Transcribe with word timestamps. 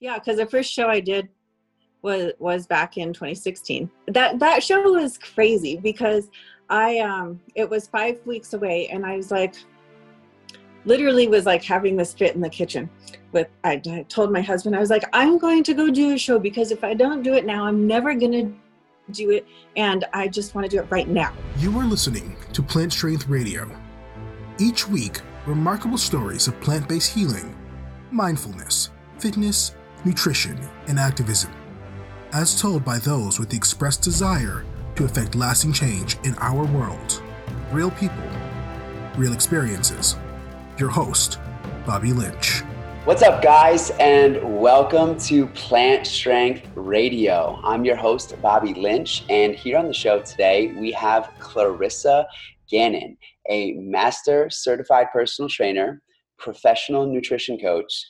Yeah, 0.00 0.18
because 0.18 0.36
the 0.36 0.46
first 0.46 0.72
show 0.72 0.88
I 0.88 1.00
did 1.00 1.28
was 2.02 2.32
was 2.38 2.66
back 2.66 2.98
in 2.98 3.12
2016. 3.12 3.90
That 4.08 4.38
that 4.38 4.62
show 4.62 4.92
was 4.92 5.18
crazy 5.18 5.76
because 5.76 6.30
I 6.68 6.98
um 6.98 7.40
it 7.54 7.68
was 7.68 7.88
five 7.88 8.18
weeks 8.26 8.52
away 8.52 8.88
and 8.88 9.06
I 9.06 9.16
was 9.16 9.30
like 9.30 9.54
literally 10.84 11.28
was 11.28 11.46
like 11.46 11.64
having 11.64 11.96
this 11.96 12.12
fit 12.12 12.34
in 12.34 12.40
the 12.40 12.50
kitchen 12.50 12.88
with 13.32 13.48
I, 13.64 13.80
I 13.90 14.04
told 14.08 14.32
my 14.32 14.40
husband 14.40 14.76
I 14.76 14.80
was 14.80 14.90
like 14.90 15.04
I'm 15.12 15.38
going 15.38 15.64
to 15.64 15.74
go 15.74 15.90
do 15.90 16.12
a 16.12 16.18
show 16.18 16.38
because 16.38 16.70
if 16.70 16.84
I 16.84 16.94
don't 16.94 17.22
do 17.22 17.34
it 17.34 17.44
now 17.44 17.64
I'm 17.64 17.86
never 17.86 18.14
gonna 18.14 18.52
do 19.10 19.30
it 19.30 19.46
and 19.76 20.04
I 20.12 20.28
just 20.28 20.54
want 20.54 20.68
to 20.68 20.76
do 20.76 20.82
it 20.82 20.86
right 20.90 21.08
now. 21.08 21.32
You 21.58 21.76
are 21.78 21.84
listening 21.84 22.36
to 22.52 22.62
Plant 22.62 22.92
Strength 22.92 23.28
Radio. 23.28 23.70
Each 24.58 24.88
week, 24.88 25.20
remarkable 25.46 25.98
stories 25.98 26.48
of 26.48 26.60
plant 26.60 26.88
based 26.88 27.12
healing, 27.12 27.56
mindfulness, 28.10 28.90
fitness, 29.18 29.74
nutrition, 30.04 30.58
and 30.88 30.98
activism, 30.98 31.52
as 32.32 32.60
told 32.60 32.84
by 32.84 32.98
those 32.98 33.38
with 33.38 33.48
the 33.48 33.56
expressed 33.56 34.02
desire 34.02 34.64
to 34.94 35.04
effect 35.04 35.34
lasting 35.34 35.72
change 35.72 36.16
in 36.24 36.34
our 36.36 36.64
world. 36.66 37.22
Real 37.72 37.90
people, 37.92 38.28
real 39.16 39.32
experiences. 39.32 40.16
Your 40.78 40.90
host, 40.90 41.38
Bobby 41.86 42.12
Lynch. 42.12 42.62
What's 43.04 43.22
up, 43.22 43.42
guys, 43.42 43.90
and 44.00 44.60
welcome 44.60 45.16
to 45.20 45.46
Plant 45.48 46.06
Strength 46.06 46.66
Radio. 46.74 47.60
I'm 47.62 47.84
your 47.84 47.96
host, 47.96 48.34
Bobby 48.42 48.74
Lynch, 48.74 49.24
and 49.30 49.54
here 49.54 49.78
on 49.78 49.86
the 49.86 49.94
show 49.94 50.20
today, 50.20 50.74
we 50.78 50.90
have 50.92 51.30
Clarissa 51.38 52.26
Gannon, 52.68 53.16
a 53.48 53.74
master 53.74 54.50
certified 54.50 55.06
personal 55.12 55.48
trainer, 55.48 56.02
professional 56.38 57.06
nutrition 57.06 57.58
coach, 57.58 58.04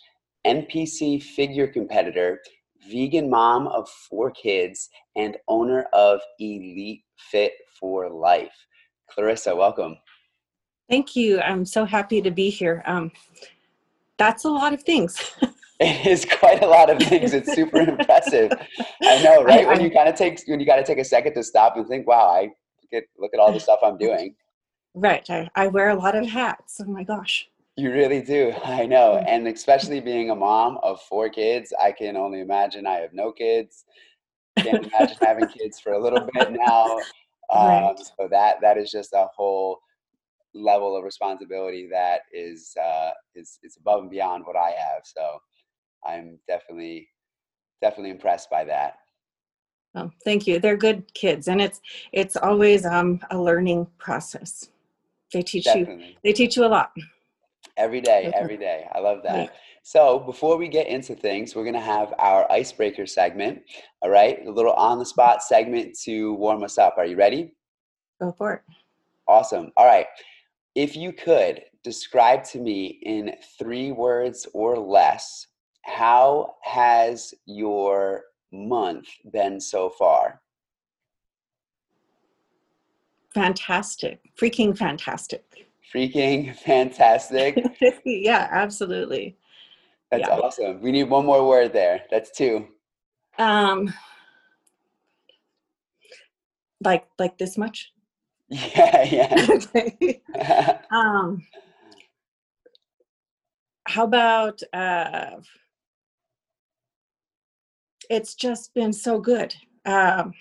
NPC 0.47 1.23
figure 1.23 1.67
competitor, 1.67 2.41
vegan 2.89 3.29
mom 3.29 3.67
of 3.67 3.89
four 3.89 4.31
kids, 4.31 4.89
and 5.17 5.37
owner 5.49 5.83
of 5.93 6.21
Elite 6.39 7.03
Fit 7.17 7.53
for 7.79 8.09
Life. 8.09 8.55
Clarissa, 9.11 9.55
welcome. 9.55 9.97
Thank 10.89 11.17
you. 11.17 11.41
I'm 11.41 11.65
so 11.65 11.85
happy 11.85 12.23
to 12.23 12.31
be 12.31 12.49
here. 12.49 12.83
Um, 12.87 13.11
that's 14.19 14.45
a 14.45 14.49
lot 14.49 14.73
of 14.73 14.83
things. 14.83 15.33
it 15.81 16.07
is 16.07 16.25
quite 16.25 16.63
a 16.63 16.67
lot 16.67 16.91
of 16.91 16.99
things. 17.09 17.35
It's 17.35 17.53
super 17.53 17.79
impressive. 17.89 18.53
I 19.03 19.23
know, 19.23 19.43
right? 19.43 19.67
When 19.67 19.81
you 19.81 19.91
kind 19.91 20.09
of 20.09 20.15
take 20.15 20.41
when 20.47 20.61
you 20.61 20.67
got 20.67 20.77
to 20.77 20.85
take 20.85 20.99
a 20.99 21.05
second 21.05 21.35
to 21.35 21.43
stop 21.43 21.77
and 21.77 21.87
think, 21.89 22.07
"Wow, 22.07 22.29
I 22.29 22.51
get 22.93 23.05
look 23.19 23.35
at 23.35 23.41
all 23.41 23.53
the 23.53 23.61
stuff 23.61 23.81
I'm 23.83 23.99
doing." 23.99 24.37
Right. 24.95 25.29
I, 25.29 25.51
I 25.55 25.67
wear 25.67 25.91
a 25.91 25.95
lot 25.95 26.17
of 26.17 26.27
hats. 26.27 26.81
Oh 26.81 26.91
my 26.91 27.03
gosh. 27.03 27.49
You 27.77 27.93
really 27.93 28.23
do. 28.23 28.53
I 28.65 28.87
know. 28.87 29.17
And 29.27 29.47
especially 29.49 30.01
being 30.01 30.31
a 30.31 30.35
mom 30.35 30.79
of 30.83 31.01
four 31.03 31.29
kids, 31.29 31.73
I 31.81 31.93
can 31.93 32.17
only 32.17 32.41
imagine. 32.41 32.87
I 32.87 32.97
have 32.97 33.13
no 33.13 33.33
kids. 33.33 33.85
Can't 34.63 34.87
imagine 34.87 35.19
having 35.21 35.49
kids 35.61 35.79
for 35.79 35.93
a 35.93 36.03
little 36.03 36.29
bit 36.33 36.51
now. 36.51 36.97
Um, 37.53 37.69
right. 37.69 37.99
So 37.99 38.29
that 38.31 38.61
that 38.61 38.77
is 38.79 38.91
just 38.91 39.13
a 39.13 39.29
whole 39.37 39.79
level 40.55 40.97
of 40.97 41.05
responsibility 41.05 41.89
that 41.93 42.23
is 42.33 42.73
uh, 42.83 43.11
is 43.35 43.59
is 43.63 43.77
above 43.77 44.03
and 44.03 44.11
beyond 44.11 44.45
what 44.47 44.57
I 44.57 44.71
have. 44.71 45.03
So 45.05 45.39
I'm 46.05 46.39
definitely 46.49 47.09
definitely 47.83 48.11
impressed 48.11 48.51
by 48.51 48.65
that. 48.65 48.95
Oh, 49.95 50.11
thank 50.25 50.47
you. 50.47 50.59
They're 50.59 50.77
good 50.77 51.13
kids, 51.15 51.47
and 51.49 51.61
it's 51.61 51.81
it's 52.13 52.37
always 52.37 52.85
um, 52.85 53.21
a 53.31 53.39
learning 53.39 53.87
process. 53.99 54.71
They 55.33 55.43
teach 55.43 55.65
definitely. 55.65 56.07
you. 56.07 56.15
They 56.25 56.33
teach 56.33 56.57
you 56.57 56.65
a 56.65 56.69
lot. 56.69 56.91
Every 57.77 58.01
day, 58.01 58.33
every 58.35 58.57
day. 58.57 58.87
I 58.93 59.01
love 59.01 59.23
that. 59.25 59.37
Yeah. 59.37 59.51
So 59.83 60.19
before 60.19 60.57
we 60.57 60.67
get 60.67 60.87
into 60.87 61.15
things, 61.15 61.55
we're 61.55 61.65
gonna 61.65 61.81
have 61.81 62.15
our 62.19 62.51
icebreaker 62.51 63.07
segment. 63.07 63.63
All 64.01 64.11
right, 64.11 64.45
a 64.47 64.51
little 64.51 64.73
on 64.73 64.99
the 64.99 65.05
spot 65.05 65.43
segment 65.43 65.97
to 66.05 66.35
warm 66.35 66.65
us 66.65 66.79
up. 66.79 66.95
Are 66.97 67.05
you 67.05 67.17
ready? 67.17 67.55
Go 68.21 68.33
for 68.33 68.55
it. 68.55 68.63
Awesome. 69.29 69.73
All 69.77 69.87
right. 69.87 70.07
If 70.75 70.97
you 70.97 71.13
could 71.13 71.63
describe 71.85 72.45
to 72.45 72.59
me 72.59 72.99
in 73.03 73.35
three 73.59 73.93
words 73.93 74.47
or 74.55 74.79
less, 74.79 75.47
how 75.83 76.55
has 76.63 77.35
your 77.45 78.25
month 78.53 79.07
been 79.33 79.61
so 79.61 79.91
far? 79.91 80.41
Fantastic. 83.35 84.21
Freaking 84.41 84.77
fantastic 84.77 85.66
freaking 85.93 86.57
fantastic. 86.65 87.63
yeah, 88.05 88.49
absolutely. 88.51 89.37
That's 90.11 90.29
yeah. 90.29 90.35
awesome. 90.35 90.81
We 90.81 90.93
need 90.93 91.11
one 91.11 91.27
more 91.27 91.47
word 91.47 91.73
there. 91.73 92.03
That's 92.11 92.31
two. 92.31 92.69
Um 93.39 93.93
like 96.85 97.07
like 97.19 97.39
this 97.39 97.57
much? 97.59 97.93
Yeah, 98.49 99.03
yeah. 99.03 99.47
okay. 99.51 100.23
um 100.93 101.45
how 103.89 104.05
about 104.05 104.61
uh 104.73 105.31
it's 108.09 108.37
just 108.37 108.73
been 108.75 108.93
so 108.93 109.19
good. 109.19 109.55
Um 109.85 110.33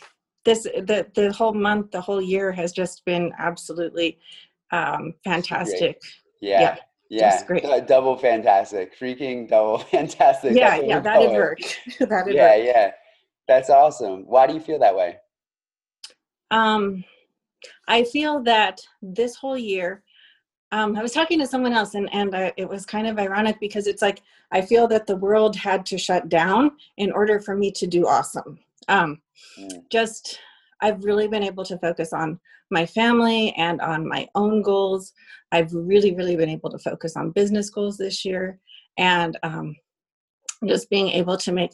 this 0.46 0.64
the 0.64 1.08
the 1.16 1.34
whole 1.34 1.54
month, 1.54 1.92
the 1.92 2.00
whole 2.00 2.22
year 2.22 2.52
has 2.52 2.72
just 2.72 3.04
been 3.06 3.34
absolutely 3.40 4.20
um, 4.72 5.14
fantastic. 5.24 6.00
Yeah. 6.42 6.62
Yeah. 6.62 6.78
Yeah, 7.10 7.44
great. 7.46 7.64
double 7.88 8.18
fantastic, 8.18 8.98
freaking 8.98 9.48
double 9.48 9.78
fantastic. 9.92 10.56
Yeah, 10.56 10.78
yeah, 10.78 11.00
that'd 11.00 11.32
work. 11.32 11.60
that'd 12.00 12.34
yeah, 12.34 12.58
work. 12.58 12.66
yeah, 12.66 12.92
that's 13.48 13.70
awesome. 13.70 14.26
Why 14.26 14.48
do 14.48 14.54
you 14.54 14.60
feel 14.60 14.80
that 14.80 14.96
way? 14.96 15.18
Um, 16.50 17.04
I 17.88 18.04
feel 18.04 18.42
that 18.44 18.82
this 19.02 19.36
whole 19.36 19.58
year, 19.58 20.04
um, 20.72 20.96
I 20.96 21.02
was 21.02 21.12
talking 21.12 21.40
to 21.40 21.48
someone 21.48 21.74
else, 21.74 21.94
and 21.94 22.10
and 22.12 22.36
I, 22.36 22.54
it 22.58 22.68
was 22.68 22.86
kind 22.86 23.08
of 23.08 23.20
ironic 23.20 23.60
because 23.60 23.86
it's 23.86 24.02
like 24.02 24.22
I 24.52 24.62
feel 24.62 24.88
that 24.88 25.06
the 25.06 25.16
world 25.16 25.56
had 25.56 25.86
to 25.88 25.98
shut 25.98 26.28
down 26.28 26.72
in 26.98 27.12
order 27.12 27.40
for 27.40 27.56
me 27.56 27.72
to 27.72 27.88
do 27.88 28.08
awesome. 28.08 28.60
Um, 28.88 29.22
mm. 29.60 29.84
Just 29.90 30.40
I've 30.86 31.04
really 31.04 31.28
been 31.28 31.42
able 31.42 31.66
to 31.66 31.80
focus 31.80 32.14
on 32.14 32.40
my 32.70 32.86
family 32.86 33.52
and 33.58 33.82
on 33.82 34.08
my 34.08 34.28
own 34.36 34.62
goals. 34.62 35.14
I've 35.52 35.74
really, 35.74 36.14
really 36.14 36.36
been 36.36 36.50
able 36.50 36.70
to 36.70 36.78
focus 36.78 37.18
on 37.18 37.32
business 37.32 37.72
goals 37.72 37.98
this 37.98 38.24
year 38.24 38.60
and 38.98 39.36
um, 39.42 39.76
just 40.68 40.88
being 40.92 41.10
able 41.10 41.38
to 41.38 41.52
make 41.52 41.72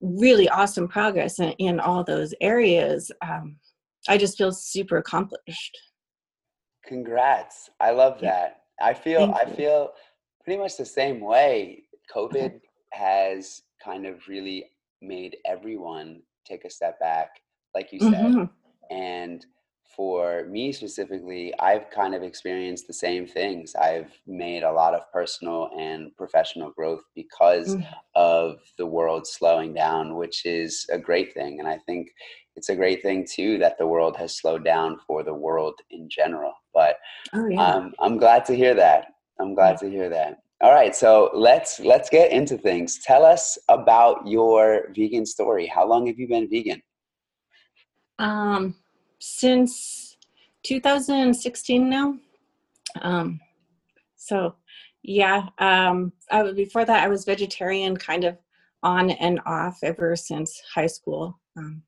really 0.00 0.48
awesome 0.48 0.88
progress 0.88 1.38
in, 1.38 1.50
in 1.58 1.80
all 1.80 2.02
those 2.02 2.32
areas. 2.40 3.12
Um, 3.20 3.56
I 4.08 4.16
just 4.16 4.38
feel 4.38 4.52
super 4.52 4.96
accomplished. 4.96 5.76
Congrats. 6.86 7.68
I 7.78 7.90
love 7.90 8.20
that. 8.22 8.62
I 8.80 8.94
feel, 8.94 9.34
I 9.38 9.44
feel 9.44 9.90
pretty 10.42 10.58
much 10.58 10.78
the 10.78 10.86
same 10.86 11.20
way. 11.20 11.82
COVID 12.14 12.58
has 12.94 13.60
kind 13.84 14.06
of 14.06 14.26
really 14.26 14.64
made 15.02 15.36
everyone 15.46 16.22
take 16.46 16.64
a 16.64 16.70
step 16.70 16.98
back, 17.00 17.28
like 17.74 17.92
you 17.92 18.00
said. 18.00 18.12
Mm-hmm. 18.12 18.94
And 18.94 19.44
for 19.96 20.46
me 20.46 20.72
specifically, 20.72 21.52
I've 21.58 21.90
kind 21.90 22.14
of 22.14 22.22
experienced 22.22 22.86
the 22.86 22.92
same 22.92 23.26
things. 23.26 23.74
I've 23.74 24.10
made 24.26 24.62
a 24.62 24.72
lot 24.72 24.94
of 24.94 25.02
personal 25.12 25.68
and 25.78 26.16
professional 26.16 26.70
growth 26.70 27.02
because 27.14 27.76
mm. 27.76 27.86
of 28.14 28.60
the 28.78 28.86
world 28.86 29.26
slowing 29.26 29.74
down, 29.74 30.16
which 30.16 30.46
is 30.46 30.86
a 30.90 30.98
great 30.98 31.34
thing. 31.34 31.58
And 31.58 31.68
I 31.68 31.78
think 31.86 32.08
it's 32.56 32.68
a 32.68 32.76
great 32.76 33.02
thing 33.02 33.26
too 33.30 33.58
that 33.58 33.78
the 33.78 33.86
world 33.86 34.16
has 34.16 34.36
slowed 34.36 34.64
down 34.64 34.98
for 35.06 35.22
the 35.22 35.34
world 35.34 35.74
in 35.90 36.08
general. 36.08 36.54
But 36.72 36.96
oh, 37.34 37.46
yeah. 37.48 37.62
um, 37.62 37.92
I'm 37.98 38.16
glad 38.16 38.44
to 38.46 38.54
hear 38.54 38.74
that. 38.74 39.06
I'm 39.40 39.54
glad 39.54 39.78
yeah. 39.82 39.88
to 39.88 39.90
hear 39.90 40.08
that. 40.10 40.38
All 40.62 40.72
right, 40.72 40.94
so 40.94 41.30
let's 41.32 41.80
let's 41.80 42.10
get 42.10 42.32
into 42.32 42.58
things. 42.58 42.98
Tell 43.02 43.24
us 43.24 43.56
about 43.70 44.26
your 44.26 44.88
vegan 44.94 45.24
story. 45.24 45.66
How 45.66 45.86
long 45.88 46.06
have 46.06 46.18
you 46.18 46.28
been 46.28 46.50
vegan? 46.50 46.82
Um, 48.20 48.76
since 49.18 50.16
2016 50.64 51.88
now. 51.88 52.16
Um, 53.02 53.40
so 54.16 54.54
yeah, 55.02 55.48
um, 55.58 56.12
I, 56.30 56.52
before 56.52 56.84
that 56.84 57.02
I 57.02 57.08
was 57.08 57.24
vegetarian 57.24 57.96
kind 57.96 58.24
of 58.24 58.36
on 58.82 59.10
and 59.10 59.40
off 59.46 59.78
ever 59.82 60.16
since 60.16 60.60
high 60.74 60.86
school. 60.86 61.38
Um, 61.56 61.82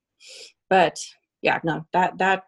but 0.71 0.99
yeah, 1.43 1.61
no, 1.65 1.87
that, 1.93 2.17
that, 2.19 2.45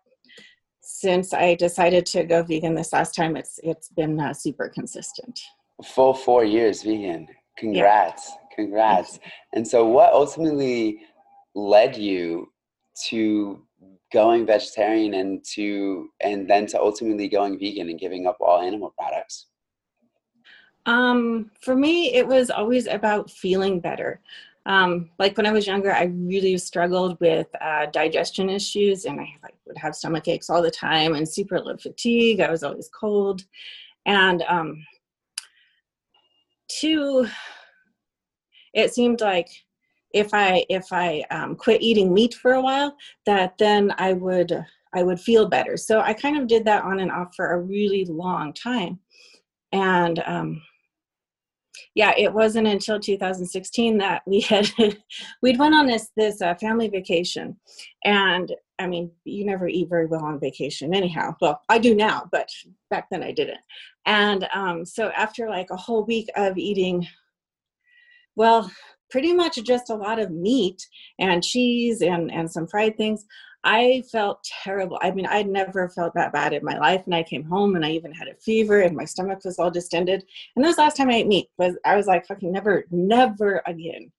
since 0.81 1.33
I 1.33 1.55
decided 1.55 2.07
to 2.07 2.25
go 2.25 2.43
vegan 2.43 2.75
this 2.75 2.93
last 2.93 3.15
time, 3.15 3.37
it's, 3.37 3.59
it's 3.63 3.89
been 3.89 4.21
uh, 4.21 4.33
super 4.33 4.69
consistent. 4.69 5.39
Full 5.83 6.15
four 6.15 6.45
years 6.45 6.83
vegan. 6.83 7.27
Congrats. 7.59 8.31
Yeah. 8.31 8.55
Congrats. 8.55 9.19
And 9.55 9.67
so 9.67 9.87
what 9.87 10.13
ultimately 10.13 11.01
led 11.55 11.97
you 11.97 12.53
to 13.09 13.64
going 14.15 14.47
vegetarian 14.47 15.13
and 15.15 15.45
to 15.55 16.09
and 16.21 16.49
then 16.49 16.67
to 16.69 16.81
ultimately 16.81 17.29
going 17.29 17.59
vegan 17.59 17.91
and 17.91 17.99
giving 17.99 18.27
up 18.27 18.39
all 18.41 18.61
animal 18.61 18.95
products? 18.99 19.47
Um, 20.87 21.51
for 21.61 21.75
me, 21.75 22.15
it 22.15 22.27
was 22.27 22.51
always 22.51 22.87
about 22.87 23.31
feeling 23.31 23.81
better. 23.81 24.21
um, 24.67 25.11
like 25.19 25.37
when 25.37 25.47
I 25.47 25.53
was 25.53 25.67
younger, 25.67 25.93
I 25.93 26.05
really 26.05 26.57
struggled 26.57 27.21
with 27.21 27.49
uh, 27.61 27.87
digestion 27.87 28.49
issues, 28.49 29.05
and 29.05 29.21
I 29.21 29.29
like 29.43 29.57
would 29.67 29.77
have 29.77 29.95
stomach 29.95 30.29
aches 30.29 30.49
all 30.49 30.63
the 30.63 30.71
time 30.71 31.15
and 31.15 31.29
super 31.29 31.61
low 31.61 31.77
fatigue. 31.77 32.41
I 32.41 32.51
was 32.51 32.63
always 32.63 32.89
cold, 32.89 33.45
and 34.07 34.43
um, 34.49 34.87
it 38.75 38.93
seemed 38.93 39.21
like 39.21 39.51
if 40.15 40.33
I 40.33 40.65
if 40.71 40.93
I 40.93 41.25
um, 41.31 41.57
quit 41.57 41.83
eating 41.83 42.15
meat 42.15 42.35
for 42.35 42.53
a 42.53 42.63
while, 42.63 42.97
that 43.27 43.59
then 43.59 43.93
I 43.99 44.15
would 44.15 44.65
I 44.95 45.03
would 45.03 45.21
feel 45.21 45.49
better. 45.49 45.77
So 45.77 46.01
I 46.01 46.15
kind 46.15 46.39
of 46.39 46.47
did 46.47 46.65
that 46.65 46.85
on 46.85 47.01
and 47.01 47.11
off 47.11 47.35
for 47.35 47.53
a 47.53 47.61
really 47.61 48.07
long 48.07 48.55
time, 48.55 49.01
and 49.73 50.23
um, 50.25 50.63
yeah, 51.97 52.13
it 52.17 52.33
wasn't 52.33 52.69
until 52.69 53.01
2016 53.01 53.99
that 53.99 54.23
we 54.27 54.41
had 54.41 54.71
we'd 55.43 55.59
went 55.59 55.75
on 55.75 55.87
this 55.87 56.11
this 56.17 56.41
uh, 56.41 56.55
family 56.55 56.89
vacation, 56.89 57.57
and 58.05 58.53
I 58.79 58.87
mean, 58.87 59.11
you 59.25 59.45
never 59.45 59.69
eat 59.69 59.89
very 59.89 60.07
well 60.07 60.25
on 60.25 60.41
vacation, 60.41 60.95
anyhow. 60.95 61.35
Well, 61.41 61.61
I 61.69 61.79
do 61.79 61.95
now, 61.95 62.29
but 62.31 62.49
back 62.89 63.09
then 63.11 63.23
I 63.23 63.33
didn't. 63.33 63.61
And 64.07 64.49
um, 64.55 64.85
so 64.85 65.11
after 65.17 65.49
like 65.49 65.71
a 65.71 65.77
whole 65.77 66.05
week 66.05 66.29
of 66.37 66.59
eating, 66.59 67.07
well, 68.37 68.71
pretty 69.11 69.33
much 69.33 69.63
just 69.65 69.91
a 69.91 69.95
lot 69.95 70.19
of 70.19 70.31
meat 70.31 70.87
and 71.19 71.43
cheese 71.43 72.03
and 72.03 72.31
and 72.33 72.51
some 72.51 72.67
fried 72.67 72.97
things, 72.97 73.25
I 73.65 74.03
felt 74.13 74.45
terrible. 74.63 74.99
I 75.01 75.11
mean, 75.11 75.25
I'd 75.25 75.49
never 75.49 75.89
felt 75.89 76.13
that 76.15 76.35
bad 76.35 76.53
in 76.53 76.63
my 76.65 76.79
life. 76.79 77.03
And 77.07 77.15
I 77.15 77.23
came 77.23 77.45
home 77.45 77.77
and 77.77 77.85
I 77.85 77.93
even 77.93 78.13
had 78.13 78.29
a 78.29 78.35
fever 78.35 78.83
and 78.83 78.95
my 78.95 79.07
stomach 79.07 79.41
was 79.45 79.59
all 79.59 79.71
distended. 79.71 80.23
And 80.55 80.65
this 80.65 80.77
last 80.77 80.99
time 80.99 81.09
I 81.09 81.15
ate 81.15 81.27
meat 81.27 81.49
was 81.57 81.75
I 81.85 81.97
was 81.97 82.07
like, 82.07 82.27
fucking 82.27 82.53
never, 82.53 82.85
never 82.91 83.63
again. 83.67 84.13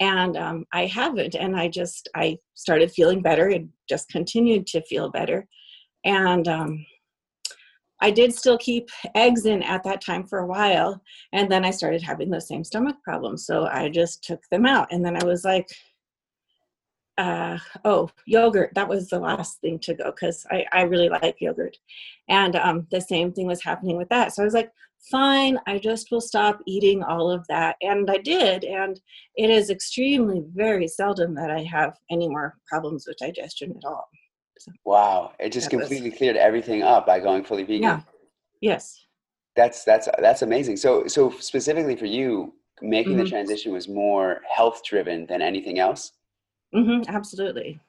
And 0.00 0.36
um, 0.36 0.66
I 0.72 0.86
haven't. 0.86 1.36
And 1.36 1.54
I 1.54 1.68
just 1.68 2.08
I 2.16 2.38
started 2.54 2.90
feeling 2.90 3.22
better 3.22 3.48
and 3.48 3.68
just 3.88 4.08
continued 4.08 4.66
to 4.68 4.82
feel 4.82 5.08
better. 5.08 5.46
And 6.04 6.48
um, 6.48 6.84
I 8.00 8.10
did 8.10 8.34
still 8.34 8.58
keep 8.58 8.88
eggs 9.14 9.46
in 9.46 9.62
at 9.62 9.84
that 9.84 10.00
time 10.00 10.26
for 10.26 10.40
a 10.40 10.46
while. 10.46 11.00
And 11.32 11.50
then 11.50 11.64
I 11.64 11.70
started 11.70 12.02
having 12.02 12.30
those 12.30 12.48
same 12.48 12.64
stomach 12.64 12.96
problems. 13.04 13.46
So 13.46 13.66
I 13.66 13.88
just 13.88 14.24
took 14.24 14.40
them 14.50 14.66
out. 14.66 14.88
And 14.90 15.04
then 15.04 15.22
I 15.22 15.24
was 15.24 15.44
like, 15.44 15.68
uh, 17.18 17.58
oh, 17.84 18.08
yogurt. 18.26 18.70
That 18.74 18.88
was 18.88 19.08
the 19.08 19.18
last 19.18 19.60
thing 19.60 19.78
to 19.80 19.94
go 19.94 20.10
because 20.10 20.46
I, 20.50 20.64
I 20.72 20.82
really 20.82 21.10
like 21.10 21.36
yogurt. 21.40 21.76
And 22.28 22.56
um, 22.56 22.86
the 22.90 23.00
same 23.00 23.32
thing 23.32 23.46
was 23.46 23.62
happening 23.62 23.98
with 23.98 24.08
that. 24.08 24.34
So 24.34 24.42
I 24.42 24.46
was 24.46 24.54
like, 24.54 24.70
fine, 25.10 25.58
I 25.66 25.78
just 25.78 26.10
will 26.10 26.20
stop 26.20 26.60
eating 26.66 27.02
all 27.02 27.30
of 27.30 27.46
that. 27.48 27.76
And 27.82 28.10
I 28.10 28.18
did. 28.18 28.64
And 28.64 29.00
it 29.36 29.50
is 29.50 29.70
extremely 29.70 30.42
very 30.54 30.88
seldom 30.88 31.34
that 31.34 31.50
I 31.50 31.62
have 31.64 31.96
any 32.10 32.28
more 32.28 32.56
problems 32.66 33.04
with 33.06 33.18
digestion 33.18 33.74
at 33.76 33.86
all. 33.86 34.08
So, 34.60 34.72
wow. 34.84 35.32
It 35.40 35.52
just 35.52 35.70
completely 35.70 36.10
was, 36.10 36.18
cleared 36.18 36.36
everything 36.36 36.82
up 36.82 37.06
by 37.06 37.18
going 37.18 37.44
fully 37.44 37.62
vegan. 37.62 37.82
Yeah. 37.82 38.00
Yes. 38.60 39.06
That's 39.56 39.84
that's 39.84 40.08
that's 40.18 40.42
amazing. 40.42 40.76
So 40.76 41.06
so 41.06 41.30
specifically 41.40 41.96
for 41.96 42.06
you, 42.06 42.54
making 42.82 43.14
mm-hmm. 43.14 43.24
the 43.24 43.28
transition 43.30 43.72
was 43.72 43.88
more 43.88 44.42
health 44.54 44.82
driven 44.84 45.26
than 45.26 45.42
anything 45.42 45.78
else? 45.78 46.12
Mm-hmm, 46.74 47.08
absolutely. 47.08 47.80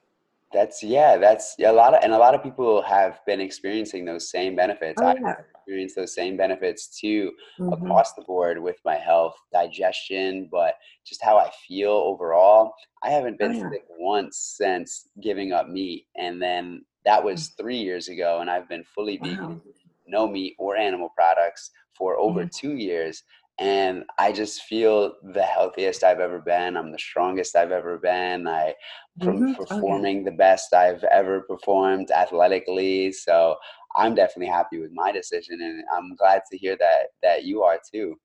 That's 0.52 0.82
yeah. 0.82 1.16
That's 1.16 1.56
a 1.58 1.72
lot 1.72 1.94
of, 1.94 2.02
and 2.02 2.12
a 2.12 2.18
lot 2.18 2.34
of 2.34 2.42
people 2.42 2.82
have 2.82 3.20
been 3.26 3.40
experiencing 3.40 4.04
those 4.04 4.30
same 4.30 4.54
benefits. 4.54 5.00
Oh, 5.00 5.06
I 5.06 5.14
yeah. 5.14 5.34
experienced 5.54 5.96
those 5.96 6.14
same 6.14 6.36
benefits 6.36 6.98
too 7.00 7.32
mm-hmm. 7.58 7.72
across 7.72 8.14
the 8.14 8.22
board 8.22 8.62
with 8.62 8.76
my 8.84 8.96
health, 8.96 9.34
digestion, 9.52 10.48
but 10.50 10.74
just 11.06 11.22
how 11.22 11.38
I 11.38 11.50
feel 11.66 11.92
overall. 11.92 12.72
I 13.02 13.10
haven't 13.10 13.38
been 13.38 13.52
oh, 13.52 13.58
yeah. 13.58 13.70
sick 13.70 13.84
once 13.98 14.54
since 14.56 15.08
giving 15.22 15.52
up 15.52 15.68
meat, 15.68 16.06
and 16.16 16.40
then 16.40 16.84
that 17.04 17.22
was 17.22 17.48
mm. 17.48 17.56
three 17.58 17.78
years 17.78 18.08
ago, 18.08 18.40
and 18.40 18.50
I've 18.50 18.68
been 18.68 18.84
fully 18.94 19.16
vegan, 19.16 19.48
wow. 19.48 19.60
no 20.06 20.28
meat 20.28 20.54
or 20.58 20.76
animal 20.76 21.08
products 21.16 21.70
for 21.96 22.16
over 22.16 22.40
mm-hmm. 22.40 22.48
two 22.68 22.76
years 22.76 23.22
and 23.58 24.04
I 24.18 24.32
just 24.32 24.62
feel 24.62 25.14
the 25.34 25.42
healthiest 25.42 26.04
I've 26.04 26.20
ever 26.20 26.40
been. 26.40 26.76
I'm 26.76 26.90
the 26.90 26.98
strongest 26.98 27.54
I've 27.54 27.70
ever 27.70 27.98
been. 27.98 28.46
I 28.46 28.74
from 29.22 29.40
mm-hmm. 29.40 29.54
performing 29.54 30.18
okay. 30.18 30.24
the 30.24 30.36
best 30.36 30.72
I've 30.72 31.04
ever 31.04 31.42
performed 31.42 32.10
athletically. 32.10 33.12
So 33.12 33.56
I'm 33.96 34.14
definitely 34.14 34.52
happy 34.52 34.78
with 34.78 34.90
my 34.92 35.12
decision, 35.12 35.60
and 35.60 35.84
I'm 35.94 36.16
glad 36.16 36.42
to 36.50 36.58
hear 36.58 36.76
that 36.78 37.08
that 37.22 37.44
you 37.44 37.62
are 37.62 37.78
too. 37.92 38.16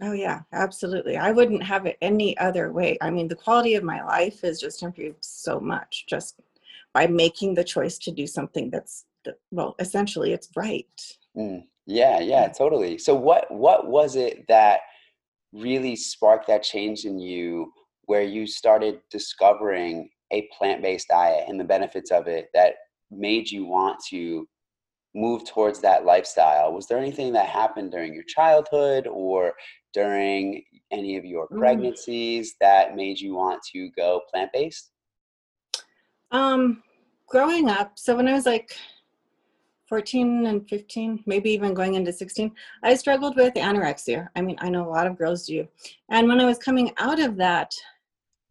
Oh 0.00 0.12
yeah, 0.12 0.42
absolutely. 0.52 1.16
I 1.16 1.32
wouldn't 1.32 1.62
have 1.62 1.86
it 1.86 1.96
any 2.00 2.36
other 2.38 2.72
way. 2.72 2.98
I 3.00 3.10
mean, 3.10 3.26
the 3.26 3.34
quality 3.34 3.74
of 3.74 3.82
my 3.82 4.04
life 4.04 4.42
has 4.42 4.60
just 4.60 4.82
improved 4.82 5.24
so 5.24 5.58
much 5.58 6.06
just 6.08 6.40
by 6.94 7.06
making 7.06 7.54
the 7.54 7.64
choice 7.64 7.98
to 7.98 8.12
do 8.12 8.26
something 8.26 8.70
that's 8.70 9.06
well, 9.50 9.74
essentially, 9.78 10.32
it's 10.32 10.48
right. 10.56 10.86
Mm. 11.36 11.64
Yeah, 11.88 12.20
yeah, 12.20 12.48
totally. 12.48 12.98
So 12.98 13.14
what 13.14 13.50
what 13.50 13.88
was 13.88 14.14
it 14.14 14.44
that 14.48 14.80
really 15.54 15.96
sparked 15.96 16.46
that 16.48 16.62
change 16.62 17.06
in 17.06 17.18
you 17.18 17.72
where 18.04 18.22
you 18.22 18.46
started 18.46 19.00
discovering 19.10 20.10
a 20.30 20.46
plant-based 20.56 21.08
diet 21.08 21.46
and 21.48 21.58
the 21.58 21.64
benefits 21.64 22.10
of 22.10 22.28
it 22.28 22.48
that 22.52 22.74
made 23.10 23.50
you 23.50 23.64
want 23.64 23.98
to 24.10 24.46
move 25.14 25.48
towards 25.48 25.80
that 25.80 26.04
lifestyle? 26.04 26.74
Was 26.74 26.86
there 26.88 26.98
anything 26.98 27.32
that 27.32 27.46
happened 27.46 27.90
during 27.90 28.12
your 28.12 28.24
childhood 28.28 29.06
or 29.06 29.54
during 29.94 30.62
any 30.92 31.16
of 31.16 31.24
your 31.24 31.48
mm. 31.48 31.58
pregnancies 31.58 32.54
that 32.60 32.96
made 32.96 33.18
you 33.18 33.34
want 33.34 33.62
to 33.72 33.88
go 33.96 34.20
plant-based? 34.30 34.90
Um 36.32 36.82
growing 37.26 37.70
up, 37.70 37.92
so 37.98 38.14
when 38.14 38.28
I 38.28 38.34
was 38.34 38.44
like 38.44 38.76
14 39.88 40.46
and 40.46 40.68
15, 40.68 41.24
maybe 41.26 41.50
even 41.50 41.74
going 41.74 41.94
into 41.94 42.12
16, 42.12 42.52
I 42.82 42.94
struggled 42.94 43.36
with 43.36 43.54
anorexia. 43.54 44.28
I 44.36 44.42
mean, 44.42 44.56
I 44.60 44.68
know 44.68 44.86
a 44.86 44.90
lot 44.90 45.06
of 45.06 45.16
girls 45.16 45.46
do. 45.46 45.66
And 46.10 46.28
when 46.28 46.40
I 46.40 46.44
was 46.44 46.58
coming 46.58 46.92
out 46.98 47.20
of 47.20 47.36
that, 47.36 47.72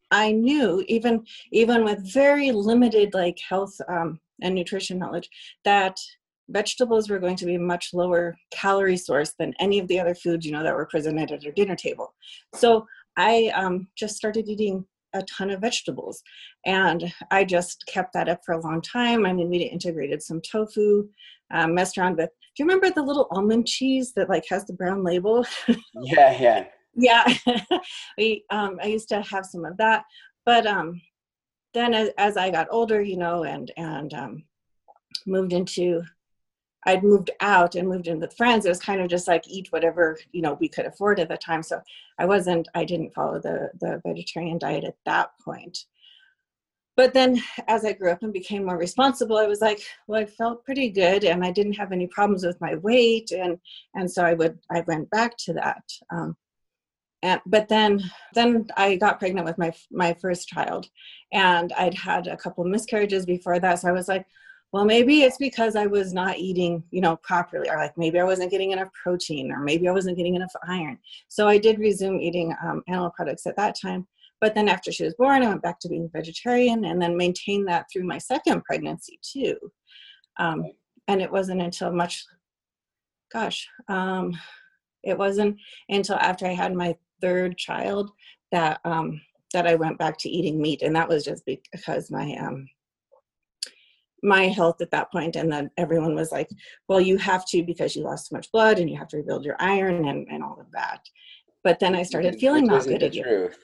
I 0.10 0.32
knew 0.32 0.84
even 0.88 1.26
even 1.52 1.84
with 1.84 2.14
very 2.14 2.52
limited 2.52 3.14
like 3.14 3.38
health 3.40 3.76
um, 3.90 4.20
and 4.42 4.56
nutrition 4.56 4.98
knowledge 4.98 5.30
that 5.66 6.00
vegetables 6.50 7.10
were 7.10 7.20
going 7.20 7.36
to 7.36 7.46
be 7.46 7.56
a 7.56 7.60
much 7.60 7.94
lower 7.94 8.38
calorie 8.52 8.96
source 8.96 9.34
than 9.38 9.54
any 9.60 9.80
of 9.80 9.88
the 9.90 10.00
other 10.00 10.16
foods 10.16 10.46
you 10.46 10.54
know 10.54 10.64
that 10.64 10.74
were 10.74 10.86
presented 10.86 11.32
at 11.32 11.46
our 11.46 11.52
dinner 11.52 11.76
table. 11.76 12.14
So 12.56 12.88
I 13.18 13.52
um, 13.56 13.88
just 13.96 14.16
started 14.16 14.48
eating 14.48 14.86
a 15.18 15.24
ton 15.24 15.50
of 15.50 15.62
vegetables. 15.62 16.22
And 16.66 17.14
I 17.32 17.44
just 17.44 17.84
kept 17.88 18.14
that 18.14 18.30
up 18.30 18.42
for 18.46 18.54
a 18.54 18.62
long 18.62 18.82
time. 18.82 19.26
I 19.26 19.34
mean, 19.34 19.50
we 19.50 19.58
integrated 19.58 20.22
some 20.22 20.42
tofu, 20.42 21.08
um, 21.52 21.74
messed 21.74 21.98
around 21.98 22.18
with. 22.18 22.30
Do 22.30 22.64
you 22.64 22.66
remember 22.66 22.90
the 22.90 23.04
little 23.04 23.28
almond 23.32 23.68
cheese 23.68 24.14
that 24.14 24.30
like 24.30 24.46
has 24.50 24.66
the 24.66 24.74
brown 24.74 25.04
label? 25.04 25.46
yeah, 25.96 26.40
yeah. 26.40 26.66
yeah. 26.96 27.38
we 28.18 28.44
um, 28.50 28.80
I 28.82 28.88
used 28.88 29.10
to 29.10 29.22
have 29.22 29.46
some 29.46 29.66
of 29.66 29.78
that. 29.78 30.04
But 30.46 30.66
um, 30.66 31.02
then 31.74 31.94
as, 31.94 32.10
as 32.18 32.38
I 32.38 32.50
got 32.50 32.68
older, 32.72 33.02
you 33.02 33.18
know, 33.18 33.44
and 33.44 33.72
and 33.78 34.14
um, 34.14 34.44
moved 35.26 35.54
into 35.54 36.04
I'd 36.88 37.04
moved 37.04 37.32
out 37.42 37.76
and 37.76 37.88
moved 37.88 38.08
in 38.08 38.20
with 38.20 38.36
friends. 38.36 38.66
It 38.66 38.70
was 38.70 38.80
kind 38.80 39.02
of 39.02 39.10
just 39.10 39.28
like 39.28 39.48
eat 39.48 39.68
whatever 39.72 40.18
you 40.32 40.42
know 40.42 40.54
we 40.54 40.70
could 40.70 40.86
afford 40.86 41.20
at 41.20 41.28
the 41.28 41.38
time. 41.38 41.62
So 41.62 41.82
I 42.18 42.26
wasn't, 42.26 42.70
I 42.74 42.86
didn't 42.86 43.14
follow 43.14 43.40
the 43.40 43.70
the 43.80 44.02
vegetarian 44.06 44.58
diet 44.58 44.86
at 44.86 44.96
that 45.06 45.32
point. 45.44 45.86
But 46.96 47.14
then 47.14 47.44
as 47.68 47.86
I 47.86 47.94
grew 47.94 48.10
up 48.10 48.24
and 48.24 48.34
became 48.34 48.66
more 48.66 48.78
responsible, 48.78 49.38
I 49.38 49.46
was 49.46 49.62
like, 49.62 49.82
well, 50.08 50.20
I 50.20 50.26
felt 50.26 50.66
pretty 50.66 50.90
good 50.90 51.26
and 51.26 51.44
I 51.46 51.52
didn't 51.52 51.74
have 51.74 51.92
any 51.92 52.08
problems 52.08 52.44
with 52.44 52.60
my 52.62 52.76
weight, 52.76 53.32
and 53.32 53.60
and 53.94 54.10
so 54.10 54.24
I 54.24 54.34
would 54.34 54.58
I 54.72 54.82
went 54.88 55.10
back 55.10 55.38
to 55.46 55.54
that. 55.54 55.84
Um, 56.10 56.38
and, 57.22 57.42
but 57.46 57.68
then 57.68 58.02
then 58.34 58.68
I 58.78 58.96
got 58.96 59.20
pregnant 59.20 59.46
with 59.46 59.58
my 59.58 59.74
my 59.92 60.14
first 60.14 60.48
child, 60.48 60.88
and 61.34 61.74
I'd 61.74 61.96
had 61.96 62.28
a 62.28 62.38
couple 62.38 62.64
miscarriages 62.64 63.26
before 63.26 63.60
that. 63.60 63.80
So 63.80 63.90
I 63.90 63.92
was 63.92 64.08
like, 64.08 64.26
well 64.72 64.86
maybe 64.86 65.22
it's 65.22 65.38
because 65.38 65.76
i 65.76 65.86
was 65.86 66.14
not 66.14 66.38
eating 66.38 66.84
you 66.92 67.02
know 67.02 67.16
properly 67.18 67.70
or 67.70 67.78
like 67.78 67.98
maybe 67.98 68.20
i 68.20 68.24
wasn't 68.24 68.52
getting 68.52 68.72
enough 68.72 68.90
protein 69.02 69.52
or 69.52 69.60
maybe 69.60 69.88
i 69.88 69.92
wasn't 69.92 70.18
getting 70.18 70.36
enough 70.36 70.52
iron. 70.68 70.98
So 71.28 71.48
i 71.48 71.58
did 71.58 71.80
resume 71.80 72.20
eating 72.20 72.54
um, 72.64 72.84
animal 72.88 73.12
products 73.12 73.46
at 73.46 73.56
that 73.58 73.76
time 73.80 74.08
but 74.40 74.54
then 74.54 74.70
after 74.70 74.92
she 74.92 75.04
was 75.04 75.16
born 75.16 75.44
i 75.44 75.48
went 75.48 75.62
back 75.62 75.80
to 75.80 75.90
being 75.90 76.10
vegetarian 76.14 76.86
and 76.86 77.02
then 77.02 77.18
maintained 77.18 77.68
that 77.68 77.86
through 77.92 78.04
my 78.04 78.18
second 78.18 78.64
pregnancy 78.64 79.20
too. 79.22 79.58
Um, 80.40 80.66
and 81.08 81.22
it 81.22 81.32
wasn't 81.32 81.62
until 81.62 81.92
much 81.92 82.26
gosh 83.32 83.68
um, 83.88 84.38
it 85.04 85.18
wasn't 85.18 85.58
until 85.90 86.18
after 86.18 86.46
i 86.46 86.54
had 86.54 86.74
my 86.74 86.96
third 87.22 87.58
child 87.58 88.12
that 88.52 88.80
um, 88.86 89.22
that 89.54 89.66
i 89.68 89.76
went 89.76 89.98
back 89.98 90.18
to 90.18 90.30
eating 90.30 90.62
meat 90.62 90.82
and 90.82 90.96
that 90.96 91.10
was 91.10 91.24
just 91.24 91.44
because 91.46 92.12
my 92.12 92.36
um, 92.40 92.68
my 94.24 94.48
health 94.48 94.82
at 94.82 94.92
that 94.92 95.12
point 95.12 95.36
and 95.36 95.52
then 95.52 95.70
everyone 95.78 96.16
was 96.16 96.32
like 96.32 96.50
well 96.88 97.00
you 97.00 97.18
have 97.18 97.46
to 97.46 97.62
because 97.64 97.96
you 97.96 98.02
lost 98.04 98.30
so 98.30 98.36
much 98.36 98.52
blood 98.52 98.80
and 98.80 98.90
you 98.90 98.98
have 98.98 99.08
to 99.08 99.18
rebuild 99.18 99.46
your 99.46 99.56
iron 99.60 100.08
and, 100.08 100.28
and 100.32 100.44
all 100.44 100.60
of 100.60 100.72
that 100.72 101.02
but 101.64 101.80
then 101.80 101.96
i 101.96 102.02
started 102.02 102.36
feeling 102.40 102.66
not 102.66 102.84
good 102.86 103.04
again 103.04 103.24
truth. 103.24 103.58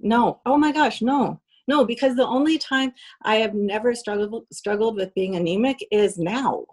no. 0.00 0.40
Oh 0.46 0.56
my 0.56 0.72
gosh, 0.72 1.00
no. 1.02 1.40
No, 1.68 1.84
because 1.84 2.16
the 2.16 2.26
only 2.26 2.58
time 2.58 2.92
I 3.22 3.36
have 3.36 3.54
never 3.54 3.94
struggled 3.94 4.46
struggled 4.52 4.96
with 4.96 5.14
being 5.14 5.36
anemic 5.36 5.78
is 5.92 6.18
now, 6.18 6.64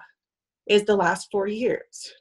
is 0.67 0.86
the 0.86 0.96
last 0.96 1.27
four 1.32 1.46
years. 1.48 2.12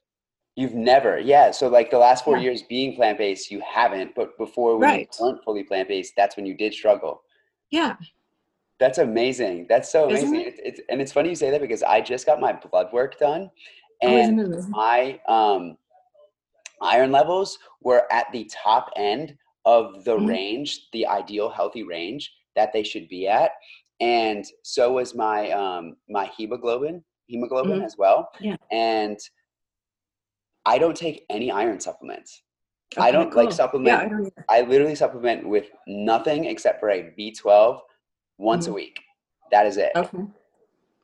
You've 0.56 0.74
never, 0.74 1.18
yeah. 1.18 1.52
So 1.52 1.68
like 1.68 1.90
the 1.90 1.98
last 1.98 2.24
four 2.24 2.36
Yeah. 2.36 2.42
years 2.44 2.62
being 2.62 2.94
plant 2.96 3.16
based, 3.18 3.50
you 3.50 3.60
haven't. 3.60 4.14
But 4.14 4.36
before 4.36 4.72
when 4.76 4.88
Right. 4.90 5.16
you 5.18 5.24
weren't 5.26 5.44
fully 5.44 5.62
plant 5.64 5.88
based, 5.88 6.12
that's 6.16 6.36
when 6.36 6.44
you 6.44 6.54
did 6.54 6.74
struggle. 6.74 7.22
Yeah. 7.70 7.96
That's 8.78 8.98
amazing. 8.98 9.66
That's 9.68 9.90
so 9.90 10.10
Isn't 10.10 10.28
amazing. 10.28 10.52
It's, 10.52 10.60
it's 10.62 10.80
and 10.90 11.00
it's 11.00 11.12
funny 11.12 11.30
you 11.30 11.34
say 11.34 11.50
that 11.50 11.60
because 11.60 11.82
I 11.82 12.00
just 12.00 12.26
got 12.26 12.40
my 12.40 12.52
blood 12.52 12.92
work 12.92 13.18
done, 13.18 13.50
Oh, 14.04 14.16
and 14.16 14.38
it 14.38 14.44
amazing? 14.46 14.70
my 14.70 15.20
um, 15.28 15.78
iron 16.82 17.10
levels 17.10 17.58
were 17.80 18.06
at 18.12 18.30
the 18.32 18.44
top 18.52 18.90
end 18.96 19.36
of 19.64 20.04
the 20.04 20.16
Mhm. 20.16 20.28
range, 20.28 20.88
the 20.92 21.06
ideal 21.06 21.48
healthy 21.48 21.82
range 21.84 22.30
that 22.54 22.72
they 22.72 22.82
should 22.82 23.08
be 23.08 23.26
at, 23.26 23.52
and 24.00 24.44
so 24.62 24.92
was 24.92 25.14
my 25.14 25.50
um, 25.52 25.96
my 26.08 26.26
hemoglobin, 26.36 27.02
hemoglobin 27.28 27.80
Mhm. 27.80 27.84
as 27.84 27.96
well. 27.96 28.28
Yeah. 28.40 28.56
And 28.70 29.18
I 30.66 30.78
don't 30.78 30.96
take 30.96 31.24
any 31.30 31.50
iron 31.50 31.80
supplements. 31.80 32.42
I 32.98 33.10
don't 33.10 33.34
like 33.34 33.52
supplement. 33.52 34.10
Yeah, 34.10 34.18
I. 34.48 34.58
I 34.58 34.60
literally 34.62 34.94
supplement 34.94 35.48
with 35.48 35.70
nothing 35.86 36.44
except 36.44 36.78
for 36.80 36.90
a 36.90 37.12
B12 37.18 37.80
once 38.38 38.66
a 38.66 38.70
Mhm. 38.70 38.74
week. 38.74 39.00
That 39.50 39.66
is 39.66 39.76
it. 39.76 39.92
Okay. 39.96 40.18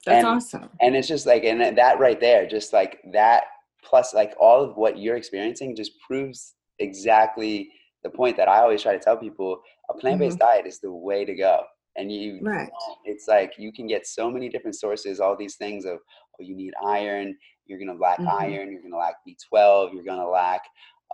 That's 0.05 0.19
And- 0.19 0.27
awesome. 0.27 0.71
And 0.81 0.97
it's 0.97 1.09
just 1.09 1.27
like, 1.27 1.45
and 1.45 1.61
that 1.79 1.99
right 1.99 2.19
there, 2.19 2.47
just 2.47 2.73
like 2.73 3.01
that, 3.13 3.45
plus 3.83 4.13
like 4.15 4.35
all 4.39 4.63
of 4.63 4.77
what 4.77 4.99
you're 4.99 5.17
experiencing 5.17 5.77
just 5.77 5.99
proves 6.01 6.55
exactly 6.79 7.71
the 8.03 8.11
point 8.11 8.37
that 8.37 8.49
I 8.49 8.61
always 8.61 8.83
try 8.83 8.93
to 8.93 8.99
tell 8.99 9.17
people 9.17 9.63
a 9.89 9.95
plant 9.95 10.19
based 10.19 10.39
diet 10.39 10.67
is 10.67 10.81
the 10.81 10.91
way 10.93 11.25
to 11.25 11.35
go. 11.35 11.65
And 11.97 12.11
you, 12.11 12.41
Right. 12.43 12.71
it's 13.05 13.29
like 13.29 13.57
you 13.59 13.73
can 13.73 13.87
get 13.87 14.07
so 14.07 14.31
many 14.31 14.49
different 14.49 14.77
sources, 14.77 15.21
all 15.21 15.37
these 15.37 15.57
things 15.57 15.85
of, 15.85 15.99
oh, 15.99 16.43
you 16.43 16.55
need 16.57 16.75
iron, 16.85 17.39
you're 17.67 17.79
going 17.79 17.89
to 17.95 18.03
lack 18.03 18.19
Mhm. 18.19 18.33
iron, 18.41 18.73
you're 18.73 18.81
going 18.81 18.93
to 18.93 18.99
lack 18.99 19.17
B12, 19.27 19.93
you're 19.93 20.03
going 20.05 20.19
to 20.21 20.29
lack 20.29 20.63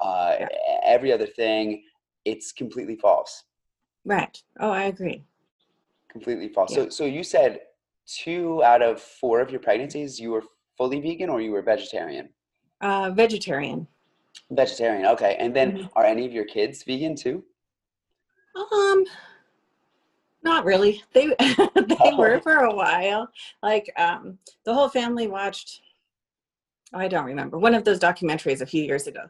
uh, 0.00 0.36
Yeah. 0.38 0.48
every 0.84 1.10
other 1.12 1.26
thing. 1.26 1.82
It's 2.24 2.52
completely 2.52 2.94
false. 2.94 3.42
Right. 4.04 4.40
Oh, 4.60 4.70
I 4.70 4.84
agree. 4.84 5.24
Completely 6.10 6.48
false. 6.48 6.70
Yeah. 6.76 6.84
So, 6.84 6.88
so 6.88 7.04
you 7.04 7.22
said 7.22 7.60
two 8.06 8.62
out 8.64 8.82
of 8.82 9.00
four 9.00 9.40
of 9.40 9.50
your 9.50 9.60
pregnancies 9.60 10.18
you 10.18 10.30
were 10.30 10.42
fully 10.76 11.00
vegan 11.00 11.28
or 11.28 11.40
you 11.40 11.50
were 11.52 11.62
vegetarian? 11.62 12.30
Uh, 12.80 13.10
vegetarian. 13.10 13.86
Vegetarian. 14.50 15.06
Okay. 15.06 15.36
And 15.38 15.54
then 15.54 15.72
Mhm. 15.78 15.90
are 15.94 16.04
any 16.04 16.24
of 16.24 16.32
your 16.32 16.44
kids 16.44 16.82
vegan 16.84 17.14
too? 17.16 17.44
Um, 18.72 19.04
not 20.42 20.64
really. 20.64 21.02
They 21.12 21.26
they 21.74 22.12
were 22.16 22.40
for 22.40 22.64
a 22.64 22.74
while. 22.74 23.28
Like 23.62 23.92
um, 23.96 24.38
the 24.64 24.72
whole 24.72 24.88
family 24.88 25.26
watched. 25.28 25.82
I 26.94 27.08
don't 27.08 27.24
remember 27.26 27.58
one 27.58 27.74
of 27.74 27.84
those 27.84 27.98
documentaries 27.98 28.60
a 28.60 28.66
few 28.66 28.82
years 28.82 29.06
ago, 29.06 29.24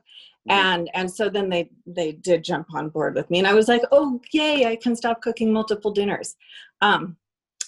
Mhm. 0.49 0.53
and 0.53 0.91
and 0.95 1.11
so 1.11 1.29
then 1.29 1.49
they 1.49 1.71
they 1.87 2.13
did 2.13 2.45
jump 2.45 2.73
on 2.75 2.89
board 2.89 3.15
with 3.15 3.29
me, 3.31 3.39
and 3.39 3.47
I 3.49 3.55
was 3.55 3.69
like, 3.69 3.83
oh 3.93 4.21
yay, 4.33 4.67
I 4.67 4.77
can 4.77 4.95
stop 4.97 5.21
cooking 5.23 5.53
multiple 5.53 5.91
dinners. 5.91 6.37
Um, 6.81 7.17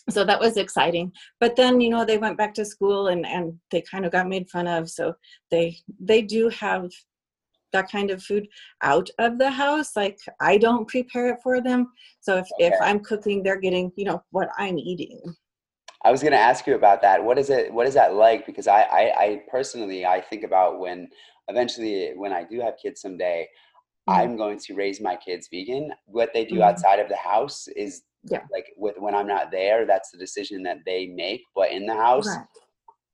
so 0.08 0.24
that 0.24 0.40
was 0.40 0.56
exciting. 0.56 1.12
But 1.40 1.56
then 1.56 1.80
you 1.80 1.90
know 1.90 2.04
they 2.04 2.18
went 2.18 2.38
back 2.38 2.54
to 2.54 2.64
school 2.64 3.08
and 3.08 3.26
and 3.26 3.58
they 3.70 3.82
kind 3.82 4.04
of 4.06 4.12
got 4.12 4.28
made 4.28 4.48
fun 4.50 4.66
of. 4.66 4.90
So 4.90 5.14
they 5.50 5.78
they 5.98 6.22
do 6.22 6.48
have 6.50 6.90
that 7.72 7.90
kind 7.90 8.10
of 8.10 8.22
food 8.22 8.48
out 8.82 9.08
of 9.18 9.38
the 9.38 9.50
house 9.50 9.94
like 9.96 10.18
i 10.40 10.56
don't 10.56 10.88
prepare 10.88 11.28
it 11.28 11.38
for 11.42 11.60
them 11.60 11.86
so 12.20 12.36
if, 12.36 12.48
if 12.58 12.74
i'm 12.82 12.98
cooking 13.00 13.42
they're 13.42 13.60
getting 13.60 13.92
you 13.96 14.04
know 14.04 14.20
what 14.30 14.48
i'm 14.58 14.78
eating 14.78 15.20
I 16.04 16.10
was 16.10 16.22
going 16.22 16.32
to 16.32 16.38
ask 16.38 16.66
you 16.66 16.74
about 16.74 17.02
that. 17.02 17.22
What 17.22 17.38
is 17.38 17.50
it? 17.50 17.72
What 17.72 17.86
is 17.86 17.94
that 17.94 18.14
like? 18.14 18.46
Because 18.46 18.66
I, 18.66 18.82
I, 18.82 19.22
I 19.24 19.42
personally, 19.50 20.06
I 20.06 20.20
think 20.20 20.44
about 20.44 20.78
when 20.80 21.08
eventually, 21.48 22.12
when 22.16 22.32
I 22.32 22.44
do 22.44 22.60
have 22.60 22.74
kids 22.82 23.00
someday, 23.02 23.48
Mhm. 24.08 24.14
I'm 24.14 24.36
going 24.36 24.58
to 24.58 24.74
raise 24.74 25.00
my 25.00 25.16
kids 25.16 25.48
vegan. 25.52 25.92
What 26.06 26.30
they 26.32 26.44
do 26.46 26.56
Mhm. 26.56 26.68
outside 26.68 27.00
of 27.00 27.08
the 27.08 27.16
house 27.16 27.68
is 27.68 28.02
Yeah. 28.30 28.44
like 28.50 28.72
with 28.76 28.96
when 28.98 29.14
I'm 29.14 29.26
not 29.26 29.50
there, 29.50 29.84
that's 29.86 30.10
the 30.10 30.18
decision 30.18 30.62
that 30.64 30.78
they 30.86 31.06
make. 31.08 31.42
But 31.54 31.70
in 31.70 31.84
the 31.86 31.94
house, 31.94 32.26
Right. 32.28 32.46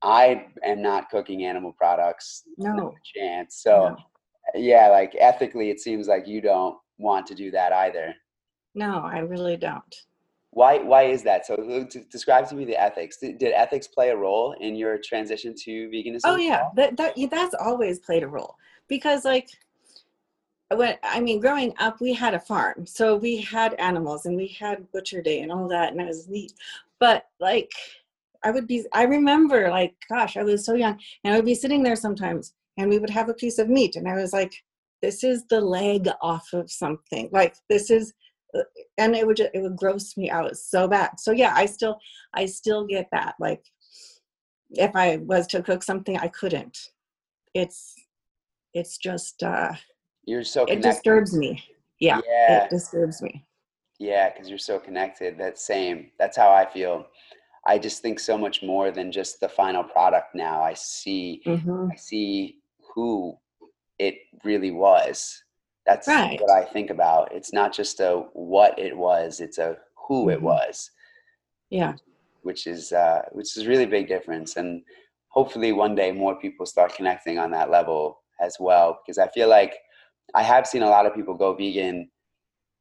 I 0.03 0.47
am 0.63 0.81
not 0.81 1.09
cooking 1.09 1.43
animal 1.45 1.73
products. 1.73 2.43
no 2.57 2.73
Not 2.73 2.93
a 2.93 3.19
chance. 3.19 3.57
So 3.61 3.89
no. 3.89 3.97
yeah, 4.55 4.87
like 4.89 5.13
ethically, 5.19 5.69
it 5.71 5.79
seems 5.81 6.07
like 6.07 6.27
you 6.27 6.39
don't 6.41 6.77
want 6.97 7.27
to 7.27 7.35
do 7.35 7.51
that 7.51 7.73
either. 7.73 8.15
no 8.75 9.01
i 9.03 9.19
really 9.19 9.57
don't 9.57 9.95
Why? 10.57 10.79
Why 10.79 11.03
is 11.03 11.21
that? 11.21 11.45
So, 11.45 11.53
uh, 11.53 11.99
describe 12.09 12.49
to 12.49 12.55
me 12.55 12.65
the 12.65 12.81
ethics. 12.81 13.17
Did, 13.17 13.37
did 13.37 13.53
ethics 13.53 13.87
play 13.87 14.09
a 14.09 14.17
role 14.17 14.55
in 14.59 14.75
your 14.75 14.97
transition 14.97 15.53
to 15.65 15.87
veganism? 15.89 16.21
oh 16.25 16.37
yeah 16.37 16.69
that, 16.75 16.97
that 16.97 17.13
that's 17.29 17.53
always 17.59 17.99
played 17.99 18.23
a 18.23 18.27
role 18.27 18.55
because 18.87 19.23
like 19.23 19.49
when 20.73 20.95
i 21.03 21.19
mean 21.19 21.39
growing 21.39 21.73
up 21.77 22.01
we 22.01 22.11
had 22.11 22.33
a 22.33 22.39
farm 22.39 22.87
so 22.87 23.15
we 23.15 23.37
had 23.37 23.73
animals 23.75 24.25
and 24.25 24.35
we 24.35 24.47
had 24.47 24.91
butcher 24.91 25.21
day 25.21 25.41
and 25.41 25.51
all 25.51 25.67
that 25.67 25.91
and 25.91 26.01
it 26.01 26.07
was 26.07 26.27
neat 26.27 26.53
but 26.99 27.27
like 27.39 27.71
i 28.43 28.49
would 28.49 28.67
be 28.67 28.83
i 28.93 29.03
remember 29.03 29.69
like 29.69 29.93
gosh 30.09 30.37
i 30.37 30.43
was 30.43 30.65
so 30.65 30.73
young 30.73 30.99
and 31.23 31.33
i 31.33 31.37
would 31.37 31.45
be 31.45 31.55
sitting 31.55 31.83
there 31.83 31.95
sometimes 31.95 32.53
and 32.77 32.89
we 32.89 32.97
would 32.97 33.11
have 33.11 33.29
a 33.29 33.33
piece 33.43 33.59
of 33.59 33.69
meat 33.69 33.95
and 33.95 34.07
i 34.07 34.15
was 34.15 34.33
like 34.33 34.63
this 35.01 35.23
is 35.23 35.45
the 35.45 35.61
leg 35.61 36.09
off 36.21 36.51
of 36.53 36.71
something 36.71 37.29
like 37.31 37.55
this 37.69 37.91
is 37.91 38.13
and 38.97 39.15
it 39.15 39.25
would 39.25 39.37
just, 39.37 39.49
it 39.53 39.61
would 39.61 39.75
gross 39.75 40.17
me 40.17 40.29
out 40.29 40.55
so 40.57 40.87
bad 40.87 41.11
so 41.19 41.31
yeah 41.31 41.53
i 41.55 41.65
still 41.65 41.99
i 42.33 42.45
still 42.45 42.85
get 42.85 43.07
that 43.11 43.35
like 43.39 43.63
if 44.71 44.95
i 44.95 45.17
was 45.17 45.47
to 45.47 45.61
cook 45.61 45.83
something 45.83 46.17
i 46.17 46.27
couldn't 46.27 46.77
it's 47.53 47.93
it's 48.73 48.97
just 48.97 49.43
uh 49.43 49.73
You're 50.25 50.43
so 50.43 50.65
it 50.65 50.81
disturbs 50.81 51.35
me 51.37 51.63
yeah, 51.99 52.21
Yeah, 52.27 52.63
it 52.63 52.69
disturbs 52.69 53.21
me 53.21 53.43
yeah, 53.99 54.29
because 54.29 54.49
you're 54.49 54.59
so 54.59 54.79
connected. 54.79 55.37
That 55.37 55.57
same. 55.57 56.11
That's 56.19 56.37
how 56.37 56.51
I 56.51 56.65
feel. 56.65 57.07
I 57.65 57.77
just 57.77 58.01
think 58.01 58.19
so 58.19 58.37
much 58.37 58.63
more 58.63 58.91
than 58.91 59.11
just 59.11 59.39
the 59.39 59.49
final 59.49 59.83
product. 59.83 60.35
Now 60.35 60.61
I 60.61 60.73
see, 60.73 61.41
hmm 61.45 61.89
I 61.91 61.95
see 61.95 62.59
who 62.93 63.37
it 63.99 64.15
really 64.43 64.71
was. 64.71 65.43
That's 65.87 66.07
Right. 66.07 66.39
what 66.41 66.51
I 66.51 66.65
think 66.65 66.89
about. 66.89 67.31
It's 67.31 67.53
not 67.53 67.71
just 67.73 67.99
a 68.01 68.25
what 68.33 68.77
it 68.77 68.95
was; 68.95 69.39
it's 69.39 69.57
a 69.57 69.77
who 69.95 70.29
it 70.29 70.39
Mhm. 70.39 70.43
was. 70.43 70.91
yeah 71.69 71.93
which 72.43 72.65
is 72.65 72.93
uh, 72.93 73.23
which 73.33 73.57
is 73.57 73.65
a 73.65 73.69
really 73.69 73.85
big 73.85 74.07
difference. 74.07 74.55
And 74.55 74.81
hopefully 75.27 75.73
one 75.73 75.95
day 75.95 76.13
more 76.13 76.33
people 76.39 76.65
start 76.65 76.93
connecting 76.95 77.37
on 77.39 77.51
that 77.51 77.69
level 77.69 78.21
as 78.39 78.55
well. 78.57 78.87
Because 79.01 79.17
I 79.17 79.27
feel 79.27 79.49
like 79.49 79.73
I 80.33 80.43
have 80.43 80.65
seen 80.65 80.81
a 80.83 80.89
lot 80.89 81.05
of 81.05 81.13
people 81.13 81.33
go 81.33 81.53
vegan 81.53 82.09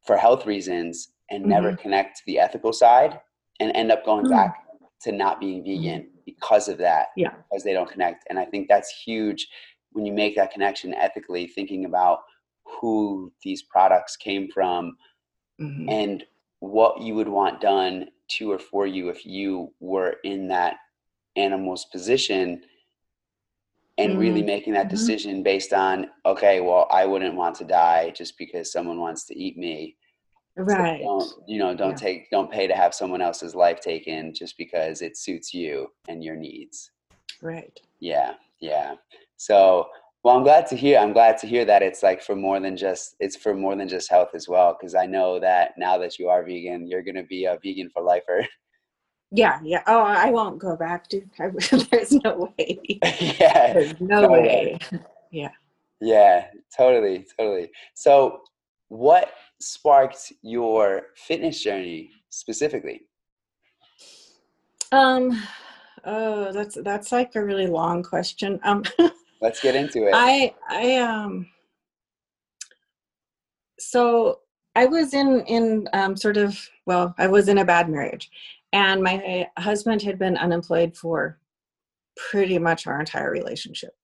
for 0.07 0.17
health 0.17 0.47
reasons 0.47 1.09
and 1.31 1.45
never 1.45 1.75
connect 1.75 2.19
to 2.19 2.23
the 2.27 2.39
ethical 2.39 2.73
side 2.73 3.21
and 3.59 3.75
end 3.75 3.91
up 3.91 4.05
going 4.05 4.27
Mm. 4.27 4.31
back 4.39 4.53
to 5.01 5.11
not 5.11 5.41
being 5.41 5.65
vegan 5.65 6.11
because 6.25 6.69
of 6.69 6.79
that. 6.79 7.09
Yeah. 7.17 7.35
Because 7.51 7.65
they 7.65 7.73
don't 7.73 7.91
connect. 7.91 8.25
And 8.31 8.39
I 8.39 8.45
think 8.45 8.69
that's 8.69 8.91
huge 9.05 9.49
when 9.93 10.07
you 10.07 10.13
make 10.13 10.37
that 10.37 10.53
connection 10.53 10.95
ethically, 10.95 11.49
thinking 11.49 11.87
about 11.87 12.21
who 12.80 13.32
these 13.42 13.62
products 13.62 14.16
came 14.16 14.49
from 14.50 14.96
Mhm. 15.61 15.87
and 15.88 16.25
what 16.61 17.00
you 17.00 17.14
would 17.14 17.28
want 17.28 17.61
done 17.61 18.08
to 18.28 18.52
or 18.52 18.58
for 18.58 18.87
you 18.87 19.08
if 19.08 19.25
you 19.25 19.73
were 19.80 20.16
in 20.25 20.49
that 20.49 20.76
animal's 21.37 21.85
position 21.87 22.62
and 23.99 24.18
really 24.18 24.42
making 24.42 24.73
that 24.75 24.87
Mhm. 24.87 24.90
decision 24.90 25.42
based 25.42 25.73
on 25.73 26.11
okay 26.25 26.61
well 26.61 26.87
i 26.90 27.06
wouldn't 27.06 27.35
want 27.35 27.54
to 27.56 27.64
die 27.64 28.11
just 28.11 28.37
because 28.37 28.73
someone 28.73 29.00
wants 29.00 29.25
to 29.26 29.38
eat 29.38 29.56
me 29.56 29.96
So 30.56 30.62
right 30.64 31.00
don't 31.00 31.30
you 31.46 31.58
know 31.58 31.75
don't 31.75 31.90
Yeah. 31.90 31.96
take 31.96 32.30
don't 32.30 32.50
pay 32.50 32.66
to 32.66 32.75
have 32.75 32.94
someone 32.94 33.20
else's 33.23 33.54
life 33.54 33.80
taken 33.80 34.35
just 34.35 34.56
because 34.58 35.02
it 35.02 35.16
suits 35.16 35.54
you 35.54 35.92
and 36.08 36.25
your 36.25 36.37
needs 36.37 36.90
right 37.42 37.78
yeah 38.00 38.35
yeah 38.61 38.96
so 39.37 39.88
well 40.26 40.37
i'm 40.37 40.42
glad 40.42 40.66
to 40.66 40.75
hear 40.75 40.99
i'm 40.99 41.12
glad 41.12 41.38
to 41.38 41.47
hear 41.47 41.64
that 41.64 41.85
it's 41.85 42.02
like 42.02 42.21
for 42.21 42.35
more 42.35 42.59
than 42.59 42.76
just 42.76 43.14
it's 43.21 43.37
for 43.37 43.54
more 43.54 43.76
than 43.76 43.87
just 43.87 44.11
health 44.11 44.30
as 44.35 44.49
well 44.49 44.76
because 44.76 44.92
i 44.97 45.06
know 45.06 45.38
that 45.38 45.71
now 45.78 45.97
that 45.97 46.18
you 46.18 46.28
are 46.28 46.42
vegan 46.42 46.85
you're 46.85 47.04
going 47.04 47.14
to 47.14 47.23
be 47.23 47.45
a 47.45 47.56
vegan 47.62 47.88
for 47.88 48.02
lifer 48.02 48.45
yeah 49.30 49.61
yeah. 49.62 49.85
Oh 49.87 50.00
i 50.00 50.28
won't 50.30 50.59
go 50.59 50.75
back 50.75 51.09
dude. 51.09 51.30
I, 51.38 51.50
there's 51.90 52.12
no 52.25 52.52
way. 52.59 52.99
Yeah 53.38 53.73
there's 53.73 54.00
no 54.00 54.23
No 54.23 54.28
way. 54.33 54.78
Yeah. 55.30 55.50
yeah 56.00 56.47
totally 56.76 57.25
totally. 57.38 57.71
So 57.95 58.40
what 58.88 59.33
sparked 59.61 60.33
your 60.42 61.02
fitness 61.14 61.62
journey 61.62 62.11
specifically? 62.30 63.02
Um 64.90 65.40
oh 66.04 66.50
that's 66.50 66.76
that's 66.83 67.12
like 67.12 67.37
a 67.37 67.45
really 67.45 67.68
long 67.68 68.02
question. 68.02 68.59
Um 68.64 68.83
let's 69.40 69.61
get 69.61 69.75
into 69.75 70.07
it 70.07 70.12
I 70.14 70.55
I 70.69 70.97
um 70.97 71.49
so 73.78 74.40
I 74.76 74.85
was 74.85 75.14
in 75.14 75.43
in 75.47 75.88
um, 75.95 76.16
sort 76.16 76.37
of 76.37 76.59
well, 76.85 77.14
I 77.19 77.26
was 77.26 77.49
in 77.49 77.59
a 77.59 77.64
bad 77.64 77.88
marriage, 77.88 78.31
and 78.73 79.02
my 79.02 79.49
husband 79.59 80.02
had 80.02 80.19
been 80.19 80.37
unemployed 80.37 80.97
for 80.97 81.38
pretty 82.31 82.59
much 82.59 82.87
our 82.87 83.00
entire 83.00 83.31
relationship. 83.31 83.95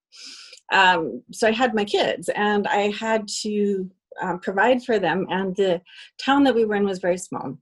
Um, 0.73 1.23
so 1.31 1.47
I 1.47 1.53
had 1.53 1.75
my 1.75 1.85
kids, 1.85 2.31
and 2.31 2.67
I 2.67 2.91
had 2.91 3.29
to 3.43 3.91
um, 4.21 4.41
provide 4.41 4.83
for 4.83 4.99
them. 4.99 5.27
And 5.31 5.55
the 5.57 5.83
town 6.19 6.45
that 6.45 6.55
we 6.55 6.65
were 6.65 6.77
in 6.77 6.85
was 6.85 7.01
very 7.01 7.19
small, 7.19 7.59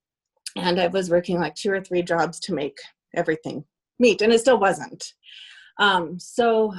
and 0.56 0.80
I 0.80 0.86
was 0.86 1.10
working 1.10 1.40
like 1.40 1.56
two 1.56 1.72
or 1.72 1.80
three 1.80 2.02
jobs 2.02 2.38
to 2.40 2.54
make 2.54 2.78
everything 3.16 3.64
meet, 3.98 4.22
and 4.22 4.32
it 4.32 4.40
still 4.40 4.58
wasn't. 4.60 5.14
Um, 5.78 6.18
so 6.20 6.72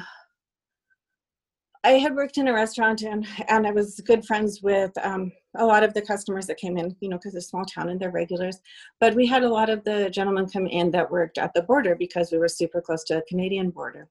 I 1.84 1.94
had 1.94 2.16
worked 2.16 2.38
in 2.38 2.48
a 2.48 2.54
restaurant 2.54 3.02
and, 3.02 3.28
and 3.48 3.66
I 3.66 3.72
was 3.72 4.00
good 4.02 4.24
friends 4.26 4.62
with 4.62 4.92
um, 5.04 5.32
a 5.58 5.66
lot 5.66 5.84
of 5.84 5.94
the 5.94 6.02
customers 6.02 6.46
that 6.48 6.58
came 6.58 6.78
in, 6.78 6.96
you 7.00 7.10
know, 7.10 7.18
because 7.18 7.34
it's 7.34 7.48
a 7.48 7.50
small 7.50 7.66
town 7.66 7.90
and 7.90 8.00
they're 8.00 8.12
regulars. 8.12 8.60
But 9.00 9.16
we 9.16 9.26
had 9.26 9.44
a 9.44 9.50
lot 9.50 9.70
of 9.70 9.84
the 9.84 10.10
gentlemen 10.12 10.48
come 10.48 10.68
in 10.68 10.92
that 10.92 11.10
worked 11.10 11.40
at 11.40 11.54
the 11.56 11.64
border 11.64 11.96
because 11.96 12.32
we 12.32 12.38
were 12.38 12.48
super 12.48 12.82
close 12.82 13.04
to 13.06 13.16
the 13.16 13.24
Canadian 13.28 13.72
border. 13.72 14.08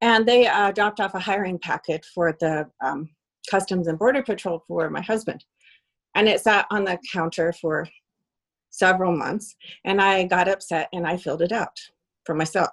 And 0.00 0.26
they 0.26 0.46
uh, 0.46 0.72
dropped 0.72 1.00
off 1.00 1.14
a 1.14 1.18
hiring 1.18 1.58
packet 1.58 2.06
for 2.14 2.36
the 2.40 2.70
um, 2.82 3.10
Customs 3.50 3.88
and 3.88 3.98
Border 3.98 4.22
Patrol 4.22 4.62
for 4.66 4.88
my 4.88 5.02
husband. 5.02 5.44
And 6.14 6.28
it 6.28 6.40
sat 6.40 6.66
on 6.70 6.84
the 6.84 6.98
counter 7.12 7.52
for 7.52 7.86
several 8.70 9.14
months. 9.14 9.54
And 9.84 10.00
I 10.00 10.24
got 10.24 10.48
upset 10.48 10.88
and 10.94 11.06
I 11.06 11.18
filled 11.18 11.42
it 11.42 11.52
out 11.52 11.78
for 12.24 12.34
myself. 12.34 12.70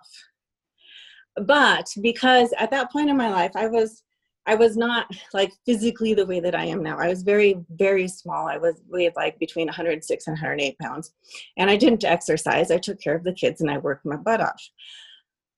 But 1.35 1.87
because 2.01 2.53
at 2.57 2.71
that 2.71 2.91
point 2.91 3.09
in 3.09 3.17
my 3.17 3.29
life, 3.29 3.51
I 3.55 3.67
was 3.67 4.03
I 4.45 4.55
was 4.55 4.75
not 4.75 5.07
like 5.33 5.53
physically 5.65 6.13
the 6.13 6.25
way 6.25 6.39
that 6.41 6.55
I 6.55 6.65
am 6.65 6.83
now. 6.83 6.97
I 6.97 7.07
was 7.07 7.23
very, 7.23 7.63
very 7.71 8.07
small. 8.07 8.47
I 8.47 8.57
was 8.57 8.81
weighed 8.89 9.13
like 9.15 9.39
between 9.39 9.67
106 9.67 10.27
and 10.27 10.33
108 10.33 10.77
pounds. 10.79 11.13
And 11.57 11.69
I 11.69 11.77
didn't 11.77 12.03
exercise. 12.03 12.69
I 12.69 12.77
took 12.77 12.99
care 12.99 13.15
of 13.15 13.23
the 13.23 13.33
kids 13.33 13.61
and 13.61 13.71
I 13.71 13.77
worked 13.77 14.05
my 14.05 14.17
butt 14.17 14.41
off. 14.41 14.61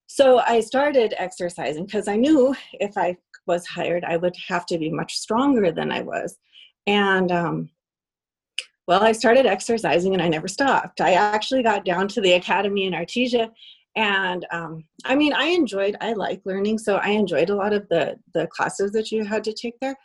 So 0.08 0.40
I 0.40 0.60
started 0.60 1.16
exercising 1.18 1.86
because 1.86 2.08
I 2.08 2.16
knew 2.16 2.56
if 2.74 2.96
I 2.96 3.18
was 3.48 3.66
hired, 3.66 4.04
I 4.04 4.18
would 4.18 4.36
have 4.48 4.66
to 4.68 4.78
be 4.78 4.92
much 4.92 5.18
stronger 5.18 5.72
than 5.72 5.92
I 5.92 6.02
was. 6.02 6.38
And 6.86 7.32
um, 7.32 7.70
well, 8.88 9.04
I 9.04 9.14
started 9.14 9.48
exercising 9.48 10.14
and 10.14 10.22
I 10.22 10.28
never 10.28 10.48
stopped. 10.48 11.02
I 11.02 11.14
actually 11.14 11.64
got 11.64 11.86
down 11.86 12.08
to 12.10 12.22
the 12.22 12.34
academy 12.34 12.86
in 12.86 12.94
Artesia 12.94 13.50
and 13.96 14.46
um, 14.52 14.84
i 15.06 15.16
mean 15.16 15.34
i 15.34 15.46
enjoyed 15.46 15.96
i 16.02 16.14
like 16.14 16.42
learning 16.46 16.78
so 16.78 16.98
i 16.98 17.10
enjoyed 17.10 17.50
a 17.50 17.56
lot 17.56 17.74
of 17.74 17.88
the 17.90 18.16
the 18.34 18.48
classes 18.48 18.92
that 18.92 19.12
you 19.12 19.24
had 19.24 19.44
to 19.44 19.54
take 19.54 19.76
there 19.80 19.96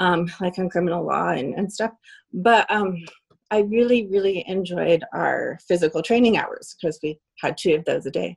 um, 0.00 0.26
like 0.40 0.58
on 0.58 0.70
criminal 0.70 1.04
law 1.06 1.28
and, 1.28 1.54
and 1.54 1.72
stuff. 1.72 1.92
But 2.32 2.68
um, 2.70 2.96
i 3.52 3.60
really 3.62 4.06
really 4.06 4.44
enjoyed 4.46 5.02
our 5.12 5.58
physical 5.66 6.02
training 6.02 6.36
hours 6.36 6.76
because 6.80 7.00
we 7.02 7.18
had 7.40 7.56
two 7.56 7.74
of 7.74 7.84
those 7.84 8.06
a 8.06 8.10
day. 8.10 8.36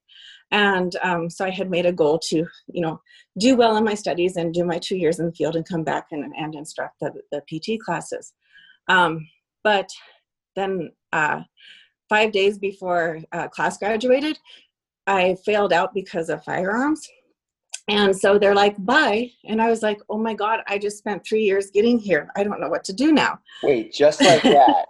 And 0.51 0.95
um, 1.03 1.29
so 1.29 1.45
i 1.45 1.49
had 1.49 1.69
made 1.69 1.85
a 1.85 1.93
goal 1.93 2.19
to 2.29 2.37
you 2.67 2.81
know 2.81 2.99
do 3.39 3.55
well 3.55 3.77
in 3.77 3.83
my 3.83 3.95
studies 3.95 4.35
and 4.37 4.53
do 4.53 4.65
my 4.65 4.79
two 4.79 4.97
years 4.97 5.19
in 5.19 5.27
the 5.27 5.33
field 5.33 5.55
and 5.55 5.67
come 5.67 5.83
back 5.83 6.07
and, 6.11 6.33
and 6.35 6.53
instruct 6.55 6.99
the, 6.99 7.11
the 7.31 7.41
pt 7.49 7.81
classes. 7.81 8.33
Um, 8.89 9.27
but 9.63 9.89
then 10.55 10.91
uh, 11.13 11.41
five 12.09 12.31
days 12.31 12.57
before 12.59 13.19
uh, 13.31 13.47
class 13.47 13.77
graduated 13.77 14.37
I 15.07 15.35
failed 15.45 15.73
out 15.73 15.93
because 15.93 16.29
of 16.29 16.43
firearms. 16.43 17.07
And 17.89 18.15
so 18.15 18.39
they're 18.39 18.55
like, 18.55 18.75
bye. 18.85 19.29
And 19.45 19.61
I 19.61 19.69
was 19.69 19.83
like, 19.83 19.99
oh 20.09 20.17
my 20.17 20.33
God, 20.33 20.61
I 20.67 20.77
just 20.77 20.97
spent 20.97 21.25
three 21.25 21.43
years 21.43 21.69
getting 21.69 21.99
here. 21.99 22.29
I 22.35 22.43
don't 22.43 22.61
know 22.61 22.69
what 22.69 22.83
to 22.85 22.93
do 22.93 23.11
now. 23.11 23.39
Wait, 23.61 23.93
just 23.93 24.21
like 24.21 24.41
that? 24.43 24.85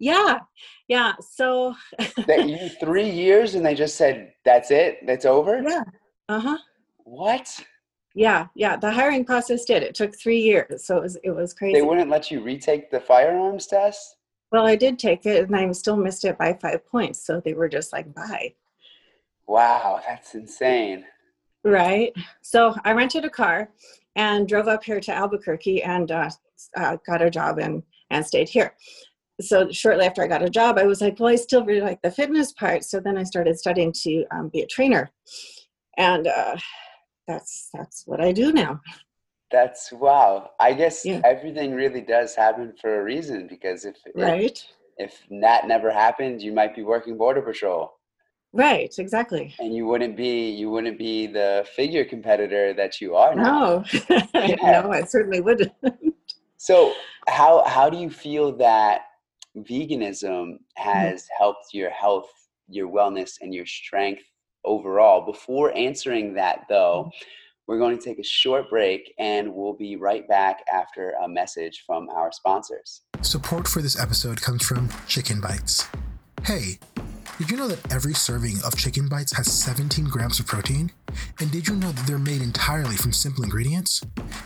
yeah. 0.00 0.40
Yeah. 0.88 1.12
So 1.20 1.74
that 2.26 2.48
you 2.48 2.68
three 2.80 3.08
years 3.08 3.54
and 3.54 3.64
they 3.64 3.74
just 3.74 3.96
said, 3.96 4.32
that's 4.44 4.70
it? 4.70 5.06
That's 5.06 5.24
over? 5.24 5.62
Yeah. 5.62 5.84
Uh-huh. 6.28 6.58
What? 7.04 7.48
Yeah, 8.16 8.46
yeah. 8.54 8.76
The 8.76 8.90
hiring 8.90 9.24
process 9.24 9.64
did. 9.64 9.82
It 9.82 9.94
took 9.94 10.18
three 10.18 10.40
years. 10.40 10.86
So 10.86 10.96
it 10.96 11.02
was 11.02 11.16
it 11.22 11.30
was 11.30 11.52
crazy. 11.52 11.78
They 11.78 11.86
wouldn't 11.86 12.10
let 12.10 12.30
you 12.30 12.40
retake 12.42 12.90
the 12.90 12.98
firearms 12.98 13.66
test? 13.66 14.16
Well, 14.50 14.66
I 14.66 14.74
did 14.74 14.98
take 14.98 15.26
it 15.26 15.46
and 15.46 15.54
I 15.54 15.70
still 15.72 15.96
missed 15.96 16.24
it 16.24 16.38
by 16.38 16.54
five 16.54 16.86
points. 16.86 17.24
So 17.24 17.40
they 17.40 17.52
were 17.52 17.68
just 17.68 17.92
like, 17.92 18.12
bye. 18.14 18.54
Wow, 19.46 20.00
that's 20.06 20.34
insane. 20.34 21.04
Right. 21.64 22.12
So 22.42 22.74
I 22.84 22.92
rented 22.92 23.24
a 23.24 23.30
car 23.30 23.70
and 24.14 24.48
drove 24.48 24.68
up 24.68 24.84
here 24.84 25.00
to 25.00 25.12
Albuquerque 25.12 25.82
and 25.82 26.10
uh, 26.10 26.30
uh, 26.76 26.96
got 27.06 27.22
a 27.22 27.30
job 27.30 27.58
and, 27.58 27.82
and 28.10 28.24
stayed 28.24 28.48
here. 28.48 28.74
So 29.40 29.70
shortly 29.70 30.06
after 30.06 30.22
I 30.22 30.28
got 30.28 30.42
a 30.42 30.50
job, 30.50 30.78
I 30.78 30.84
was 30.84 31.00
like, 31.00 31.20
well, 31.20 31.32
I 31.32 31.36
still 31.36 31.64
really 31.64 31.82
like 31.82 32.00
the 32.02 32.10
fitness 32.10 32.52
part. 32.52 32.84
So 32.84 33.00
then 33.00 33.18
I 33.18 33.22
started 33.22 33.58
studying 33.58 33.92
to 33.92 34.24
um, 34.30 34.48
be 34.48 34.60
a 34.62 34.66
trainer, 34.66 35.10
and 35.98 36.26
uh, 36.26 36.56
that's 37.28 37.68
that's 37.74 38.04
what 38.06 38.20
I 38.20 38.32
do 38.32 38.50
now. 38.52 38.80
That's 39.50 39.92
wow. 39.92 40.52
I 40.58 40.72
guess 40.72 41.04
yeah. 41.04 41.20
everything 41.24 41.74
really 41.74 42.00
does 42.00 42.34
happen 42.34 42.72
for 42.80 43.00
a 43.00 43.04
reason 43.04 43.46
because 43.46 43.84
if 43.84 43.96
right 44.14 44.64
if, 44.96 45.12
if 45.28 45.40
that 45.42 45.68
never 45.68 45.90
happened, 45.90 46.40
you 46.40 46.52
might 46.52 46.74
be 46.74 46.82
working 46.82 47.18
border 47.18 47.42
patrol. 47.42 47.95
Right, 48.56 48.94
exactly. 48.98 49.54
And 49.58 49.74
you 49.74 49.86
wouldn't 49.86 50.16
be 50.16 50.48
you 50.48 50.70
wouldn't 50.70 50.98
be 50.98 51.26
the 51.26 51.66
figure 51.76 52.04
competitor 52.04 52.72
that 52.72 53.00
you 53.00 53.14
are 53.14 53.34
now. 53.34 53.84
No, 53.84 53.84
yeah. 54.34 54.80
no, 54.82 54.92
I 54.92 55.02
certainly 55.04 55.40
wouldn't. 55.40 55.72
so 56.56 56.94
how 57.28 57.64
how 57.66 57.90
do 57.90 57.98
you 57.98 58.08
feel 58.08 58.56
that 58.56 59.02
veganism 59.56 60.22
mm-hmm. 60.22 60.54
has 60.76 61.22
mm-hmm. 61.22 61.38
helped 61.38 61.74
your 61.74 61.90
health, 61.90 62.30
your 62.68 62.88
wellness, 62.88 63.34
and 63.42 63.54
your 63.54 63.66
strength 63.66 64.22
overall? 64.64 65.26
Before 65.26 65.76
answering 65.76 66.32
that 66.34 66.64
though, 66.70 67.04
mm-hmm. 67.08 67.26
we're 67.66 67.78
going 67.78 67.98
to 67.98 68.02
take 68.02 68.18
a 68.18 68.24
short 68.24 68.70
break 68.70 69.12
and 69.18 69.52
we'll 69.52 69.74
be 69.76 69.96
right 69.96 70.26
back 70.28 70.64
after 70.72 71.10
a 71.22 71.28
message 71.28 71.84
from 71.86 72.08
our 72.08 72.32
sponsors. 72.32 73.02
Support 73.20 73.68
for 73.68 73.82
this 73.82 74.00
episode 74.00 74.40
comes 74.40 74.64
from 74.64 74.88
Chicken 75.06 75.42
Bites. 75.42 75.86
Hey, 76.44 76.78
did 77.38 77.50
you 77.50 77.56
know 77.58 77.68
that 77.68 77.92
every 77.92 78.14
serving 78.14 78.56
of 78.64 78.78
chicken 78.78 79.08
bites 79.08 79.36
has 79.36 79.52
17 79.52 80.06
grams 80.06 80.40
of 80.40 80.46
protein? 80.46 80.90
And 81.38 81.50
did 81.50 81.68
you 81.68 81.76
know 81.76 81.92
that 81.92 82.06
they're 82.06 82.16
made 82.18 82.40
entirely 82.40 82.96
from 82.96 83.12
simple 83.12 83.44
ingredients? 83.44 84.02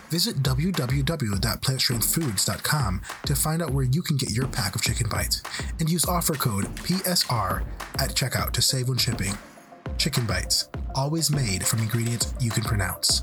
Visit 0.09 0.43
www.plantstrengthfoods.com 0.43 3.03
to 3.27 3.37
find 3.37 3.63
out 3.63 3.71
where 3.71 3.85
you 3.85 4.03
can 4.03 4.17
get 4.17 4.31
your 4.31 4.49
pack 4.49 4.75
of 4.75 4.83
chicken 4.83 5.09
bites 5.09 5.41
and 5.79 5.89
use 5.89 6.05
offer 6.07 6.35
code 6.35 6.65
PSR 6.77 7.65
at 7.99 8.11
checkout 8.11 8.51
to 8.53 8.61
save 8.61 8.91
on 8.91 8.97
shipping. 8.97 9.39
Chicken 9.97 10.27
bites, 10.27 10.69
always 10.97 11.31
made 11.31 11.65
from 11.65 11.79
ingredients 11.79 12.35
you 12.41 12.51
can 12.51 12.65
pronounce. 12.65 13.23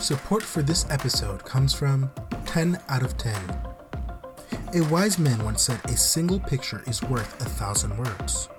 Support 0.00 0.42
for 0.42 0.60
this 0.62 0.84
episode 0.90 1.46
comes 1.46 1.72
from 1.72 2.10
10 2.44 2.78
out 2.88 3.02
of 3.02 3.16
10 3.16 3.77
a 4.74 4.82
wise 4.90 5.18
man 5.18 5.42
once 5.44 5.62
said 5.62 5.82
a 5.86 5.96
single 5.96 6.38
picture 6.38 6.82
is 6.86 7.02
worth 7.04 7.40
a 7.40 7.44
thousand 7.44 7.96
words. 7.96 8.50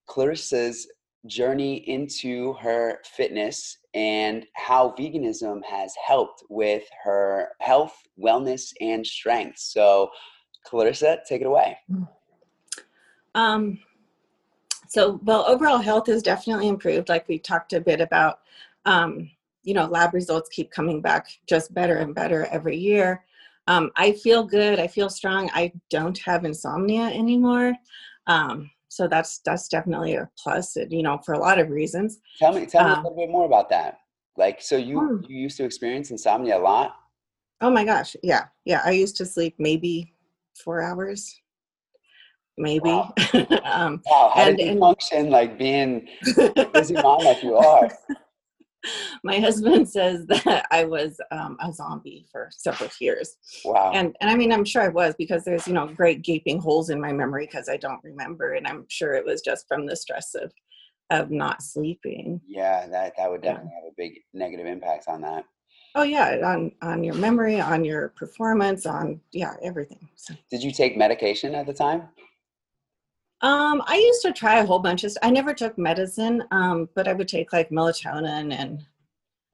Clarissa's 0.05 0.85
journey 1.27 1.77
into 1.89 2.53
her 2.55 2.99
fitness 3.05 3.77
and 3.93 4.45
how 4.55 4.93
veganism 4.99 5.63
has 5.63 5.93
helped 6.05 6.43
with 6.49 6.83
her 7.05 7.53
health, 7.61 7.95
wellness, 8.21 8.73
and 8.81 9.07
strength. 9.07 9.59
So, 9.59 10.09
Clarissa, 10.65 11.19
take 11.25 11.39
it 11.39 11.47
away. 11.47 11.77
Um, 13.33 13.79
so 14.87 15.19
well 15.23 15.45
overall 15.47 15.77
health 15.77 16.09
is 16.09 16.23
definitely 16.23 16.67
improved 16.67 17.09
like 17.09 17.27
we 17.27 17.39
talked 17.39 17.73
a 17.73 17.81
bit 17.81 18.01
about 18.01 18.39
um, 18.85 19.29
you 19.63 19.73
know 19.73 19.85
lab 19.85 20.13
results 20.13 20.49
keep 20.49 20.71
coming 20.71 21.01
back 21.01 21.27
just 21.47 21.73
better 21.73 21.97
and 21.97 22.13
better 22.15 22.45
every 22.51 22.77
year 22.77 23.23
um, 23.67 23.91
i 23.95 24.11
feel 24.11 24.43
good 24.43 24.79
i 24.79 24.87
feel 24.87 25.09
strong 25.09 25.49
i 25.53 25.71
don't 25.89 26.17
have 26.19 26.45
insomnia 26.45 27.05
anymore 27.07 27.73
um, 28.27 28.69
so 28.95 29.07
that's 29.07 29.39
that's 29.39 29.67
definitely 29.67 30.15
a 30.15 30.29
plus. 30.37 30.77
You 30.89 31.03
know, 31.03 31.19
for 31.25 31.33
a 31.33 31.39
lot 31.39 31.59
of 31.59 31.69
reasons. 31.69 32.19
Tell 32.39 32.53
me, 32.53 32.65
tell 32.65 32.85
me 32.85 32.91
Um, 32.91 32.99
a 32.99 33.01
little 33.09 33.17
bit 33.17 33.29
more 33.29 33.45
about 33.45 33.69
that. 33.69 33.99
Like, 34.37 34.61
so 34.61 34.77
you 34.77 34.99
Hmm. 34.99 35.25
you 35.27 35.37
used 35.37 35.57
to 35.57 35.65
experience 35.65 36.11
insomnia 36.11 36.57
a 36.57 36.59
lot. 36.59 36.95
Oh 37.61 37.69
my 37.69 37.83
gosh, 37.83 38.15
yeah, 38.23 38.45
yeah. 38.63 38.81
I 38.85 38.91
used 38.91 39.17
to 39.17 39.25
sleep 39.25 39.55
maybe 39.57 40.13
four 40.63 40.81
hours, 40.81 41.39
maybe. 42.57 42.89
Wow. 42.89 43.13
um, 43.63 44.01
Wow, 44.05 44.31
how 44.35 44.41
And- 44.47 44.57
did 44.57 44.65
you 44.65 44.71
and- 44.71 44.79
function 44.79 45.29
like 45.29 45.57
being 45.57 46.07
a 46.37 46.65
busy 46.65 46.93
mom 47.05 47.23
like 47.23 47.43
you 47.43 47.55
are? 47.55 47.89
my 49.23 49.39
husband 49.39 49.89
says 49.89 50.25
that 50.27 50.67
I 50.69 50.83
was 50.83 51.19
um, 51.31 51.57
a 51.59 51.73
zombie 51.73 52.27
for 52.31 52.49
several 52.51 52.89
years, 52.99 53.35
Wow. 53.65 53.91
and 53.95 54.15
and 54.21 54.29
I 54.29 54.35
mean 54.35 54.51
I'm 54.53 54.63
sure 54.65 54.83
I 54.83 54.89
was 54.89 55.15
because 55.17 55.43
there's 55.43 55.67
you 55.67 55.73
know 55.73 55.87
great 55.87 56.21
gaping 56.21 56.59
holes 56.59 56.91
in 56.91 57.01
my 57.01 57.11
memory 57.11 57.47
because 57.47 57.67
I 57.67 57.77
don't 57.77 58.03
remember, 58.03 58.53
and 58.53 58.67
I'm 58.67 58.85
sure 58.89 59.13
it 59.13 59.25
was 59.25 59.41
just 59.41 59.67
from 59.67 59.87
the 59.87 59.95
stress 59.95 60.35
of 60.35 60.51
of 61.09 61.31
not 61.31 61.63
sleeping. 61.63 62.41
yeah, 62.47 62.85
that 62.87 63.13
that 63.17 63.29
would 63.31 63.43
Yeah. 63.43 63.53
definitely 63.53 63.73
have 63.75 63.91
a 63.91 63.95
big 63.97 64.19
negative 64.33 64.67
impact 64.67 65.05
on 65.07 65.21
that. 65.21 65.45
Oh 65.95 66.03
yeah, 66.03 66.41
on 66.45 66.71
on 66.83 67.03
your 67.03 67.15
memory, 67.15 67.59
on 67.59 67.83
your 67.85 68.09
performance, 68.09 68.85
on 68.85 69.19
yeah 69.31 69.55
everything. 69.63 70.07
So. 70.15 70.35
Did 70.51 70.61
you 70.61 70.71
take 70.71 70.95
medication 70.95 71.55
at 71.55 71.65
the 71.65 71.73
time? 71.73 72.03
Um, 73.41 73.83
I 73.85 73.97
used 73.97 74.21
to 74.23 74.31
try 74.31 74.59
a 74.59 74.65
whole 74.65 74.79
bunch 74.79 75.03
of. 75.03 75.15
I 75.21 75.29
never 75.29 75.53
took 75.53 75.77
medicine, 75.77 76.43
um, 76.51 76.89
but 76.95 77.07
I 77.07 77.13
would 77.13 77.27
take 77.27 77.53
like 77.53 77.69
melatonin 77.69 78.53
and 78.53 78.81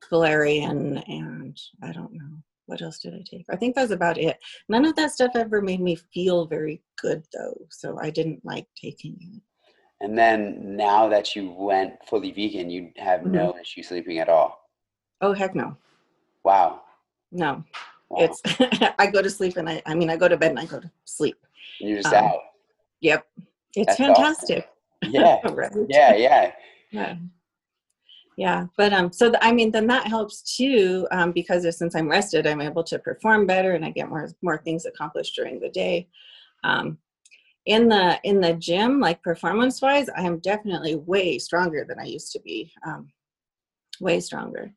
valerian, 0.10 0.98
and 1.08 1.60
I 1.84 1.92
don't 1.92 2.14
know 2.14 2.30
what 2.68 2.82
else 2.82 3.00
did 3.00 3.14
I 3.14 3.24
take. 3.30 3.46
I 3.50 3.56
think 3.56 3.76
that's 3.76 3.92
about 3.92 4.18
it. 4.18 4.38
None 4.70 4.86
of 4.86 4.96
that 4.96 5.12
stuff 5.12 5.32
ever 5.36 5.62
made 5.62 5.82
me 5.82 5.96
feel 6.14 6.46
very 6.46 6.82
good 7.02 7.24
though, 7.34 7.58
so 7.70 7.98
I 8.00 8.10
didn't 8.12 8.46
like 8.46 8.68
taking 8.80 9.18
it. 9.20 9.42
And 10.00 10.18
then 10.18 10.76
now 10.78 11.10
that 11.10 11.36
you 11.36 11.52
went 11.52 11.94
fully 12.08 12.32
vegan, 12.32 12.70
you 12.70 12.92
have 12.98 13.22
Mm-hmm. 13.22 13.32
no 13.34 13.56
issue 13.60 13.84
sleeping 13.84 14.20
at 14.20 14.30
all. 14.30 14.60
Oh 15.22 15.34
heck 15.34 15.54
no, 15.54 15.76
Wow. 16.44 16.82
no. 17.32 17.64
wow. 18.10 18.20
It's 18.22 18.42
I 19.00 19.08
go 19.08 19.22
to 19.22 19.30
sleep 19.30 19.58
and 19.58 19.68
I. 19.70 19.82
I 19.86 19.96
mean 19.96 20.10
I 20.10 20.16
go 20.18 20.28
to 20.28 20.38
bed 20.38 20.52
and 20.52 20.60
I 20.60 20.66
go 20.66 20.80
to 20.80 20.90
sleep. 21.06 21.38
And 21.80 21.90
you're 21.90 22.00
just 22.02 22.14
um, 22.14 22.26
out. 22.26 22.40
Yep, 23.02 23.26
it's 23.76 23.98
That's 23.98 24.02
awesome. 24.02 24.16
fantastic. 24.16 24.68
Yeah. 25.04 25.40
right? 25.50 25.72
Yeah, 25.90 26.16
yeah. 26.16 26.52
yeah 26.92 27.16
yeah 28.38 28.66
but 28.78 28.94
um 28.94 29.12
so 29.12 29.30
the, 29.30 29.44
i 29.44 29.52
mean 29.52 29.72
then 29.72 29.88
that 29.88 30.08
helps 30.08 30.56
too 30.56 31.08
um 31.12 31.32
because 31.32 31.66
of, 31.66 31.74
since 31.74 31.96
i'm 31.96 32.10
rested 32.10 32.48
i'm 32.48 32.62
able 32.62 32.84
to 32.84 32.98
perform 33.00 33.46
better 33.46 33.74
and 33.74 33.84
i 33.84 33.90
get 33.90 34.10
more 34.10 34.30
more 34.42 34.58
things 34.58 34.86
accomplished 34.86 35.36
during 35.36 35.60
the 35.60 35.70
day 35.70 36.08
um 36.64 36.98
in 37.66 37.88
the 37.88 38.20
in 38.24 38.40
the 38.40 38.54
gym 38.54 39.00
like 39.00 39.22
performance 39.22 39.82
wise 39.82 40.08
i 40.18 40.22
am 40.22 40.40
definitely 40.40 40.96
way 40.96 41.38
stronger 41.38 41.86
than 41.88 42.00
i 42.00 42.06
used 42.06 42.32
to 42.32 42.40
be 42.42 42.72
um 42.86 43.12
way 44.00 44.20
stronger 44.20 44.74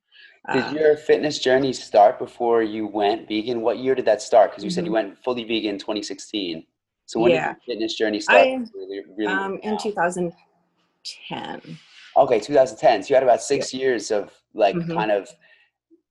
Did 0.53 0.67
Uh, 0.67 0.73
your 0.79 0.97
fitness 0.97 1.39
journey 1.39 1.73
start 1.73 2.19
before 2.19 2.61
you 2.63 2.87
went 2.87 3.29
vegan? 3.29 3.63
What 3.67 3.79
year 3.79 3.95
did 3.95 4.05
that 4.05 4.21
start? 4.21 4.51
Because 4.51 4.63
you 4.63 4.69
said 4.75 4.85
you 4.85 4.93
went 4.93 5.17
fully 5.25 5.45
vegan 5.45 5.71
in 5.75 5.79
2016. 5.79 6.67
So 7.07 7.21
when 7.21 7.33
Yeah. 7.33 7.39
did 7.39 7.45
your 7.67 7.75
fitness 7.77 7.95
journey 7.95 8.21
start? 8.21 8.49
I- 8.49 8.65
really, 8.75 9.03
really 9.17 9.33
um 9.33 9.59
in 9.63 9.77
2010 9.79 11.79
Okay, 12.17 12.39
2010. 12.41 13.03
So 13.03 13.09
you 13.09 13.15
had 13.17 13.23
about 13.25 13.43
six 13.43 13.75
years 13.75 14.11
of 14.11 14.33
like 14.55 14.77
Mhm. 14.77 14.95
kind 14.95 15.11
of 15.11 15.29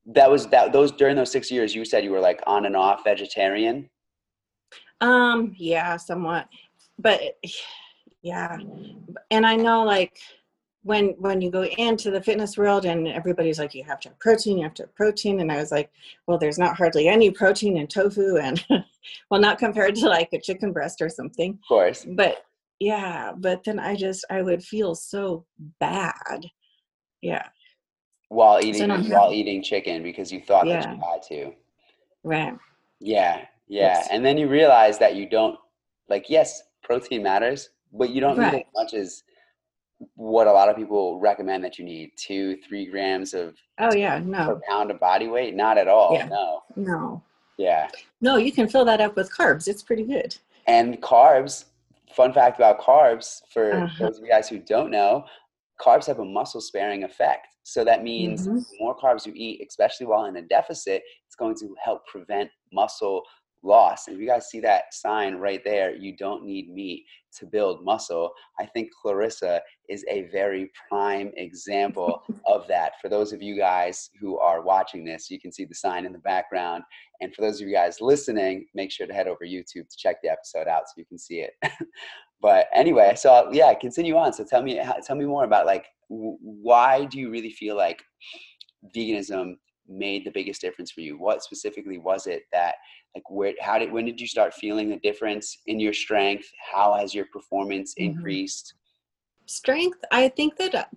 that 0.05 0.29
was 0.29 0.47
that 0.47 0.73
those 0.73 0.91
during 0.91 1.15
those 1.15 1.31
six 1.31 1.49
years 1.49 1.73
you 1.73 1.85
said 1.85 2.03
you 2.03 2.11
were 2.11 2.19
like 2.19 2.41
on 2.45 2.65
and 2.65 2.75
off 2.75 3.03
vegetarian. 3.05 3.89
Um, 5.01 5.55
yeah, 5.57 5.97
somewhat. 5.97 6.47
But 6.99 7.21
yeah. 8.21 8.57
And 9.31 9.45
I 9.45 9.55
know 9.55 9.83
like 9.83 10.17
when 10.83 11.09
when 11.17 11.41
you 11.41 11.49
go 11.49 11.63
into 11.63 12.11
the 12.11 12.21
fitness 12.21 12.57
world 12.57 12.85
and 12.85 13.07
everybody's 13.07 13.57
like 13.59 13.73
you 13.73 13.83
have 13.83 13.99
to 14.01 14.09
have 14.09 14.19
protein, 14.19 14.57
you 14.57 14.63
have 14.63 14.73
to 14.75 14.83
have 14.83 14.95
protein 14.95 15.39
and 15.39 15.51
I 15.51 15.57
was 15.57 15.71
like, 15.71 15.89
well 16.27 16.37
there's 16.37 16.59
not 16.59 16.75
hardly 16.77 17.07
any 17.07 17.31
protein 17.31 17.77
in 17.77 17.87
tofu 17.87 18.37
and 18.37 18.63
well 19.29 19.39
not 19.39 19.57
compared 19.59 19.95
to 19.95 20.07
like 20.07 20.29
a 20.33 20.39
chicken 20.39 20.71
breast 20.73 21.01
or 21.01 21.09
something. 21.09 21.51
Of 21.53 21.67
course. 21.67 22.05
But 22.07 22.45
yeah, 22.79 23.31
but 23.37 23.63
then 23.63 23.79
I 23.79 23.95
just 23.95 24.25
I 24.29 24.41
would 24.41 24.63
feel 24.63 24.93
so 24.95 25.45
bad. 25.79 26.45
Yeah, 27.21 27.47
While 28.27 28.59
eating 28.61 28.89
now- 28.89 29.01
while 29.03 29.31
eating 29.33 29.63
chicken 29.63 30.03
because 30.03 30.31
you 30.31 30.41
thought 30.41 30.65
that 30.65 30.83
you 30.93 31.01
had 31.01 31.21
to. 31.29 31.51
right. 32.23 32.53
Yeah, 32.99 33.45
yeah. 33.67 34.05
And 34.11 34.25
then 34.25 34.37
you 34.37 34.49
realize 34.49 34.97
that 34.99 35.15
you 35.15 35.29
don't 35.29 35.57
like 36.09 36.29
yes, 36.29 36.63
protein 36.83 37.23
matters, 37.23 37.69
but 37.93 38.09
you 38.09 38.19
don't 38.19 38.37
need 38.37 38.53
as 38.53 38.63
much 38.75 38.93
as 38.93 39.23
what 40.15 40.47
a 40.47 40.51
lot 40.51 40.69
of 40.69 40.75
people 40.75 41.19
recommend 41.19 41.63
that 41.63 41.77
you 41.77 41.85
need 41.85 42.11
two, 42.17 42.57
three 42.67 42.85
grams 42.85 43.33
of 43.33 43.55
Oh 43.79 43.93
yeah, 43.93 44.19
per 44.19 44.25
no. 44.25 44.61
pound 44.67 44.91
of 44.91 44.99
body 44.99 45.27
weight. 45.27 45.55
Not 45.55 45.77
at 45.77 45.87
all. 45.87 46.13
Yeah. 46.13 46.27
No. 46.27 46.61
No. 46.75 47.23
Yeah. 47.57 47.87
No, 48.21 48.37
you 48.37 48.51
can 48.51 48.67
fill 48.67 48.85
that 48.85 49.01
up 49.01 49.15
with 49.15 49.31
carbs. 49.35 49.67
It's 49.67 49.83
pretty 49.83 50.03
good. 50.03 50.35
And 50.67 51.01
carbs, 51.01 51.65
fun 52.15 52.33
fact 52.33 52.57
about 52.57 52.79
carbs 52.79 53.41
for 53.51 53.73
Uh-huh. 53.83 54.05
those 54.05 54.17
of 54.17 54.23
you 54.23 54.29
guys 54.29 54.49
who 54.49 54.59
don't 54.59 54.89
know, 54.91 55.25
carbs 55.81 56.05
have 56.07 56.19
a 56.19 56.25
muscle 56.25 56.61
sparing 56.61 57.03
effect. 57.03 57.47
So 57.63 57.83
that 57.85 58.03
means 58.03 58.47
Mhm. 58.47 58.69
the 58.69 58.77
more 58.79 58.95
carbs 58.97 59.25
you 59.25 59.33
eat, 59.35 59.65
especially 59.67 60.05
while 60.07 60.25
in 60.25 60.35
a 60.35 60.41
deficit, 60.41 61.01
it's 61.25 61.35
going 61.35 61.55
to 61.55 61.75
help 61.83 62.05
prevent 62.07 62.49
muscle 62.71 63.23
loss. 63.63 64.07
And 64.07 64.15
if 64.15 64.21
you 64.21 64.27
guys 64.27 64.49
see 64.49 64.59
that 64.61 64.93
sign 64.93 65.35
right 65.35 65.61
there, 65.63 65.95
you 65.95 66.15
don't 66.15 66.45
need 66.45 66.69
meat 66.69 67.05
to 67.37 67.45
build 67.45 67.83
muscle. 67.83 68.31
I 68.59 68.65
think 68.65 68.89
Clarissa 69.01 69.61
is 69.89 70.05
a 70.09 70.29
very 70.31 70.71
prime 70.89 71.31
example 71.37 72.21
of 72.45 72.67
that. 72.67 72.93
For 73.01 73.09
those 73.09 73.33
of 73.33 73.41
you 73.41 73.57
guys 73.57 74.09
who 74.19 74.37
are 74.37 74.61
watching 74.61 75.03
this, 75.03 75.29
you 75.29 75.39
can 75.39 75.51
see 75.51 75.65
the 75.65 75.75
sign 75.75 76.05
in 76.05 76.11
the 76.11 76.19
background. 76.19 76.83
And 77.21 77.33
for 77.33 77.41
those 77.41 77.61
of 77.61 77.67
you 77.67 77.73
guys 77.73 78.01
listening, 78.01 78.65
make 78.75 78.91
sure 78.91 79.07
to 79.07 79.13
head 79.13 79.27
over 79.27 79.45
YouTube 79.45 79.89
to 79.89 79.97
check 79.97 80.17
the 80.21 80.29
episode 80.29 80.67
out 80.67 80.83
so 80.87 80.93
you 80.97 81.05
can 81.05 81.17
see 81.17 81.41
it. 81.41 81.53
but 82.41 82.67
anyway, 82.73 83.13
so 83.15 83.49
yeah, 83.51 83.73
continue 83.73 84.17
on. 84.17 84.33
So 84.33 84.43
tell 84.43 84.61
me, 84.61 84.79
tell 85.05 85.15
me 85.15 85.25
more 85.25 85.45
about 85.45 85.65
like, 85.65 85.85
why 86.09 87.05
do 87.05 87.19
you 87.19 87.31
really 87.31 87.51
feel 87.51 87.75
like 87.75 88.03
veganism 88.95 89.55
made 89.87 90.25
the 90.25 90.31
biggest 90.31 90.61
difference 90.61 90.91
for 90.91 91.01
you? 91.01 91.17
What 91.17 91.43
specifically 91.43 91.97
was 91.97 92.27
it 92.27 92.43
that, 92.51 92.75
like, 93.15 93.29
where, 93.29 93.53
how 93.61 93.77
did, 93.79 93.91
when 93.91 94.05
did 94.05 94.19
you 94.19 94.27
start 94.27 94.53
feeling 94.53 94.89
the 94.89 94.97
difference 94.99 95.59
in 95.67 95.79
your 95.79 95.93
strength? 95.93 96.45
How 96.71 96.93
has 96.95 97.13
your 97.13 97.25
performance 97.25 97.93
Mhm. 97.95 98.05
increased? 98.05 98.75
strength 99.45 99.99
i 100.11 100.29
think 100.29 100.55
that 100.55 100.89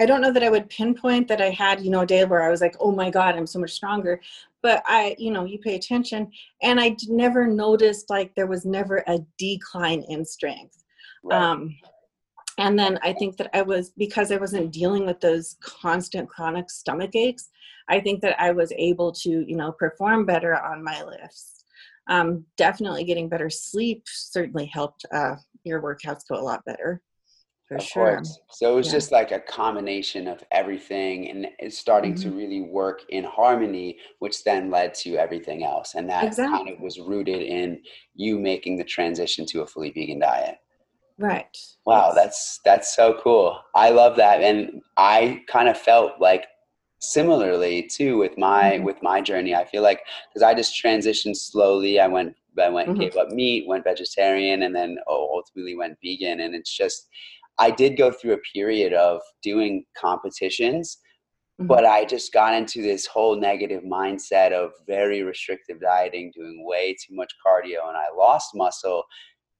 i 0.00 0.04
don't 0.06 0.20
know 0.20 0.32
that 0.32 0.42
i 0.42 0.50
would 0.50 0.68
pinpoint 0.68 1.28
that 1.28 1.40
i 1.40 1.50
had 1.50 1.80
you 1.80 1.88
know 1.88 2.00
a 2.00 2.06
day 2.06 2.24
where 2.24 2.42
i 2.42 2.50
was 2.50 2.60
like 2.60 2.74
oh 2.80 2.90
my 2.90 3.08
god 3.10 3.36
i'm 3.36 3.46
so 3.46 3.60
much 3.60 3.70
stronger 3.70 4.20
but 4.60 4.82
i 4.86 5.14
you 5.16 5.30
know 5.30 5.44
you 5.44 5.56
pay 5.58 5.76
attention 5.76 6.28
and 6.62 6.80
i 6.80 6.96
never 7.08 7.46
noticed 7.46 8.10
like 8.10 8.34
there 8.34 8.48
was 8.48 8.64
never 8.64 9.04
a 9.06 9.18
decline 9.38 10.02
in 10.08 10.24
strength 10.24 10.82
Right. 11.22 11.40
um 11.40 11.76
and 12.58 12.78
then 12.78 12.98
i 13.02 13.12
think 13.12 13.36
that 13.36 13.50
i 13.54 13.62
was 13.62 13.90
because 13.90 14.30
i 14.32 14.36
wasn't 14.36 14.72
dealing 14.72 15.04
with 15.06 15.20
those 15.20 15.56
constant 15.60 16.28
chronic 16.28 16.70
stomach 16.70 17.14
aches 17.14 17.50
i 17.88 18.00
think 18.00 18.20
that 18.20 18.40
i 18.40 18.50
was 18.50 18.72
able 18.76 19.12
to 19.12 19.44
you 19.48 19.56
know 19.56 19.72
perform 19.72 20.24
better 20.24 20.58
on 20.62 20.82
my 20.82 21.02
lifts 21.02 21.52
um, 22.08 22.44
definitely 22.56 23.02
getting 23.02 23.28
better 23.28 23.50
sleep 23.50 24.04
certainly 24.06 24.66
helped 24.66 25.04
uh, 25.12 25.34
your 25.64 25.82
workouts 25.82 26.22
go 26.28 26.36
a 26.36 26.40
lot 26.40 26.64
better 26.64 27.02
for 27.66 27.76
of 27.78 27.82
sure 27.82 28.16
course. 28.20 28.38
So 28.52 28.72
it 28.72 28.76
was 28.76 28.86
Yeah. 28.86 28.92
just 28.92 29.10
like 29.12 29.32
a 29.32 29.40
combination 29.40 30.28
of 30.28 30.42
everything 30.52 31.28
and 31.30 31.48
it's 31.58 31.78
starting 31.78 32.14
to 32.14 32.28
Mm-hmm. 32.28 32.36
really 32.36 32.60
work 32.60 33.02
in 33.08 33.24
harmony, 33.24 33.98
which 34.20 34.44
then 34.44 34.70
led 34.70 34.94
to 34.94 35.16
everything 35.16 35.64
else. 35.64 35.94
And 35.96 36.08
that 36.08 36.22
kind 36.22 36.28
Exactly. 36.28 36.72
of 36.74 36.80
was 36.80 37.00
rooted 37.00 37.42
in 37.42 37.82
you 38.14 38.38
making 38.38 38.76
the 38.76 38.84
transition 38.84 39.44
to 39.46 39.62
a 39.62 39.66
fully 39.66 39.90
vegan 39.90 40.20
diet. 40.20 40.58
Right 41.18 41.56
Wow, 41.86 42.08
Yes. 42.08 42.14
that's 42.14 42.60
that's 42.64 42.96
so 42.96 43.20
cool. 43.22 43.60
I 43.74 43.90
love 43.90 44.16
that. 44.16 44.42
And 44.42 44.82
I 44.96 45.42
kind 45.48 45.68
of 45.68 45.78
felt 45.78 46.20
like 46.20 46.46
similarly 46.98 47.82
too 47.84 48.16
with 48.18 48.36
my 48.38 48.78
Mhm. 48.78 48.82
with 48.84 49.02
my 49.02 49.20
journey. 49.20 49.54
I 49.54 49.64
feel 49.64 49.82
like 49.82 50.00
because 50.28 50.42
I 50.42 50.52
just 50.54 50.74
transitioned 50.82 51.36
slowly. 51.36 52.00
I 52.00 52.08
went 52.08 52.34
I 52.58 52.68
went 52.70 52.90
Mhm. 52.90 52.98
gave 52.98 53.16
up 53.16 53.28
meat, 53.30 53.68
went 53.68 53.84
vegetarian, 53.84 54.62
and 54.64 54.74
then 54.74 54.98
oh, 55.06 55.28
ultimately 55.36 55.76
went 55.76 55.98
vegan. 56.02 56.40
And 56.40 56.54
it's 56.54 56.74
just 56.76 57.08
I 57.58 57.70
did 57.70 57.96
go 57.96 58.10
through 58.10 58.32
a 58.34 58.38
period 58.52 58.92
of 58.92 59.20
doing 59.42 59.84
competitions, 59.96 60.98
Mhm. 61.60 61.68
but 61.68 61.84
I 61.86 62.04
just 62.04 62.32
got 62.32 62.54
into 62.54 62.82
this 62.82 63.06
whole 63.06 63.36
negative 63.36 63.82
mindset 63.84 64.52
of 64.52 64.72
very 64.86 65.22
restrictive 65.22 65.80
dieting, 65.80 66.32
doing 66.34 66.64
way 66.66 66.94
too 66.94 67.14
much 67.14 67.32
cardio, 67.46 67.86
and 67.88 67.96
I 67.96 68.08
lost 68.16 68.54
muscle 68.54 69.04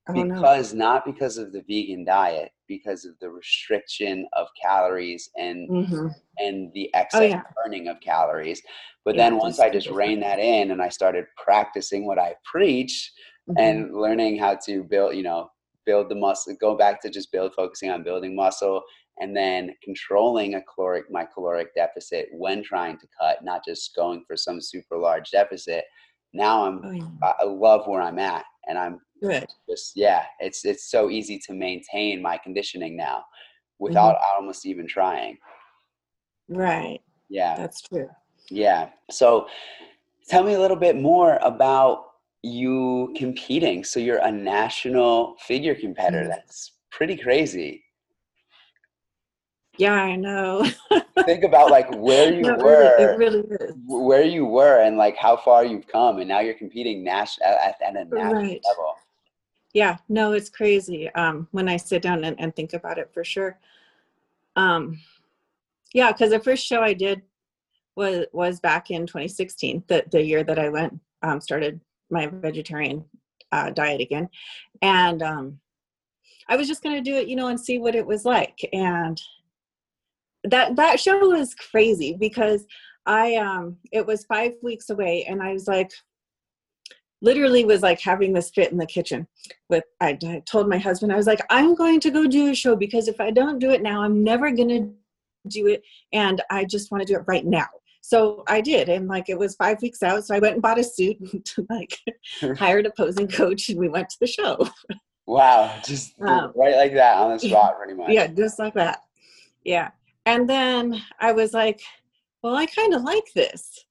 oh 0.09 0.23
no 0.23 0.45
because 0.45 0.75
not 0.75 1.05
because 1.05 1.38
of 1.38 1.53
the 1.53 1.62
vegan 1.62 2.05
diet, 2.05 2.53
because 2.69 3.05
of 3.05 3.19
the 3.21 3.31
restriction 3.31 4.29
of 4.35 4.49
calories 4.61 5.31
and 5.37 5.69
hmm 5.69 6.09
and 6.38 6.73
the 6.75 6.95
excess 6.95 7.31
yeah. 7.31 7.42
burning 7.64 7.88
of 7.88 8.01
calories. 8.01 8.62
But 9.05 9.16
Yeah, 9.16 9.19
then 9.19 9.38
once 9.38 9.59
I 9.59 9.71
just 9.71 9.88
reined 9.90 10.23
that 10.23 10.38
in 10.38 10.71
and 10.71 10.83
I 10.83 10.88
started 10.90 11.27
practicing 11.42 12.07
what 12.07 12.19
I 12.19 12.35
preach 12.45 13.12
Mhm. 13.47 13.57
and 13.59 13.95
learning 13.95 14.38
how 14.38 14.57
to 14.66 14.85
build, 14.85 15.16
you 15.16 15.23
know, 15.23 15.51
build 15.87 16.09
the 16.11 16.14
muscle, 16.14 16.57
go 16.61 16.77
back 16.77 17.01
to 17.03 17.11
just 17.11 17.33
build, 17.33 17.55
focusing 17.55 17.90
on 17.90 18.03
building 18.03 18.37
muscle, 18.37 18.83
and 19.19 19.37
then 19.37 19.75
controlling 19.83 20.55
a 20.55 20.62
caloric, 20.62 21.11
my 21.11 21.25
caloric 21.25 21.75
deficit 21.75 22.29
when 22.33 22.62
trying 22.62 22.99
to 22.99 23.07
cut, 23.19 23.42
not 23.45 23.64
just 23.64 23.95
going 23.95 24.25
for 24.27 24.37
some 24.37 24.61
super 24.61 24.99
large 24.99 25.31
deficit. 25.31 25.85
Now 26.33 26.66
I'm, 26.66 26.83
oh, 26.83 26.90
yeah. 26.92 27.11
I 27.23 27.45
love 27.45 27.87
where 27.87 28.03
I'm 28.03 28.19
at, 28.19 28.45
and 28.69 28.77
I'm 28.79 29.01
good. 29.23 29.47
Just 29.69 29.93
yeah, 29.97 30.25
it's 30.41 30.65
it's 30.65 30.91
so 30.91 31.11
easy 31.11 31.39
to 31.47 31.53
maintain 31.53 32.23
my 32.23 32.39
conditioning 32.39 32.97
now, 32.97 33.25
without 33.79 34.17
mm-hmm. 34.17 34.41
almost 34.41 34.67
even 34.67 34.87
trying. 34.87 35.39
Right. 36.49 37.01
Yeah. 37.29 37.57
That's 37.57 37.83
true. 37.83 38.09
Yeah. 38.51 38.91
So, 39.11 39.49
tell 40.29 40.45
me 40.45 40.55
a 40.55 40.61
little 40.61 40.77
bit 40.77 40.97
more 40.97 41.39
about 41.43 42.05
you 42.43 43.13
competing. 43.17 43.85
So 43.85 43.99
you're 44.01 44.19
a 44.23 44.31
national 44.31 45.37
figure 45.41 45.75
competitor. 45.75 46.23
Mm-hmm. 46.23 46.31
That's 46.31 46.73
pretty 46.91 47.17
crazy. 47.17 47.83
Yeah, 49.79 49.93
I 49.93 50.17
know. 50.17 50.67
Think 51.27 51.45
about 51.45 51.71
like 51.71 51.95
where 51.97 52.33
you 52.35 52.43
no, 52.43 52.57
were, 52.57 53.17
really, 53.19 53.43
really 53.43 53.73
where 53.87 54.25
you 54.25 54.47
were, 54.47 54.81
and 54.81 54.97
like 54.97 55.19
how 55.19 55.37
far 55.37 55.67
you've 55.67 55.87
come, 55.87 56.19
and 56.19 56.29
now 56.29 56.41
you're 56.41 56.55
competing 56.55 57.05
national 57.05 57.47
at, 57.47 57.75
at 57.87 57.91
a 57.91 58.05
national 58.07 58.33
right. 58.33 58.61
level. 58.65 58.95
Yeah, 59.77 59.99
no, 60.09 60.33
it's 60.33 60.49
crazy. 60.49 61.11
Um, 61.11 61.49
when 61.51 61.69
I 61.69 61.77
sit 61.77 62.01
down 62.01 62.25
and, 62.25 62.35
and 62.41 62.57
think 62.57 62.73
about 62.73 62.97
it, 62.97 63.11
for 63.12 63.23
sure. 63.23 63.59
Um, 64.57 64.99
yeah, 65.93 66.12
because 66.12 66.31
the 66.31 66.41
first 66.41 66.65
show 66.65 66.81
I 66.81 66.95
did 66.95 67.21
was 67.95 68.25
was 68.33 68.59
back 68.59 68.91
in 68.91 69.07
2016, 69.07 69.85
the 69.87 70.03
the 70.11 70.23
year 70.23 70.43
that 70.45 70.59
I 70.59 70.71
went 70.71 70.99
um, 71.21 71.43
started 71.43 71.79
my 72.09 72.25
vegetarian 72.27 73.05
uh, 73.53 73.69
diet 73.69 74.01
again, 74.01 74.31
and 74.81 75.23
um, 75.23 75.61
I 76.49 76.57
was 76.57 76.69
just 76.69 76.83
gonna 76.83 77.03
do 77.03 77.17
it, 77.17 77.29
you 77.29 77.37
know, 77.37 77.49
and 77.49 77.61
see 77.61 77.79
what 77.79 77.95
it 77.95 78.07
was 78.07 78.25
like. 78.25 78.67
And 78.73 79.21
that 80.45 80.75
that 80.77 80.99
show 81.01 81.19
was 81.29 81.55
crazy 81.55 82.17
because 82.19 82.65
I 83.05 83.35
um 83.35 83.77
it 83.93 84.07
was 84.07 84.25
five 84.25 84.55
weeks 84.62 84.89
away, 84.89 85.27
and 85.29 85.43
I 85.43 85.53
was 85.53 85.69
like, 85.69 85.91
literally 87.27 87.65
was 87.65 87.83
like 87.83 88.01
having 88.01 88.33
this 88.33 88.51
fit 88.51 88.73
in 88.73 88.79
the 88.79 88.87
kitchen 88.87 89.27
with 89.69 89.85
I, 90.01 90.19
I 90.25 90.43
told 90.47 90.69
my 90.69 90.79
husband 90.79 91.12
i 91.12 91.17
was 91.17 91.27
like 91.27 91.41
i'm 91.51 91.75
going 91.75 92.01
to 92.01 92.11
go 92.11 92.27
do 92.27 92.51
a 92.51 92.55
show 92.55 92.77
because 92.77 93.09
if 93.09 93.21
i 93.21 93.31
don't 93.31 93.59
do 93.59 93.71
it 93.71 93.83
now 93.83 94.03
i'm 94.03 94.25
never 94.25 94.51
going 94.51 94.69
to 94.69 94.91
do 95.49 95.67
it 95.67 95.83
and 96.12 96.41
i 96.51 96.65
just 96.65 96.91
want 96.91 97.03
to 97.03 97.12
do 97.12 97.19
it 97.19 97.25
right 97.27 97.45
now 97.45 97.67
so 98.07 98.45
I 98.47 98.61
did, 98.61 98.89
and 98.89 99.09
like 99.09 99.29
it 99.29 99.37
was 99.37 99.57
five 99.57 99.83
weeks 99.83 100.01
out. 100.01 100.25
So 100.25 100.33
I 100.33 100.39
went 100.39 100.53
and 100.53 100.62
bought 100.62 100.79
a 100.79 100.85
suit, 100.85 101.17
and, 101.57 101.67
like 101.69 101.99
hired 102.57 102.87
a 102.87 102.93
posing 102.93 103.27
coach, 103.27 103.69
and 103.69 103.81
we 103.81 103.89
went 103.89 104.09
to 104.11 104.17
the 104.21 104.29
show. 104.29 104.69
Wow, 105.27 105.75
just 105.85 106.15
um, 106.21 106.53
right 106.55 106.77
like 106.77 106.95
that 106.95 107.17
on 107.17 107.33
the 107.33 107.41
spot, 107.41 107.77
pretty 107.77 107.95
much. 107.95 108.11
Yeah, 108.11 108.29
just 108.29 108.61
like 108.61 108.75
that. 108.75 109.01
Yeah, 109.65 109.91
and 110.25 110.49
then 110.49 111.03
I 111.19 111.33
was 111.33 111.53
like, 111.53 111.81
well, 112.45 112.55
I 112.55 112.67
kind 112.67 112.95
of 112.95 113.03
like 113.03 113.25
this, 113.35 113.85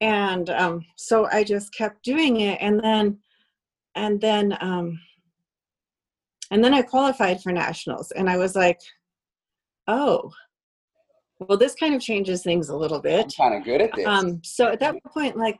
and 0.00 0.50
um, 0.50 0.84
so 0.96 1.26
I 1.30 1.44
just 1.44 1.74
kept 1.74 2.02
doing 2.04 2.40
it, 2.40 2.58
and 2.60 2.80
then, 2.82 3.18
and 3.94 4.20
then, 4.20 4.56
um, 4.60 4.98
and 6.50 6.62
then 6.62 6.74
I 6.74 6.82
qualified 6.82 7.42
for 7.42 7.52
nationals, 7.52 8.10
and 8.12 8.28
I 8.28 8.36
was 8.36 8.54
like, 8.54 8.78
oh 9.88 10.30
well 11.40 11.58
this 11.58 11.74
kind 11.74 11.94
of 11.94 12.00
changes 12.00 12.42
things 12.42 12.68
a 12.68 12.76
little 12.76 13.00
bit. 13.00 13.34
I'm 13.38 13.50
kind 13.50 13.60
of 13.60 13.64
good 13.64 13.80
at 13.80 13.90
this. 13.96 14.06
Um 14.06 14.40
so 14.44 14.68
at 14.68 14.80
that 14.80 14.96
point 15.04 15.36
like 15.36 15.58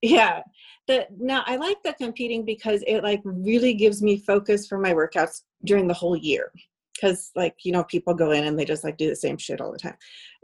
yeah 0.00 0.40
that 0.88 1.08
now 1.16 1.44
i 1.46 1.54
like 1.54 1.76
the 1.84 1.92
competing 1.92 2.44
because 2.44 2.82
it 2.88 3.02
like 3.02 3.20
really 3.24 3.72
gives 3.72 4.02
me 4.02 4.16
focus 4.16 4.66
for 4.66 4.78
my 4.78 4.92
workouts 4.92 5.42
during 5.64 5.86
the 5.86 5.94
whole 5.94 6.16
year 6.16 6.50
because 6.92 7.30
like 7.36 7.54
you 7.62 7.70
know 7.70 7.84
people 7.84 8.14
go 8.14 8.32
in 8.32 8.44
and 8.44 8.58
they 8.58 8.64
just 8.64 8.82
like 8.82 8.96
do 8.96 9.08
the 9.08 9.16
same 9.16 9.36
shit 9.36 9.60
all 9.60 9.70
the 9.70 9.78
time. 9.78 9.96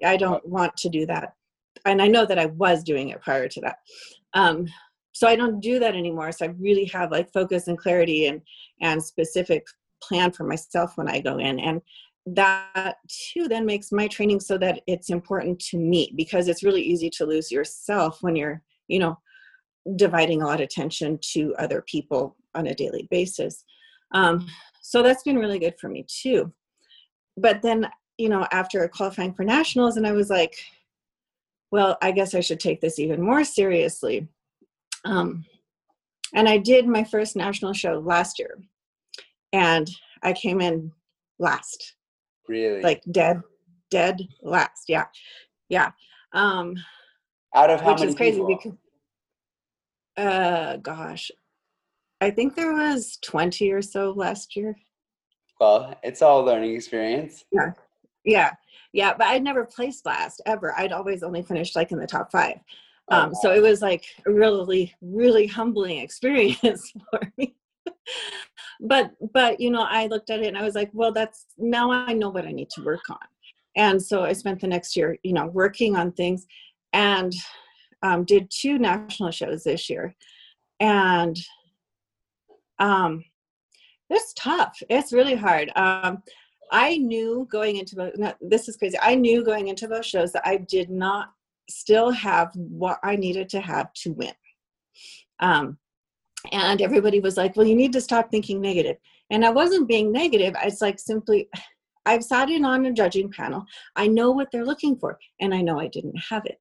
I 0.04 0.16
don't 0.16 0.46
want 0.46 0.76
to 0.78 0.88
do 0.88 1.06
that 1.06 1.32
and 1.86 2.00
i 2.02 2.06
know 2.06 2.24
that 2.24 2.38
i 2.38 2.46
was 2.46 2.82
doing 2.82 3.10
it 3.10 3.20
prior 3.20 3.48
to 3.48 3.60
that. 3.60 3.78
Um 4.34 4.66
so 5.12 5.26
i 5.26 5.36
don't 5.36 5.60
do 5.60 5.78
that 5.78 5.94
anymore. 5.94 6.32
So 6.32 6.46
i 6.46 6.54
really 6.58 6.84
have 6.86 7.10
like 7.10 7.32
focus 7.32 7.68
and 7.68 7.78
clarity 7.78 8.26
and 8.26 8.40
and 8.80 9.02
specific 9.02 9.66
plan 10.02 10.32
for 10.32 10.44
myself 10.44 10.92
when 10.96 11.08
i 11.08 11.20
go 11.20 11.38
in. 11.38 11.58
And 11.60 11.80
that 12.26 12.96
too 13.08 13.48
then 13.48 13.64
makes 13.64 13.90
my 13.90 14.06
training 14.06 14.40
so 14.40 14.58
that 14.58 14.82
it's 14.86 15.10
important 15.10 15.58
to 15.58 15.78
me 15.78 16.12
because 16.14 16.46
it's 16.48 16.62
really 16.62 16.82
easy 16.82 17.08
to 17.08 17.24
lose 17.24 17.50
yourself 17.50 18.18
when 18.22 18.36
you're 18.36 18.62
you 18.88 18.98
know 18.98 19.18
dividing 19.96 20.42
a 20.42 20.46
lot 20.46 20.60
of 20.60 20.64
attention 20.64 21.18
to 21.22 21.54
other 21.58 21.82
people 21.86 22.36
on 22.54 22.66
a 22.66 22.74
daily 22.74 23.08
basis. 23.10 23.64
Um, 24.12 24.46
so 24.82 25.02
that's 25.02 25.22
been 25.22 25.38
really 25.38 25.58
good 25.58 25.78
for 25.80 25.88
me 25.88 26.04
too. 26.08 26.52
But 27.36 27.62
then 27.62 27.88
you 28.18 28.28
know 28.28 28.46
after 28.52 28.86
qualifying 28.88 29.32
for 29.32 29.44
nationals 29.44 29.96
and 29.96 30.06
i 30.06 30.12
was 30.12 30.28
like 30.28 30.56
well 31.70 31.96
i 32.02 32.10
guess 32.10 32.34
i 32.34 32.40
should 32.40 32.60
take 32.60 32.80
this 32.80 32.98
even 32.98 33.20
more 33.20 33.44
seriously 33.44 34.26
um, 35.04 35.44
and 36.34 36.48
i 36.48 36.56
did 36.58 36.86
my 36.86 37.04
first 37.04 37.36
national 37.36 37.72
show 37.72 37.98
last 37.98 38.38
year 38.38 38.58
and 39.52 39.90
i 40.22 40.32
came 40.32 40.60
in 40.60 40.92
last 41.38 41.94
Really? 42.48 42.80
Like 42.80 43.02
dead, 43.10 43.42
dead 43.90 44.26
last. 44.42 44.84
Yeah. 44.88 45.04
Yeah. 45.68 45.90
Um, 46.32 46.76
Out 47.54 47.70
of 47.70 47.80
how 47.80 47.92
which 47.92 48.00
many 48.00 48.10
is 48.10 48.16
crazy 48.16 48.38
people? 48.38 48.56
because, 48.56 48.78
uh, 50.16 50.76
gosh, 50.78 51.30
I 52.20 52.30
think 52.30 52.56
there 52.56 52.72
was 52.72 53.18
20 53.22 53.70
or 53.70 53.82
so 53.82 54.12
last 54.12 54.56
year. 54.56 54.74
Well, 55.60 55.94
it's 56.02 56.22
all 56.22 56.42
learning 56.42 56.74
experience. 56.74 57.44
Yeah. 57.52 57.72
Yeah. 58.24 58.50
Yeah. 58.92 59.14
But 59.16 59.28
I'd 59.28 59.42
never 59.42 59.64
placed 59.64 60.06
last 60.06 60.40
ever. 60.46 60.74
I'd 60.78 60.92
always 60.92 61.22
only 61.22 61.42
finished 61.42 61.76
like 61.76 61.92
in 61.92 61.98
the 61.98 62.06
top 62.06 62.30
five. 62.30 62.58
Oh, 63.10 63.16
um, 63.16 63.30
wow. 63.30 63.38
So 63.42 63.52
it 63.52 63.60
was 63.62 63.82
like 63.82 64.04
a 64.26 64.32
really, 64.32 64.94
really 65.00 65.46
humbling 65.46 65.98
experience 66.00 66.92
for 67.10 67.20
me 67.36 67.54
but 68.80 69.12
but 69.32 69.60
you 69.60 69.70
know 69.70 69.86
i 69.88 70.06
looked 70.06 70.30
at 70.30 70.40
it 70.40 70.46
and 70.46 70.58
i 70.58 70.62
was 70.62 70.74
like 70.74 70.90
well 70.92 71.12
that's 71.12 71.46
now 71.56 71.90
i 71.90 72.12
know 72.12 72.28
what 72.28 72.46
i 72.46 72.52
need 72.52 72.70
to 72.70 72.82
work 72.82 73.10
on 73.10 73.18
and 73.76 74.00
so 74.00 74.22
i 74.22 74.32
spent 74.32 74.60
the 74.60 74.66
next 74.66 74.96
year 74.96 75.16
you 75.22 75.32
know 75.32 75.46
working 75.46 75.96
on 75.96 76.12
things 76.12 76.46
and 76.92 77.34
um, 78.02 78.24
did 78.24 78.48
two 78.50 78.78
national 78.78 79.30
shows 79.32 79.64
this 79.64 79.90
year 79.90 80.14
and 80.78 81.36
um 82.78 83.24
it's 84.08 84.32
tough 84.34 84.80
it's 84.88 85.12
really 85.12 85.34
hard 85.34 85.70
um 85.74 86.22
i 86.72 86.96
knew 86.98 87.46
going 87.50 87.76
into 87.76 87.96
both 87.96 88.12
this 88.40 88.68
is 88.68 88.76
crazy 88.76 88.96
i 89.02 89.14
knew 89.14 89.44
going 89.44 89.68
into 89.68 89.86
those 89.86 90.06
shows 90.06 90.32
that 90.32 90.46
i 90.46 90.56
did 90.56 90.90
not 90.90 91.32
still 91.68 92.10
have 92.10 92.50
what 92.54 92.98
i 93.02 93.14
needed 93.16 93.48
to 93.48 93.60
have 93.60 93.92
to 93.92 94.12
win 94.12 94.32
um 95.40 95.78
and 96.52 96.80
everybody 96.80 97.20
was 97.20 97.36
like 97.36 97.56
well 97.56 97.66
you 97.66 97.76
need 97.76 97.92
to 97.92 98.00
stop 98.00 98.30
thinking 98.30 98.60
negative." 98.60 98.96
and 99.30 99.44
i 99.44 99.50
wasn't 99.50 99.88
being 99.88 100.10
negative 100.10 100.54
it's 100.62 100.80
like 100.80 100.98
simply 100.98 101.48
i've 102.06 102.24
sat 102.24 102.48
in 102.48 102.64
on 102.64 102.86
a 102.86 102.92
judging 102.92 103.30
panel 103.30 103.64
i 103.96 104.06
know 104.06 104.30
what 104.30 104.48
they're 104.50 104.64
looking 104.64 104.96
for 104.96 105.18
and 105.40 105.54
i 105.54 105.60
know 105.60 105.78
i 105.78 105.86
didn't 105.88 106.16
have 106.30 106.44
it 106.46 106.60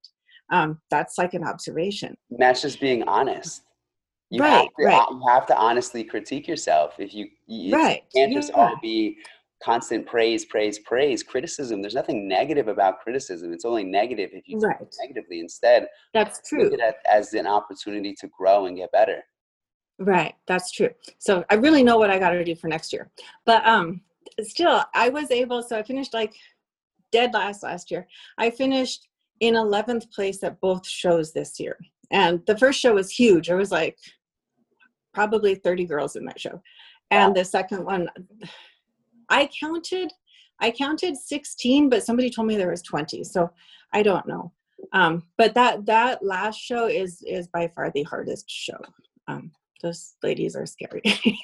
um, 0.49 0.79
that's 0.89 1.17
like 1.17 1.33
an 1.33 1.43
observation 1.43 2.15
that's 2.39 2.61
just 2.61 2.79
being 2.79 3.03
honest 3.03 3.63
you 4.29 4.41
right, 4.41 4.51
have 4.51 4.67
to, 4.77 4.85
right. 4.85 5.07
you 5.09 5.21
have 5.29 5.45
to 5.47 5.57
honestly 5.57 6.03
critique 6.03 6.47
yourself 6.47 6.95
if 6.99 7.13
you, 7.13 7.27
you 7.45 7.73
right. 7.73 8.03
can't 8.13 8.33
just 8.33 8.49
yeah. 8.49 8.57
all 8.57 8.75
be 8.81 9.17
constant 9.63 10.05
praise 10.05 10.45
praise 10.45 10.79
praise 10.79 11.23
criticism 11.23 11.81
there's 11.81 11.95
nothing 11.95 12.27
negative 12.27 12.67
about 12.67 12.99
criticism 12.99 13.51
it's 13.51 13.65
only 13.65 13.83
negative 13.83 14.29
if 14.33 14.47
you 14.47 14.59
right. 14.59 14.77
negatively 15.01 15.39
instead 15.39 15.87
that's 16.13 16.47
true 16.47 16.65
look 16.65 16.73
at 16.73 16.89
it 16.89 16.95
as 17.09 17.33
an 17.33 17.47
opportunity 17.47 18.13
to 18.13 18.27
grow 18.27 18.67
and 18.67 18.77
get 18.77 18.91
better 18.91 19.23
Right, 19.99 20.35
that's 20.45 20.71
true. 20.71 20.89
So 21.17 21.43
I 21.49 21.55
really 21.55 21.83
know 21.83 21.97
what 21.97 22.11
I 22.11 22.19
got 22.19 22.29
to 22.29 22.43
do 22.43 22.55
for 22.55 22.67
next 22.67 22.93
year. 22.93 23.09
But 23.45 23.65
um 23.67 24.01
still 24.41 24.83
I 24.93 25.09
was 25.09 25.31
able 25.31 25.63
so 25.63 25.77
I 25.77 25.83
finished 25.83 26.13
like 26.13 26.35
dead 27.11 27.33
last 27.33 27.63
last 27.63 27.89
year. 27.89 28.07
I 28.37 28.51
finished 28.51 29.07
in 29.39 29.55
11th 29.55 30.11
place 30.11 30.43
at 30.43 30.59
both 30.61 30.87
shows 30.87 31.33
this 31.33 31.59
year. 31.59 31.77
And 32.11 32.41
the 32.45 32.57
first 32.57 32.79
show 32.79 32.93
was 32.93 33.11
huge. 33.11 33.47
There 33.47 33.57
was 33.57 33.71
like 33.71 33.97
probably 35.13 35.55
30 35.55 35.85
girls 35.85 36.15
in 36.15 36.25
that 36.25 36.39
show. 36.39 36.61
And 37.09 37.29
wow. 37.29 37.33
the 37.41 37.45
second 37.45 37.83
one 37.83 38.09
I 39.29 39.49
counted 39.59 40.11
I 40.59 40.71
counted 40.71 41.15
16, 41.15 41.89
but 41.89 42.03
somebody 42.03 42.29
told 42.29 42.47
me 42.47 42.55
there 42.55 42.71
was 42.71 42.81
20. 42.81 43.23
So 43.23 43.49
I 43.93 44.01
don't 44.01 44.27
know. 44.27 44.51
Um, 44.93 45.23
but 45.37 45.53
that 45.55 45.85
that 45.85 46.23
last 46.23 46.59
show 46.59 46.87
is 46.87 47.23
is 47.25 47.47
by 47.47 47.71
far 47.75 47.91
the 47.91 48.03
hardest 48.03 48.49
show. 48.49 48.79
Um, 49.27 49.51
those 49.81 50.15
ladies 50.23 50.55
are 50.55 50.65
scary. 50.65 51.01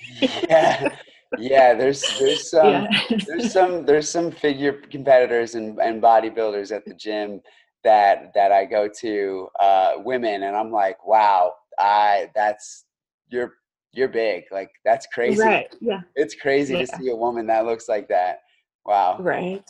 yeah, 0.50 0.96
yeah. 1.40 1.74
There's 1.74 2.02
there's 2.20 2.50
some 2.50 2.68
yeah. 2.68 2.88
there's 3.28 3.52
some 3.52 3.86
there's 3.86 4.10
some 4.10 4.32
figure 4.32 4.74
competitors 4.74 5.56
and, 5.56 5.80
and 5.80 6.02
bodybuilders 6.02 6.76
at 6.76 6.86
the 6.86 6.94
gym 6.94 7.42
that 7.84 8.32
that 8.36 8.52
I 8.52 8.66
go 8.66 8.88
to, 9.02 9.48
uh, 9.60 9.94
women, 9.98 10.44
and 10.44 10.56
I'm 10.56 10.72
like, 10.72 11.06
wow, 11.06 11.54
I 11.80 12.30
that's 12.36 12.86
you're 13.30 13.56
you're 13.94 14.08
big. 14.10 14.44
Like 14.52 14.72
that's 14.84 15.08
crazy. 15.08 15.42
Right. 15.42 15.74
Yeah. 15.80 16.02
It's 16.16 16.36
crazy 16.36 16.74
Yeah. 16.74 16.86
to 16.86 16.98
see 16.98 17.10
a 17.10 17.16
woman 17.16 17.48
that 17.48 17.66
looks 17.66 17.88
like 17.88 18.08
that. 18.10 18.42
Wow. 18.86 19.18
Right. 19.20 19.70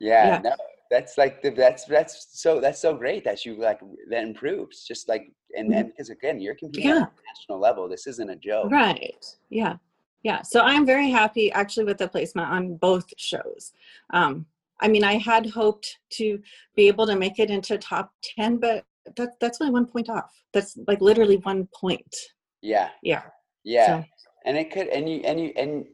Yeah. 0.00 0.26
Yeah. 0.26 0.40
No, 0.42 0.56
that's 0.90 1.16
like 1.18 1.42
the, 1.42 1.50
that's 1.50 1.84
that's 1.84 2.28
so 2.32 2.60
that's 2.60 2.80
so 2.80 2.94
great 2.94 3.24
that 3.24 3.44
you 3.44 3.54
like 3.56 3.80
that 4.10 4.22
improves. 4.22 4.84
Just 4.86 5.08
like 5.08 5.30
and 5.56 5.70
then 5.72 5.88
because 5.88 6.10
again, 6.10 6.40
you're 6.40 6.54
competing 6.54 6.90
Mm-hmm. 6.90 6.98
Yeah. 6.98 7.04
at 7.04 7.10
a 7.12 7.38
national 7.38 7.60
level. 7.60 7.88
This 7.88 8.06
isn't 8.06 8.30
a 8.30 8.36
joke. 8.36 8.70
Right. 8.72 9.24
Yeah. 9.50 9.76
Yeah. 10.22 10.42
So 10.42 10.60
I'm 10.60 10.86
very 10.86 11.10
happy 11.10 11.52
actually 11.52 11.84
with 11.84 11.98
the 11.98 12.08
placement 12.08 12.48
on 12.48 12.76
both 12.76 13.06
shows. 13.18 13.72
Um, 14.14 14.46
I 14.80 14.88
mean, 14.88 15.04
I 15.04 15.18
had 15.18 15.46
hoped 15.46 15.98
to 16.14 16.40
be 16.74 16.88
able 16.88 17.06
to 17.06 17.14
make 17.16 17.38
it 17.38 17.50
into 17.50 17.76
top 17.78 18.12
10, 18.36 18.56
but 18.56 18.84
that, 19.16 19.38
that's 19.40 19.60
only 19.60 19.72
one 19.72 19.86
point 19.86 20.08
off. 20.08 20.32
That's 20.52 20.76
like 20.88 21.00
literally 21.00 21.36
one 21.38 21.68
point. 21.74 22.14
Yeah. 22.62 22.88
Yeah. 23.02 23.22
Yeah. 23.64 23.86
So, 23.86 24.04
and 24.44 24.56
it 24.56 24.70
could 24.70 24.88
and 24.88 25.08
you 25.08 25.20
and 25.24 25.40
you 25.40 25.52
and 25.56 25.86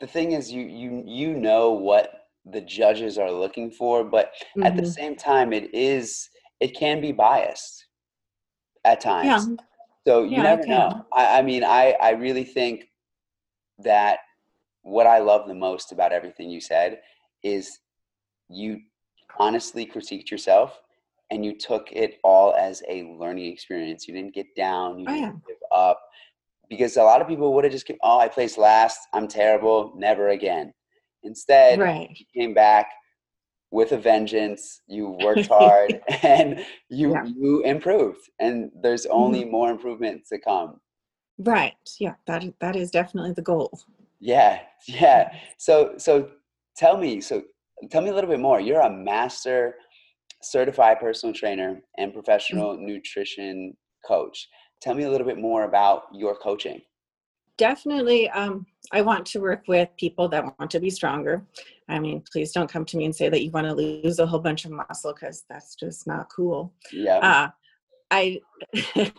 the 0.00 0.06
thing 0.06 0.32
is 0.32 0.52
you 0.52 0.62
you 0.64 1.02
you 1.06 1.34
know 1.34 1.70
what 1.72 2.10
the 2.44 2.60
judges 2.60 3.18
are 3.18 3.30
looking 3.32 3.70
for 3.70 4.04
but 4.04 4.32
at 4.62 4.76
the 4.76 4.82
mhm. 4.82 4.86
same 4.86 5.16
time 5.16 5.52
it 5.52 5.74
is 5.74 6.28
it 6.60 6.76
can 6.76 7.00
be 7.00 7.12
biased 7.12 7.86
at 8.84 9.00
times 9.00 9.48
yeah. 9.48 9.56
so 10.06 10.22
you 10.22 10.42
Yeah, 10.42 10.42
never 10.42 10.66
know 10.66 11.06
I, 11.12 11.38
I 11.38 11.42
mean 11.42 11.64
i 11.64 11.94
i 12.00 12.10
really 12.10 12.44
think 12.44 12.84
that 13.78 14.18
what 14.82 15.06
i 15.06 15.18
love 15.18 15.46
the 15.48 15.54
most 15.54 15.92
about 15.92 16.12
everything 16.12 16.50
you 16.50 16.60
said 16.60 17.00
is 17.42 17.78
you 18.48 18.80
honestly 19.38 19.86
critiqued 19.86 20.30
yourself 20.30 20.80
and 21.30 21.44
you 21.44 21.56
took 21.56 21.90
it 21.92 22.18
all 22.24 22.54
as 22.54 22.82
a 22.88 23.04
learning 23.18 23.52
experience 23.52 24.06
you 24.06 24.14
didn't 24.14 24.34
get 24.34 24.54
down 24.56 24.98
you 24.98 25.08
Oh, 25.08 25.14
didn't 25.14 25.22
yeah. 25.22 25.32
give 25.46 25.56
up 25.72 26.00
because 26.68 26.96
a 26.96 27.02
lot 27.02 27.20
of 27.20 27.28
people 27.28 27.54
would 27.54 27.64
have 27.64 27.72
just 27.72 27.86
kept, 27.86 27.98
oh 28.02 28.18
i 28.18 28.28
placed 28.28 28.58
last 28.58 28.98
i'm 29.14 29.28
terrible 29.28 29.92
never 29.96 30.28
again 30.30 30.72
instead 31.22 31.78
Right. 31.78 32.10
you 32.18 32.26
came 32.34 32.54
back 32.54 32.86
with 33.70 33.92
a 33.92 33.98
vengeance 33.98 34.80
you 34.86 35.08
worked 35.22 35.46
hard 35.58 36.00
and 36.22 36.64
you 36.88 37.10
Yeah. 37.12 37.22
Mm-hmm. 37.22 37.32
you 37.44 37.62
improved 37.64 38.20
and 38.38 38.70
there's 38.82 39.06
only 39.06 39.44
more 39.44 39.70
improvement 39.70 40.22
to 40.32 40.38
come 40.38 40.80
Right. 41.38 41.74
Yeah. 42.00 42.14
That 42.26 42.42
that 42.60 42.76
is 42.76 42.90
definitely 42.90 43.32
the 43.32 43.42
goal. 43.42 43.70
yeah 44.20 44.60
yeah 44.86 45.30
so 45.58 45.94
so 45.98 46.30
tell 46.76 46.96
me 46.96 47.20
so 47.20 47.42
tell 47.90 48.00
me 48.02 48.08
a 48.10 48.14
little 48.14 48.30
bit 48.30 48.40
more 48.40 48.58
you're 48.60 48.80
a 48.80 48.90
master 48.90 49.74
certified 50.42 50.98
personal 51.00 51.34
trainer 51.34 51.82
and 51.98 52.14
professional 52.14 52.76
nutrition 52.78 53.76
coach 54.06 54.48
tell 54.86 54.94
me 54.94 55.04
a 55.04 55.10
little 55.10 55.26
bit 55.26 55.38
more 55.38 55.64
about 55.64 56.04
your 56.12 56.34
coaching 56.34 56.80
Definitely. 57.58 58.28
Um, 58.30 58.66
I 58.92 59.00
want 59.00 59.24
to 59.26 59.40
work 59.40 59.62
with 59.66 59.88
people 59.96 60.28
that 60.28 60.44
want 60.58 60.70
to 60.70 60.80
be 60.80 60.90
stronger. 60.90 61.42
I 61.88 61.98
mean, 61.98 62.22
please 62.30 62.52
don't 62.52 62.70
come 62.70 62.84
to 62.84 62.96
me 62.98 63.06
and 63.06 63.16
say 63.16 63.30
that 63.30 63.42
you 63.42 63.50
want 63.50 63.66
to 63.66 63.72
lose 63.72 64.18
a 64.18 64.26
whole 64.26 64.40
bunch 64.40 64.66
of 64.66 64.72
muscle 64.72 65.14
because 65.14 65.44
that's 65.48 65.74
just 65.74 66.06
not 66.06 66.28
cool. 66.34 66.74
yeah 66.92 67.18
uh, 67.18 67.48
I 68.10 68.40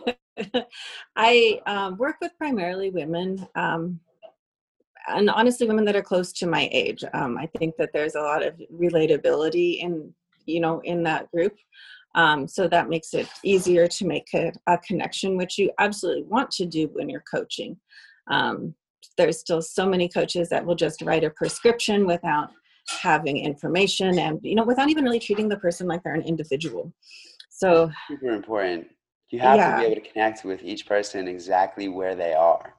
I 1.16 1.60
um, 1.66 1.96
work 1.96 2.16
with 2.20 2.32
primarily 2.38 2.90
women, 2.90 3.46
um, 3.54 4.00
and 5.08 5.30
honestly, 5.30 5.66
women 5.66 5.84
that 5.86 5.96
are 5.96 6.02
close 6.02 6.32
to 6.34 6.46
my 6.46 6.68
age. 6.72 7.04
Um, 7.12 7.36
I 7.36 7.46
think 7.58 7.76
that 7.78 7.90
there's 7.92 8.14
a 8.14 8.20
lot 8.20 8.44
of 8.44 8.54
relatability 8.72 9.80
in 9.80 10.14
you 10.46 10.60
know 10.60 10.80
in 10.80 11.02
that 11.02 11.30
group, 11.32 11.56
um, 12.14 12.48
so 12.48 12.68
that 12.68 12.88
makes 12.88 13.14
it 13.14 13.28
easier 13.44 13.86
to 13.86 14.06
make 14.06 14.28
a, 14.34 14.52
a 14.66 14.78
connection, 14.78 15.36
which 15.36 15.58
you 15.58 15.70
absolutely 15.78 16.24
want 16.24 16.50
to 16.52 16.66
do 16.66 16.88
when 16.92 17.08
you're 17.08 17.24
coaching. 17.30 17.76
Um, 18.30 18.74
there's 19.16 19.38
still 19.38 19.62
so 19.62 19.88
many 19.88 20.08
coaches 20.08 20.48
that 20.48 20.64
will 20.64 20.74
just 20.74 21.02
write 21.02 21.24
a 21.24 21.30
prescription 21.30 22.06
without 22.06 22.50
having 22.88 23.36
information 23.36 24.18
and 24.18 24.40
you 24.42 24.54
know 24.54 24.64
without 24.64 24.88
even 24.88 25.04
really 25.04 25.18
treating 25.18 25.46
the 25.46 25.58
person 25.58 25.86
like 25.86 26.02
they're 26.02 26.14
an 26.14 26.22
individual 26.22 26.90
so 27.50 27.90
super 28.08 28.32
important 28.32 28.86
you 29.28 29.38
have 29.38 29.58
to 29.58 29.76
be 29.76 29.84
able 29.84 30.02
to 30.02 30.10
connect 30.10 30.42
with 30.42 30.62
each 30.62 30.86
person 30.86 31.28
exactly 31.28 31.88
where 31.88 32.14
they 32.14 32.32
are 32.32 32.72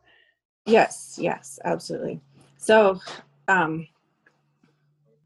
Yes, 0.69 1.17
yes, 1.19 1.59
absolutely. 1.65 2.21
So, 2.57 2.99
um, 3.47 3.87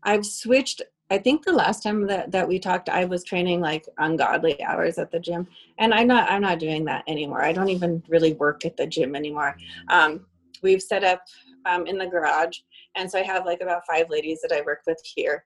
I've 0.04 0.26
switched. 0.26 0.82
I 1.14 1.20
think 1.20 1.46
the 1.46 1.52
last 1.52 1.84
time 1.84 2.08
that, 2.08 2.32
that 2.32 2.48
we 2.48 2.58
talked, 2.58 2.90
I 2.90 3.06
was 3.06 3.24
training 3.24 3.62
like 3.62 3.88
ungodly 4.00 4.60
hours 4.64 4.98
at 4.98 5.12
the 5.12 5.20
gym, 5.20 5.48
and 5.78 5.94
I'm 5.94 6.08
not. 6.08 6.28
I'm 6.32 6.42
not 6.42 6.58
doing 6.58 6.86
that 6.86 7.04
anymore. 7.08 7.44
I 7.44 7.54
don't 7.54 7.70
even 7.70 8.02
really 8.08 8.34
work 8.34 8.66
at 8.66 8.78
the 8.78 8.88
gym 8.88 9.16
anymore. 9.16 9.56
Um, 9.90 10.26
we've 10.64 10.82
set 10.82 11.04
up 11.04 11.22
um, 11.68 11.86
in 11.86 12.00
the 12.00 12.08
garage, 12.08 12.58
and 12.96 13.10
so 13.10 13.20
I 13.20 13.22
have 13.22 13.46
like 13.46 13.62
about 13.62 13.84
five 13.88 14.10
ladies 14.10 14.42
that 14.42 14.52
I 14.52 14.62
work 14.62 14.80
with 14.88 15.00
here, 15.04 15.46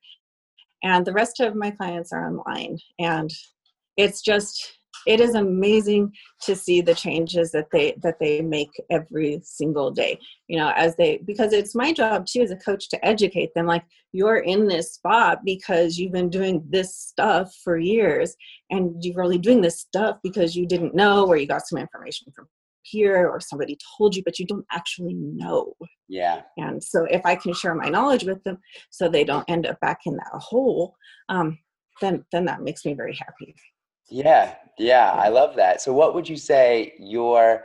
and 0.84 1.06
the 1.06 1.12
rest 1.12 1.42
of 1.42 1.54
my 1.54 1.70
clients 1.70 2.14
are 2.14 2.26
online, 2.26 2.80
and 2.98 3.30
it's 3.98 4.22
just 4.22 4.80
it 5.08 5.22
is 5.22 5.36
amazing 5.36 6.14
to 6.42 6.56
see 6.56 6.82
the 6.82 6.94
changes 6.94 7.52
that 7.52 7.72
they 7.72 7.96
that 8.04 8.20
they 8.20 8.42
make 8.42 8.70
every 8.90 9.40
single 9.44 9.90
day. 9.90 10.20
You 10.48 10.60
know 10.60 10.72
as 10.76 10.96
they 10.98 11.18
because 11.26 11.54
it's 11.54 11.74
my 11.74 11.94
job 11.94 12.26
too 12.26 12.42
as 12.42 12.52
a 12.52 12.58
coach 12.58 12.90
to 12.90 13.06
educate 13.06 13.54
them 13.54 13.66
like 13.66 13.84
you're 14.12 14.38
in 14.38 14.68
this 14.68 14.94
spot 14.94 15.40
because 15.46 15.98
you've 15.98 16.12
been 16.12 16.30
doing 16.30 16.64
this 16.70 16.96
stuff 16.96 17.56
for 17.64 17.78
years 17.78 18.36
and 18.70 19.04
you're 19.04 19.24
only 19.24 19.38
doing 19.38 19.62
this 19.62 19.80
stuff 19.80 20.18
because 20.24 20.56
you 20.56 20.68
didn't 20.68 20.94
know 20.94 21.26
or 21.26 21.38
you 21.38 21.48
got 21.48 21.68
some 21.68 21.80
information 21.80 22.32
from 22.36 22.48
here 22.84 23.28
or 23.28 23.40
somebody 23.40 23.78
told 23.98 24.16
you 24.16 24.24
but 24.24 24.40
you 24.40 24.46
don't 24.46 24.66
actually 24.72 25.14
know. 25.14 25.74
Yeah. 26.10 26.42
And 26.58 26.84
so 26.84 27.06
if 27.10 27.22
i 27.26 27.36
can 27.36 27.54
share 27.54 27.76
my 27.76 27.90
knowledge 27.90 28.24
with 28.26 28.44
them 28.44 28.58
so 28.90 29.08
they 29.08 29.24
don't 29.24 29.50
end 29.50 29.66
up 29.66 29.80
back 29.80 30.02
in 30.06 30.16
that 30.16 30.34
hole 30.34 30.96
um, 31.30 31.58
then 32.02 32.26
then 32.32 32.46
that 32.46 32.62
makes 32.62 32.86
me 32.86 32.94
very 32.94 33.16
happy 33.16 33.56
Yeah, 34.10 34.56
yeah, 34.78 35.12
I 35.12 35.30
love 35.30 35.56
that. 35.56 35.82
So, 35.82 35.94
what 35.94 36.16
would 36.16 36.28
you 36.28 36.38
say 36.38 36.94
your 37.00 37.64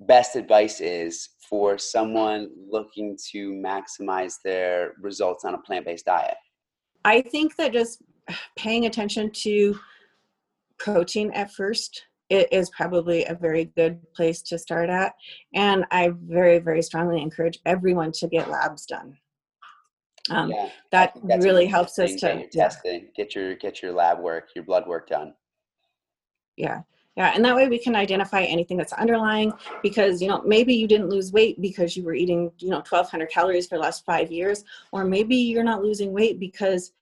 best 0.00 0.36
advice 0.36 0.80
is 0.80 1.30
for 1.48 1.78
someone 1.78 2.50
looking 2.70 3.16
to 3.32 3.52
maximize 3.52 4.36
their 4.44 4.94
results 5.00 5.44
on 5.44 5.54
a 5.54 5.58
plant 5.58 5.86
based 5.86 6.06
diet? 6.06 6.36
I 7.04 7.20
think 7.20 7.56
that 7.56 7.72
just 7.72 8.02
paying 8.56 8.86
attention 8.86 9.30
to 9.42 9.78
protein 10.78 11.30
at 11.32 11.52
first 11.52 12.06
it 12.30 12.52
is 12.52 12.70
probably 12.70 13.24
a 13.26 13.34
very 13.34 13.66
good 13.76 14.00
place 14.14 14.42
to 14.42 14.58
start 14.58 14.88
at. 14.88 15.12
And 15.54 15.84
I 15.90 16.12
very, 16.22 16.58
very 16.58 16.82
strongly 16.82 17.20
encourage 17.20 17.58
everyone 17.66 18.12
to 18.12 18.28
get 18.28 18.50
labs 18.50 18.86
done. 18.86 19.16
Um, 20.30 20.50
yeah, 20.50 20.70
that 20.90 21.12
think 21.12 21.28
that's 21.28 21.44
a 21.44 21.48
really 21.48 21.66
helps 21.66 21.98
us 21.98 22.14
to 22.14 22.16
get 22.16 22.34
your 22.34 22.48
yeah, 22.52 22.64
testing, 22.64 23.08
get 23.14 23.34
your 23.34 23.54
get 23.56 23.82
your 23.82 23.92
lab 23.92 24.20
work, 24.20 24.48
your 24.54 24.64
blood 24.64 24.86
work 24.86 25.08
done. 25.08 25.34
Yeah 26.56 26.80
yeah 27.16 27.32
and 27.34 27.44
that 27.44 27.54
way 27.54 27.68
we 27.68 27.78
can 27.78 27.94
identify 27.96 28.42
anything 28.42 28.76
that's 28.76 28.92
underlying 28.94 29.52
because 29.82 30.20
you 30.22 30.28
know 30.28 30.42
maybe 30.44 30.74
you 30.74 30.86
didn't 30.86 31.08
lose 31.08 31.32
weight 31.32 31.60
because 31.60 31.96
you 31.96 32.04
were 32.04 32.14
eating 32.14 32.50
you 32.58 32.68
know 32.70 32.76
1200 32.78 33.30
calories 33.30 33.66
for 33.66 33.76
the 33.76 33.82
last 33.82 34.04
five 34.04 34.30
years 34.30 34.64
or 34.92 35.04
maybe 35.04 35.36
you're 35.36 35.64
not 35.64 35.82
losing 35.82 36.12
weight 36.12 36.38
because 36.38 36.92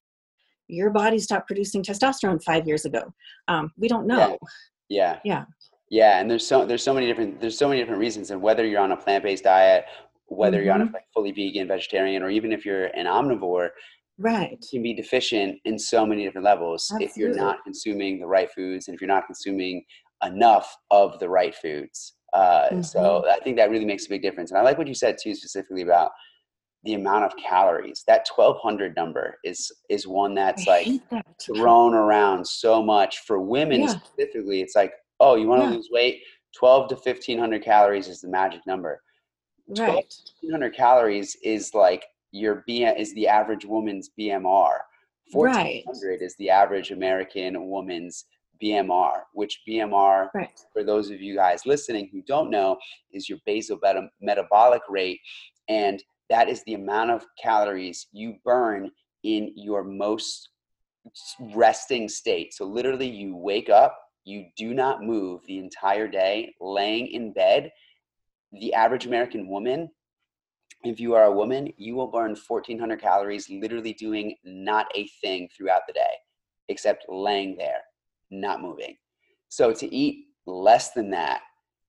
your 0.69 0.91
body 0.91 1.19
stopped 1.19 1.47
producing 1.47 1.83
testosterone 1.83 2.43
five 2.43 2.67
years 2.67 2.85
ago 2.85 3.13
um, 3.49 3.73
we 3.77 3.89
don't 3.89 4.07
know 4.07 4.39
Yeah. 4.89 5.19
Yeah. 5.25 5.45
Yeah, 5.89 6.21
and 6.21 6.31
there's 6.31 6.47
so 6.47 6.65
there's 6.65 6.83
so 6.83 6.95
many 6.95 7.07
different 7.07 7.39
there's 7.39 7.59
so 7.59 7.69
many 7.69 7.79
different 7.81 8.01
reasons, 8.01 8.31
and 8.31 8.41
whether 8.41 8.65
you're 8.67 8.81
on 8.81 8.93
a 8.93 8.97
plant 8.97 9.25
based 9.25 9.45
diet, 9.45 9.85
whether 10.27 10.63
you're 10.63 10.73
on 10.73 10.81
a 10.81 10.87
Mhm. 10.87 10.95
fully 11.13 11.33
vegan, 11.33 11.69
vegetarian, 11.69 12.23
or 12.23 12.31
even 12.31 12.51
if 12.51 12.65
you're 12.65 12.87
an 12.87 13.05
omnivore, 13.05 13.69
right 14.19 14.51
you 14.73 14.79
can 14.79 14.83
be 14.83 14.95
deficient 14.95 15.59
in 15.65 15.79
so 15.79 16.05
many 16.07 16.25
different 16.25 16.45
levels 16.45 16.93
if 17.01 17.17
you're 17.17 17.35
not 17.35 17.63
consuming 17.65 18.21
the 18.21 18.27
right 18.27 18.51
foods 18.53 18.89
and 18.89 18.95
if 18.95 19.01
you're 19.01 19.09
not 19.09 19.27
consuming 19.27 19.83
enough 20.25 20.77
of 20.91 21.19
the 21.19 21.29
right 21.29 21.55
foods. 21.55 22.15
Uh, 22.33 22.81
So 22.83 23.01
Mm-hmm. 23.01 23.31
I 23.31 23.39
think 23.45 23.57
that 23.57 23.71
really 23.71 23.85
makes 23.85 24.07
a 24.07 24.09
big 24.09 24.23
difference. 24.23 24.51
And 24.51 24.59
I 24.59 24.63
like 24.63 24.79
what 24.79 24.87
you 24.87 24.95
said 24.95 25.17
too, 25.23 25.35
specifically 25.35 25.83
about 25.83 26.11
the 26.85 26.95
amount 26.95 27.25
of 27.25 27.33
calories. 27.37 28.03
That 28.07 28.27
1200 28.35 28.95
number 28.97 29.39
is 29.45 29.71
is 29.89 30.07
one 30.07 30.35
that's 30.35 30.67
I 30.69 30.71
like 30.85 31.09
that. 31.11 31.25
thrown 31.45 31.95
around 31.95 32.47
so 32.47 32.83
much 32.83 33.21
for 33.27 33.41
women 33.41 33.83
Yeah. 33.83 33.89
specifically. 33.89 34.61
It's 34.61 34.75
like, 34.77 34.93
oh, 35.21 35.35
you 35.37 35.47
want 35.49 35.61
to 35.63 35.67
Yeah. 35.69 35.75
lose 35.77 35.89
weight? 35.93 36.23
12 36.57 36.89
to 36.89 36.95
1500 36.97 37.63
calories 37.65 38.09
is 38.09 38.21
the 38.21 38.29
magic 38.29 38.61
number. 38.67 39.03
right 39.69 40.05
1500 40.43 40.75
calories 40.75 41.37
is 41.43 41.73
like 41.75 42.05
your 42.33 42.65
B 42.67 42.85
is 42.85 43.15
the 43.15 43.29
average 43.29 43.65
woman's 43.65 44.11
BMR. 44.19 44.79
Right. 45.35 45.85
1400 45.87 46.23
is 46.23 46.35
the 46.37 46.51
average 46.51 46.91
American 46.91 47.69
woman's 47.69 48.25
BMR, 48.63 49.23
which 49.33 49.61
BMR, 49.69 50.29
right 50.35 50.61
for 50.73 50.85
those 50.85 51.11
of 51.11 51.21
you 51.21 51.35
guys 51.35 51.67
listening 51.67 52.09
who 52.13 52.23
don't 52.23 52.51
know, 52.51 52.79
is 53.13 53.29
your 53.29 53.39
basal 53.45 53.79
beta- 53.81 54.11
metabolic 54.21 54.83
rate. 54.89 55.21
And 55.69 56.03
that 56.31 56.49
is 56.49 56.63
the 56.65 56.75
amount 56.75 57.11
of 57.11 57.27
calories 57.41 58.07
you 58.13 58.37
burn 58.45 58.91
in 59.23 59.53
your 59.55 59.85
most 59.85 60.51
resting 61.55 62.09
state. 62.09 62.55
So 62.55 62.65
literally, 62.65 63.09
you 63.09 63.37
wake 63.37 63.69
up, 63.69 63.99
you 64.25 64.47
do 64.57 64.73
not 64.75 65.03
move 65.03 65.43
the 65.47 65.59
entire 65.59 66.09
day, 66.09 66.55
laying 66.61 67.09
in 67.09 67.33
bed, 67.33 67.73
the 68.53 68.73
average 68.75 69.07
American 69.07 69.49
woman, 69.49 69.91
if 70.85 71.01
you 71.01 71.15
are 71.15 71.25
a 71.25 71.33
woman, 71.33 71.73
you 71.77 71.95
will 71.95 72.09
burn 72.09 72.37
1400 72.37 73.01
calories 73.01 73.49
literally 73.49 73.93
doing 73.93 74.35
not 74.45 74.87
a 74.95 75.07
thing 75.21 75.49
throughout 75.57 75.83
the 75.87 75.93
day 75.93 76.15
except 76.69 77.07
laying 77.09 77.57
there, 77.57 77.83
not 78.31 78.63
moving. 78.63 78.97
So 79.49 79.73
to 79.73 79.95
eat 79.95 80.27
less 80.47 80.93
than 80.93 81.11
that 81.11 81.43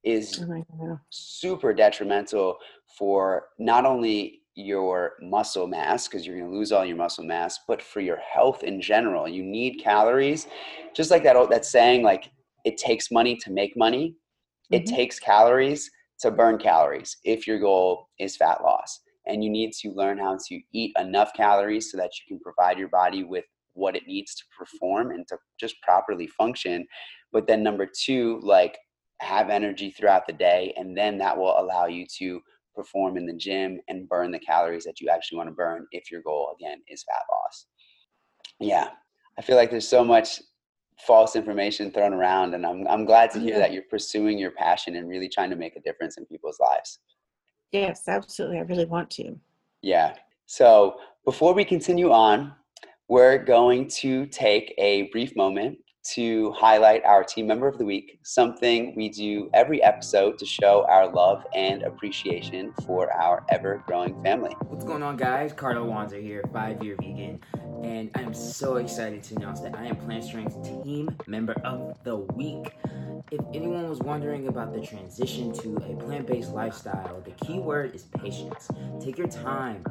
is 0.04 0.44
oh 0.44 1.00
super 1.10 1.74
detrimental 1.74 2.58
for 2.98 3.46
not 3.58 3.86
only 3.86 4.42
your 4.56 5.14
muscle 5.22 5.66
mass 5.66 6.08
because 6.08 6.28
you're 6.28 6.38
going 6.38 6.52
to 6.52 6.56
lose 6.56 6.72
all 6.72 6.86
your 6.86 6.98
muscle 6.98 7.24
mass 7.24 7.60
but 7.68 7.82
for 7.82 8.02
your 8.02 8.18
health 8.18 8.64
in 8.64 8.80
general 8.82 9.28
you 9.28 9.42
need 9.42 9.82
calories 9.82 10.46
just 10.94 11.10
like 11.10 11.24
that 11.24 11.36
old 11.36 11.50
that 11.50 11.66
saying 11.66 12.04
like 12.04 12.30
it 12.66 12.78
takes 12.78 13.10
money 13.10 13.36
to 13.36 13.50
make 13.50 13.76
money 13.76 14.10
mm-hmm. 14.10 14.76
it 14.76 14.86
takes 14.86 15.20
calories 15.20 15.90
to 16.20 16.32
burn 16.32 16.58
calories 16.58 17.18
if 17.24 17.48
your 17.48 17.60
goal 17.60 18.08
is 18.20 18.38
fat 18.38 18.64
loss. 18.64 19.00
And 19.26 19.44
you 19.44 19.50
need 19.50 19.72
to 19.82 19.92
learn 19.92 20.18
how 20.18 20.38
to 20.48 20.60
eat 20.74 20.94
enough 21.00 21.32
calories 21.34 21.92
so 21.92 21.98
that 21.98 22.12
you 22.18 22.28
can 22.28 22.40
provide 22.40 22.78
your 22.78 22.90
body 22.90 23.24
with 23.24 23.46
what 23.74 23.96
it 23.96 24.04
needs 24.06 24.36
to 24.36 24.44
perform 24.58 25.12
and 25.12 25.28
to 25.30 25.38
just 25.60 25.82
properly 25.82 26.28
function. 26.28 26.86
But 27.32 27.48
then 27.48 27.64
number 27.64 27.88
2 27.88 28.42
like 28.44 28.78
have 29.22 29.50
energy 29.50 29.92
throughout 29.92 30.28
the 30.28 30.34
day 30.34 30.74
and 30.76 30.98
then 30.98 31.18
that 31.18 31.38
will 31.38 31.58
allow 31.58 31.86
you 31.86 32.06
to 32.20 32.42
perform 32.76 33.18
in 33.18 33.26
the 33.26 33.34
gym 33.34 33.80
and 33.88 34.10
burn 34.10 34.32
the 34.32 34.40
calories 34.40 34.84
that 34.84 35.00
you 35.00 35.08
actually 35.08 35.38
want 35.38 35.48
to 35.48 35.56
burn 35.56 35.86
if 35.92 36.12
your 36.12 36.22
goal 36.22 36.54
again 36.60 36.80
is 36.90 37.04
fat 37.04 37.24
loss. 37.32 37.68
Yeah 38.60 38.90
i 39.38 39.42
feel 39.42 39.56
like 39.56 39.72
there's 39.72 39.88
so 39.88 40.04
much 40.04 40.42
false 41.00 41.36
information 41.36 41.92
thrown 41.92 42.14
around 42.14 42.54
and 42.54 42.66
i'm, 42.66 42.88
I'm 42.88 43.06
glad 43.06 43.32
to 43.32 43.40
hear 43.40 43.58
that 43.58 43.68
mm-hmm. 43.68 43.74
you're 43.76 43.84
pursuing 43.90 44.38
your 44.38 44.52
passion 44.52 44.96
and 44.96 45.08
really 45.10 45.30
trying 45.30 45.50
to 45.50 45.56
make 45.56 45.76
a 45.76 45.82
difference 45.82 46.18
in 46.18 46.26
people's 46.26 46.60
lives. 46.60 47.00
Yes 47.72 48.04
absolutely 48.08 48.58
i 48.58 48.62
really 48.62 48.86
want 48.86 49.10
to. 49.12 49.38
Yeah 49.82 50.16
so 50.46 50.98
before 51.26 51.54
we 51.54 51.66
continue 51.66 52.12
on 52.12 52.54
we're 53.08 53.38
going 53.38 53.88
to 53.88 54.26
take 54.28 54.74
a 54.78 55.04
brief 55.12 55.36
moment 55.36 55.78
to 56.04 56.52
highlight 56.52 57.04
our 57.06 57.24
team 57.24 57.48
member 57.48 57.68
of 57.68 57.78
the 57.78 57.86
week, 57.86 58.20
something 58.24 58.94
we 58.96 59.10
do 59.10 59.50
every 59.54 59.82
episode 59.82 60.38
to 60.40 60.46
show 60.46 60.86
our 60.90 61.10
love 61.10 61.46
and 61.56 61.84
appreciation 61.84 62.74
for 62.86 63.12
our 63.14 63.46
ever 63.50 63.82
growing 63.88 64.22
family. 64.22 64.54
What's 64.68 64.84
going 64.84 65.04
on, 65.04 65.18
guys? 65.18 65.54
Carlo 65.54 65.86
Wanzer 65.86 66.22
here, 66.22 66.44
five 66.52 66.84
year 66.84 66.98
vegan, 67.00 67.40
and 67.84 68.12
I'm 68.16 68.34
so 68.34 68.78
excited 68.78 69.24
to 69.24 69.36
announce 69.36 69.62
that 69.62 69.76
I 69.76 69.86
am 69.86 69.96
Plant 69.96 70.26
Strength's 70.26 70.68
team 70.68 71.16
member 71.28 71.54
of 71.64 71.98
the 72.04 72.18
week. 72.18 72.76
If 73.32 73.40
anyone 73.54 73.90
was 73.90 74.00
wondering 74.00 74.48
about 74.48 74.74
the 74.74 74.82
transition 74.86 75.54
to 75.54 75.78
a 75.78 75.96
plant 75.96 76.28
based 76.28 76.52
lifestyle, 76.52 77.22
the 77.22 77.32
key 77.46 77.60
word 77.60 77.96
is 77.96 78.04
patience. 78.04 78.68
Take 79.02 79.18
your 79.18 79.28
time, 79.28 79.84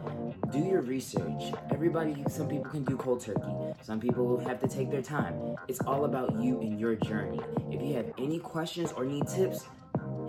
do 0.51 0.59
your 0.59 0.83
research. 0.83 1.53
Everybody, 1.73 2.25
some 2.29 2.49
people 2.49 2.71
can 2.71 2.85
do 2.85 2.97
cold 2.97 3.21
turkey, 3.21 3.75
some 3.81 3.99
people 3.99 4.39
have 4.41 4.61
to 4.61 4.69
take 4.69 4.91
their 4.91 5.03
time. 5.03 5.57
It's 5.69 5.81
all 5.81 6.02
about 6.05 6.41
you 6.41 6.61
and 6.61 6.79
your 6.79 6.97
journey. 6.97 7.41
If 7.71 7.83
you 7.83 7.95
have 7.95 8.13
any 8.19 8.39
questions 8.39 8.93
or 8.93 9.05
need 9.05 9.27
tips, 9.27 9.67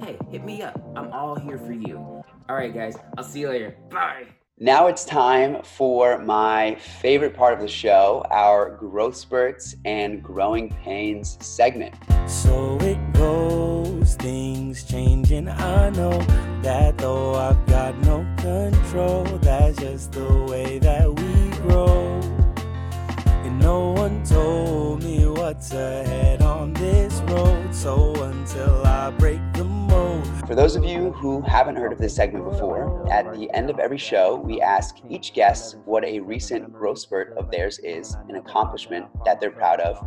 hey, 0.02 0.18
hit 0.32 0.44
me 0.44 0.62
up. 0.62 0.82
I'm 0.96 1.12
all 1.12 1.36
here 1.36 1.58
for 1.58 1.74
you. 1.74 1.98
All 1.98 2.56
right, 2.56 2.74
guys, 2.74 2.96
I'll 3.18 3.24
see 3.24 3.42
you 3.42 3.50
later. 3.50 3.76
Bye. 3.90 4.28
Now 4.60 4.86
it's 4.86 5.04
time 5.04 5.64
for 5.64 6.20
my 6.20 6.76
favorite 6.76 7.34
part 7.34 7.54
of 7.54 7.60
the 7.60 7.68
show, 7.68 8.24
our 8.30 8.78
growth 8.78 9.16
spurts 9.16 9.76
and 9.84 10.22
growing 10.22 10.70
pains 10.70 11.38
segment. 11.42 11.96
So 12.28 12.78
it 12.82 13.00
goes, 13.14 14.16
things 14.16 14.84
changing. 14.84 15.50
I 15.50 15.90
know 15.90 16.18
that 16.62 16.98
though 17.00 17.34
I've 17.34 17.66
got 17.66 17.98
no 18.00 18.26
control, 18.38 19.24
that's 19.42 19.80
just 19.80 20.12
the 20.12 20.46
way 20.48 20.78
that 20.80 21.12
we 21.12 21.50
grow. 21.58 22.20
And 23.26 23.60
no 23.60 23.90
one 23.90 24.24
told 24.24 25.04
me 25.04 25.23
what's 25.44 25.74
ahead 25.74 26.42
on 26.42 26.72
this 26.72 27.20
road. 27.28 27.76
So 27.76 28.14
until 28.24 28.82
I 28.86 29.12
break 29.12 29.42
the 29.52 29.66
for 30.48 30.56
those 30.56 30.76
of 30.76 30.86
you 30.86 31.12
who 31.12 31.42
haven't 31.42 31.76
heard 31.76 31.92
of 31.92 32.00
this 32.00 32.16
segment 32.16 32.46
before, 32.46 33.10
at 33.12 33.34
the 33.34 33.50
end 33.54 33.70
of 33.70 33.80
every 33.80 33.98
show, 33.98 34.36
we 34.36 34.62
ask 34.62 34.98
each 35.10 35.34
guest 35.34 35.78
what 35.86 36.06
a 36.06 36.20
recent 36.20 36.72
growth 36.72 37.00
spurt 37.00 37.34
of 37.38 37.50
theirs 37.52 37.80
is, 37.80 38.16
an 38.30 38.36
accomplishment 38.36 39.06
that 39.26 39.40
they're 39.40 39.52
proud 39.52 39.80
of, 39.80 39.98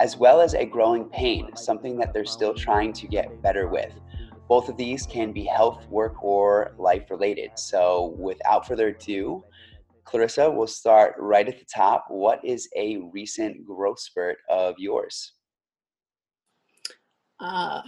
as 0.00 0.16
well 0.16 0.40
as 0.40 0.54
a 0.54 0.64
growing 0.64 1.04
pain, 1.06 1.54
something 1.54 1.96
that 1.98 2.12
they're 2.12 2.24
still 2.24 2.54
trying 2.54 2.92
to 2.94 3.06
get 3.06 3.40
better 3.40 3.68
with. 3.68 3.92
Both 4.48 4.68
of 4.68 4.76
these 4.76 5.06
can 5.06 5.32
be 5.32 5.44
health, 5.44 5.86
work, 5.88 6.22
or 6.22 6.74
life 6.78 7.10
related. 7.10 7.52
So, 7.56 8.14
without 8.18 8.66
further 8.66 8.88
ado, 8.88 9.44
Clarissa, 10.04 10.50
we'll 10.50 10.66
start 10.66 11.14
right 11.18 11.48
at 11.48 11.58
the 11.58 11.64
top. 11.64 12.06
What 12.08 12.44
is 12.44 12.68
a 12.76 12.98
recent 13.12 13.64
growth 13.64 14.00
spurt 14.00 14.38
of 14.48 14.74
yours? 14.78 15.32
Uh, 17.40 17.82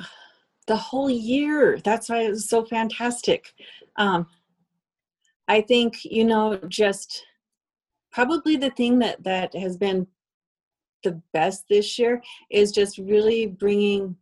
the 0.67 0.77
whole 0.77 1.11
year. 1.11 1.79
That's 1.85 2.09
why 2.09 2.23
it 2.23 2.31
was 2.31 2.49
so 2.49 2.65
fantastic. 2.65 3.53
Um, 3.97 4.27
I 5.49 5.61
think 5.61 6.05
you 6.05 6.25
know 6.25 6.59
just 6.69 7.25
probably 8.11 8.57
the 8.57 8.71
thing 8.71 8.99
that 9.01 9.23
that 9.23 9.55
has 9.55 9.77
been 9.77 10.07
the 11.05 11.21
best 11.33 11.67
this 11.69 11.99
year 11.99 12.23
is 12.51 12.73
just 12.73 12.99
really 12.99 13.47
bringing 13.47 14.17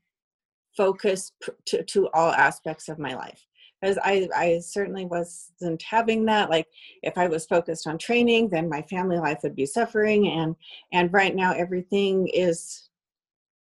focus 0.76 1.32
to, 1.66 1.82
to 1.84 2.08
all 2.12 2.32
aspects 2.32 2.88
of 2.88 2.98
my 2.98 3.14
life 3.14 3.46
because 3.84 3.98
I, 4.02 4.28
I 4.34 4.58
certainly 4.60 5.04
wasn't 5.04 5.82
having 5.82 6.24
that 6.24 6.48
like 6.48 6.66
if 7.02 7.18
i 7.18 7.26
was 7.26 7.44
focused 7.44 7.86
on 7.86 7.98
training 7.98 8.48
then 8.48 8.68
my 8.68 8.82
family 8.82 9.18
life 9.18 9.40
would 9.42 9.54
be 9.54 9.66
suffering 9.66 10.28
and 10.28 10.56
and 10.92 11.12
right 11.12 11.34
now 11.34 11.52
everything 11.52 12.28
is 12.28 12.88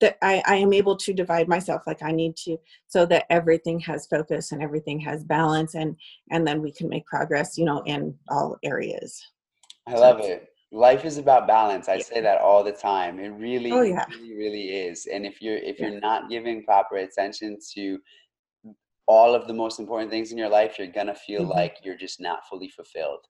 that 0.01 0.17
I, 0.23 0.43
I 0.47 0.57
am 0.57 0.73
able 0.73 0.97
to 0.97 1.13
divide 1.13 1.47
myself 1.47 1.83
like 1.87 2.03
I 2.03 2.11
need 2.11 2.35
to 2.45 2.57
so 2.89 3.05
that 3.07 3.27
everything 3.29 3.79
has 3.81 4.07
focus 4.07 4.51
and 4.51 4.63
everything 4.63 4.99
has 5.01 5.25
balance 5.25 5.75
and 5.75 5.95
and 6.31 6.47
then 6.47 6.63
we 6.63 6.73
can 6.73 6.89
make 6.89 7.05
progress, 7.05 7.59
you 7.59 7.67
know, 7.67 7.83
in 7.85 8.15
all 8.31 8.57
areas. 8.63 9.23
I 9.87 9.97
love 9.97 10.21
it. 10.21 10.49
Life 10.73 11.05
is 11.05 11.19
about 11.19 11.47
balance. 11.47 11.87
I 11.87 11.97
yeah. 11.97 12.03
say 12.03 12.21
that 12.23 12.41
all 12.41 12.65
the 12.65 12.73
time. 12.73 13.21
It 13.21 13.29
really, 13.29 13.73
oh, 13.73 13.83
yeah. 13.83 14.07
really, 14.09 14.35
really 14.35 14.69
is. 14.71 15.05
And 15.05 15.27
if 15.27 15.43
you're 15.43 15.59
if 15.59 15.79
you're 15.79 16.01
not 16.01 16.31
giving 16.31 16.65
proper 16.65 16.97
attention 16.97 17.59
to 17.75 17.99
all 19.11 19.35
of 19.35 19.49
the 19.49 19.55
most 19.55 19.81
important 19.81 20.09
things 20.09 20.31
in 20.31 20.39
your 20.39 20.49
life, 20.49 20.79
you're 20.79 20.87
gonna 20.87 21.15
feel 21.15 21.41
mm-hmm. 21.41 21.51
like 21.51 21.79
you're 21.83 21.97
just 21.97 22.21
not 22.21 22.47
fully 22.49 22.69
fulfilled. 22.69 23.27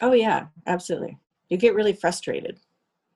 Oh 0.00 0.12
yeah, 0.12 0.46
absolutely. 0.66 1.18
You 1.50 1.58
get 1.58 1.74
really 1.74 1.92
frustrated. 1.92 2.58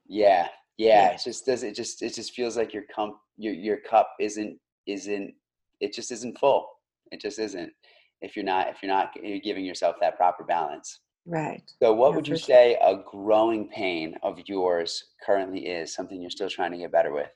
Yeah, 0.07 0.49
yeah, 0.77 1.13
it 1.13 1.21
just 1.25 1.47
does 1.47 1.63
it 1.63 1.75
just 1.75 2.03
it 2.03 2.15
just 2.15 2.35
feels 2.35 2.59
like 2.59 2.75
your 2.75 2.85
cup 2.95 3.19
your 3.39 3.55
your 3.55 3.79
cup 3.79 4.11
isn't 4.21 4.59
isn't 4.87 5.33
it 5.81 5.93
just 5.95 6.13
isn't 6.13 6.39
full 6.39 6.69
it 7.13 7.21
just 7.21 7.39
isn't 7.39 7.73
if 8.21 8.37
you're 8.37 8.45
not 8.45 8.69
if 8.69 8.83
you're 8.83 8.93
not 8.93 9.11
you're 9.23 9.39
giving 9.39 9.65
yourself 9.65 9.97
that 10.01 10.17
proper 10.17 10.45
balance 10.45 11.01
right 11.27 11.63
so 11.81 11.93
what 11.93 12.11
yeah, 12.11 12.17
would 12.17 12.29
you 12.29 12.37
say 12.37 12.77
a 12.83 12.97
growing 13.11 13.69
pain 13.69 14.15
of 14.23 14.39
yours 14.47 15.05
currently 15.25 15.67
is 15.67 15.95
something 15.95 16.21
you're 16.21 16.31
still 16.31 16.49
trying 16.49 16.73
to 16.73 16.79
get 16.79 16.93
better 16.93 17.13
with 17.13 17.31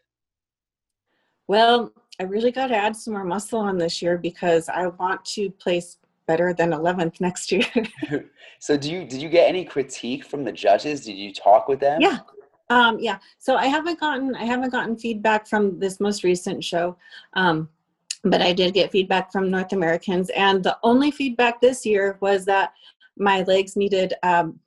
well 1.47 1.93
i 2.21 2.23
really 2.25 2.53
got 2.53 2.69
to 2.69 2.77
add 2.77 2.97
some 2.97 3.15
more 3.15 3.25
muscle 3.25 3.61
on 3.61 3.79
this 3.79 4.03
year 4.03 4.19
because 4.19 4.69
i 4.69 4.87
want 4.87 5.25
to 5.25 5.51
place 5.51 5.99
better 6.27 6.55
than 6.55 6.71
11th 6.71 7.21
next 7.21 7.53
year. 7.53 7.67
So 8.59 8.77
do 8.77 8.93
you 8.93 9.05
did 9.05 9.21
you 9.21 9.29
get 9.29 9.49
any 9.49 9.65
critique 9.65 10.25
from 10.25 10.45
the 10.45 10.53
judges? 10.53 11.05
Did 11.05 11.17
you 11.17 11.33
talk 11.35 11.67
with 11.67 11.81
them? 11.81 12.01
Yeah. 12.01 12.19
Um, 12.71 12.97
yeah, 13.01 13.19
so 13.39 13.57
I 13.57 13.67
haven't 13.67 13.99
gotten 13.99 14.37
I 14.37 14.45
haven't 14.45 14.71
gotten 14.71 14.97
feedback 14.97 15.49
from 15.49 15.81
this 15.81 15.99
most 15.99 16.23
recent 16.23 16.63
show, 16.63 16.97
um, 17.35 17.69
but 18.23 18.41
I 18.41 18.53
did 18.53 18.73
get 18.73 18.93
feedback 18.93 19.33
from 19.33 19.51
North 19.51 19.73
Americans, 19.73 20.31
and 20.31 20.63
the 20.63 20.79
only 20.85 21.11
feedback 21.11 21.61
this 21.61 21.85
year 21.85 22.17
was 22.21 22.45
that 22.45 22.73
my 23.19 23.43
legs 23.43 23.75
needed 23.75 24.15
um, 24.23 24.61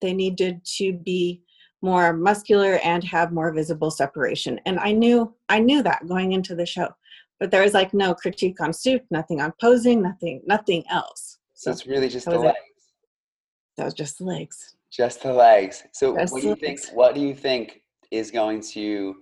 they 0.00 0.14
needed 0.14 0.64
to 0.78 0.94
be 0.94 1.42
more 1.82 2.12
muscular 2.12 2.78
and 2.84 3.04
have 3.04 3.32
more 3.32 3.52
visible 3.52 3.90
separation, 3.90 4.60
and 4.66 4.78
I 4.78 4.92
knew 4.92 5.34
I 5.48 5.58
knew 5.58 5.82
that 5.82 6.06
going 6.06 6.32
into 6.32 6.54
the 6.54 6.66
show, 6.66 6.88
but 7.40 7.50
there 7.50 7.62
was 7.62 7.74
like 7.74 7.92
no 7.92 8.14
critique 8.14 8.60
on 8.60 8.72
suit, 8.72 9.02
nothing 9.10 9.40
on 9.40 9.52
posing, 9.60 10.02
nothing 10.02 10.42
nothing 10.46 10.84
else. 10.90 11.38
So, 11.54 11.70
it's 11.70 11.86
really 11.86 12.08
just 12.08 12.26
the 12.26 12.38
legs. 12.38 12.56
That 13.76 13.84
was 13.84 13.94
just 13.94 14.18
the 14.18 14.24
legs. 14.24 14.76
Just 14.90 15.22
the 15.22 15.32
legs. 15.32 15.84
So 15.92 16.14
Just 16.16 16.32
what 16.32 16.42
do 16.42 16.48
you 16.48 16.56
think 16.56 16.80
what 16.92 17.14
do 17.14 17.20
you 17.20 17.34
think 17.34 17.82
is 18.10 18.30
going 18.30 18.60
to 18.72 19.16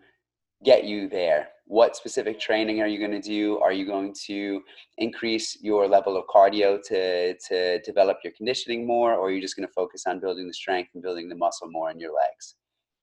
get 0.65 0.85
you 0.85 1.09
there? 1.09 1.49
What 1.67 1.97
specific 1.97 2.41
training 2.41 2.81
are 2.81 2.87
you 2.87 2.99
going 2.99 3.13
to 3.13 3.21
do? 3.21 3.59
Are 3.61 3.73
you 3.73 3.87
going 3.87 4.15
to 4.27 4.63
increase 4.99 5.59
your 5.61 5.87
level 5.87 6.17
of 6.17 6.25
cardio 6.27 6.83
to 6.89 7.35
to 7.35 7.81
develop 7.83 8.19
your 8.25 8.33
conditioning 8.37 8.87
more 8.87 9.15
or 9.15 9.29
are 9.29 9.31
you 9.31 9.41
just 9.41 9.57
going 9.57 9.67
to 9.69 9.73
focus 9.73 10.05
on 10.07 10.21
building 10.21 10.47
the 10.49 10.55
strength 10.55 10.91
and 10.95 11.03
building 11.03 11.29
the 11.29 11.37
muscle 11.37 11.71
more 11.71 11.91
in 11.91 12.01
your 12.01 12.13
legs? 12.13 12.57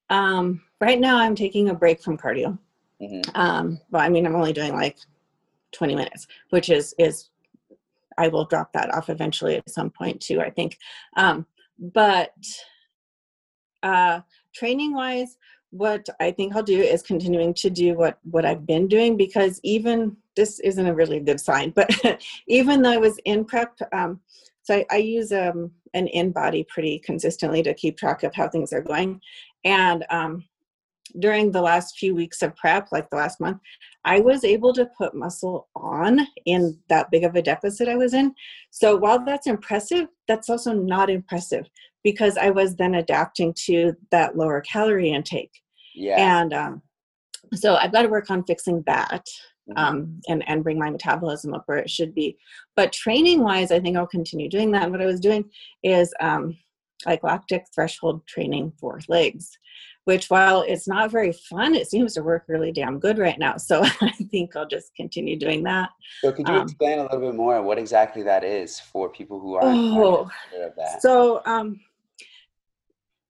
Um, 0.10 0.62
right 0.82 1.00
now 1.00 1.18
I'm 1.18 1.36
taking 1.36 1.70
a 1.70 1.74
break 1.74 2.02
from 2.02 2.18
cardio. 2.18 2.58
Mm-hmm. 3.02 3.40
Um, 3.40 3.80
but 3.90 4.00
I 4.00 4.10
mean 4.10 4.26
I'm 4.26 4.36
only 4.36 4.54
doing 4.54 4.74
like 4.74 4.98
20 5.72 5.96
minutes, 5.96 6.28
which 6.50 6.70
is 6.70 6.94
is 6.98 7.30
I 8.18 8.28
will 8.28 8.46
drop 8.46 8.74
that 8.74 8.94
off 8.94 9.10
eventually 9.10 9.56
at 9.56 9.70
some 9.70 9.90
point 9.90 10.20
too. 10.22 10.42
I 10.42 10.50
think, 10.50 10.78
um, 11.16 11.46
but 11.80 12.34
uh, 13.84 14.22
training 14.54 14.94
wise, 14.94 15.38
what 15.72 16.08
I 16.20 16.32
think 16.32 16.56
I'll 16.56 16.64
do 16.64 16.80
is 16.80 17.02
continuing 17.02 17.54
to 17.56 17.70
do 17.70 17.94
what 17.94 18.20
what 18.24 18.46
I've 18.46 18.66
been 18.66 18.88
doing 18.88 19.18
because 19.18 19.60
even 19.64 20.16
this 20.36 20.60
isn't 20.60 20.86
a 20.88 20.94
really 20.94 21.20
good 21.20 21.40
sign, 21.40 21.72
but 21.72 21.90
even 22.48 22.82
though 22.82 22.92
I 22.92 22.98
was 22.98 23.18
in 23.26 23.44
prep, 23.44 23.78
um, 23.92 24.22
so 24.64 24.76
I, 24.76 24.86
I 24.92 24.98
use 24.98 25.32
um, 25.32 25.72
an 25.94 26.08
InBody 26.16 26.68
pretty 26.68 27.00
consistently 27.00 27.64
to 27.64 27.74
keep 27.74 27.98
track 27.98 28.24
of 28.24 28.34
how 28.34 28.48
things 28.48 28.72
are 28.72 28.82
going, 28.82 29.20
and 29.66 30.06
um, 30.10 30.46
during 31.20 31.52
the 31.52 31.62
last 31.62 31.98
few 31.98 32.14
weeks 32.14 32.42
of 32.42 32.56
prep, 32.56 32.92
like 32.92 33.10
the 33.10 33.16
last 33.16 33.40
month, 33.40 33.60
I 34.06 34.20
was 34.20 34.44
able 34.44 34.74
to 34.74 34.90
put 34.98 35.16
muscle 35.16 35.68
on 35.76 36.20
in 36.46 36.78
that 36.90 37.12
big 37.12 37.24
of 37.24 37.36
a 37.36 37.42
deficit 37.42 37.88
I 37.88 37.96
was 37.96 38.14
in. 38.14 38.34
So 38.72 38.96
while 38.96 39.24
that's 39.24 39.48
impressive, 39.48 40.08
that's 40.28 40.50
also 40.50 40.74
not 40.74 41.10
impressive 41.10 41.70
because 42.10 42.38
I 42.38 42.50
was 42.52 42.70
then 42.78 42.96
adapting 42.96 43.54
to 43.66 43.94
that 44.12 44.38
lower 44.38 44.62
calorie 44.62 45.12
intake. 45.12 45.52
Yeah. 45.94 46.40
And 46.42 46.54
um, 46.54 46.82
so 47.54 47.76
I've 47.76 47.92
got 47.92 48.04
to 48.04 48.08
work 48.08 48.30
on 48.32 48.46
fixing 48.46 48.82
that 48.88 49.26
Mhm. 49.70 49.78
um, 49.78 50.22
and 50.30 50.42
and 50.50 50.64
bring 50.64 50.80
my 50.80 50.90
metabolism 50.90 51.54
up 51.54 51.64
where 51.66 51.78
it 51.86 51.90
should 51.90 52.14
be. 52.16 52.38
But 52.78 52.94
training 52.94 53.40
wise, 53.44 53.70
I 53.74 53.82
think 53.82 53.98
I'll 53.98 54.08
continue 54.20 54.48
doing 54.48 54.72
that. 54.72 54.84
And 54.84 54.92
what 54.94 55.02
I 55.02 55.06
was 55.14 55.20
doing 55.20 55.44
is 55.84 56.14
um, 56.22 56.44
like 57.06 57.22
lactic 57.24 57.64
threshold 57.76 58.26
training 58.34 58.72
for 58.80 59.02
legs, 59.10 59.46
which 60.06 60.30
while 60.30 60.62
it's 60.62 60.88
not 60.88 61.12
very 61.12 61.34
fun, 61.50 61.76
it 61.76 61.90
seems 61.90 62.14
to 62.14 62.24
work 62.24 62.44
really 62.48 62.72
damn 62.72 62.98
good 62.98 63.18
right 63.18 63.38
now. 63.38 63.58
So 63.58 63.76
I 64.12 64.12
think 64.32 64.56
I'll 64.56 64.74
just 64.78 64.96
continue 64.96 65.38
doing 65.38 65.64
that. 65.64 65.90
so 66.22 66.32
could 66.32 66.48
you 66.48 66.56
um, 66.56 66.62
explain 66.64 67.00
a 67.00 67.04
little 67.04 67.20
bit 67.28 67.36
more 67.36 67.62
what 67.62 67.78
exactly 67.78 68.24
that 68.24 68.44
is 68.46 68.80
for 68.80 69.10
people 69.10 69.38
who 69.42 69.56
aren't, 69.56 69.68
aren't 69.68 69.98
Oh, 69.98 70.30
aware 70.54 70.68
of 70.70 70.76
that? 70.78 71.02
So 71.02 71.42
um, 71.46 71.78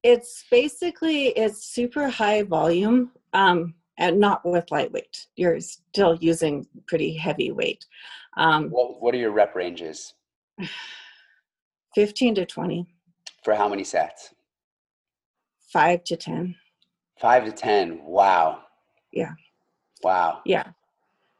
it's 0.08 0.46
basically 0.50 1.28
it's 1.30 1.66
super 1.66 2.08
high 2.08 2.42
volume 2.44 3.12
um, 3.34 3.74
and 3.98 4.20
not 4.20 4.46
with 4.46 4.72
lightweight. 4.72 5.28
You're 5.36 5.60
still 5.60 6.18
using 6.22 6.66
pretty 6.88 7.14
heavy 7.14 7.52
weight. 7.52 7.86
Um, 8.38 8.70
what 8.70 9.02
what 9.02 9.14
are 9.14 9.18
your 9.18 9.32
rep 9.32 9.56
ranges 9.56 10.14
15 11.96 12.36
to 12.36 12.46
20, 12.46 12.86
for 13.44 13.56
how 13.56 13.68
many 13.68 13.84
sets? 13.84 14.34
5 15.74 16.04
to 16.06 16.16
10. 16.16 16.56
Five 17.20 17.46
to 17.46 17.52
ten. 17.52 18.04
Wow. 18.04 18.60
Yeah. 19.12 19.32
Wow. 20.04 20.42
Yeah. 20.46 20.68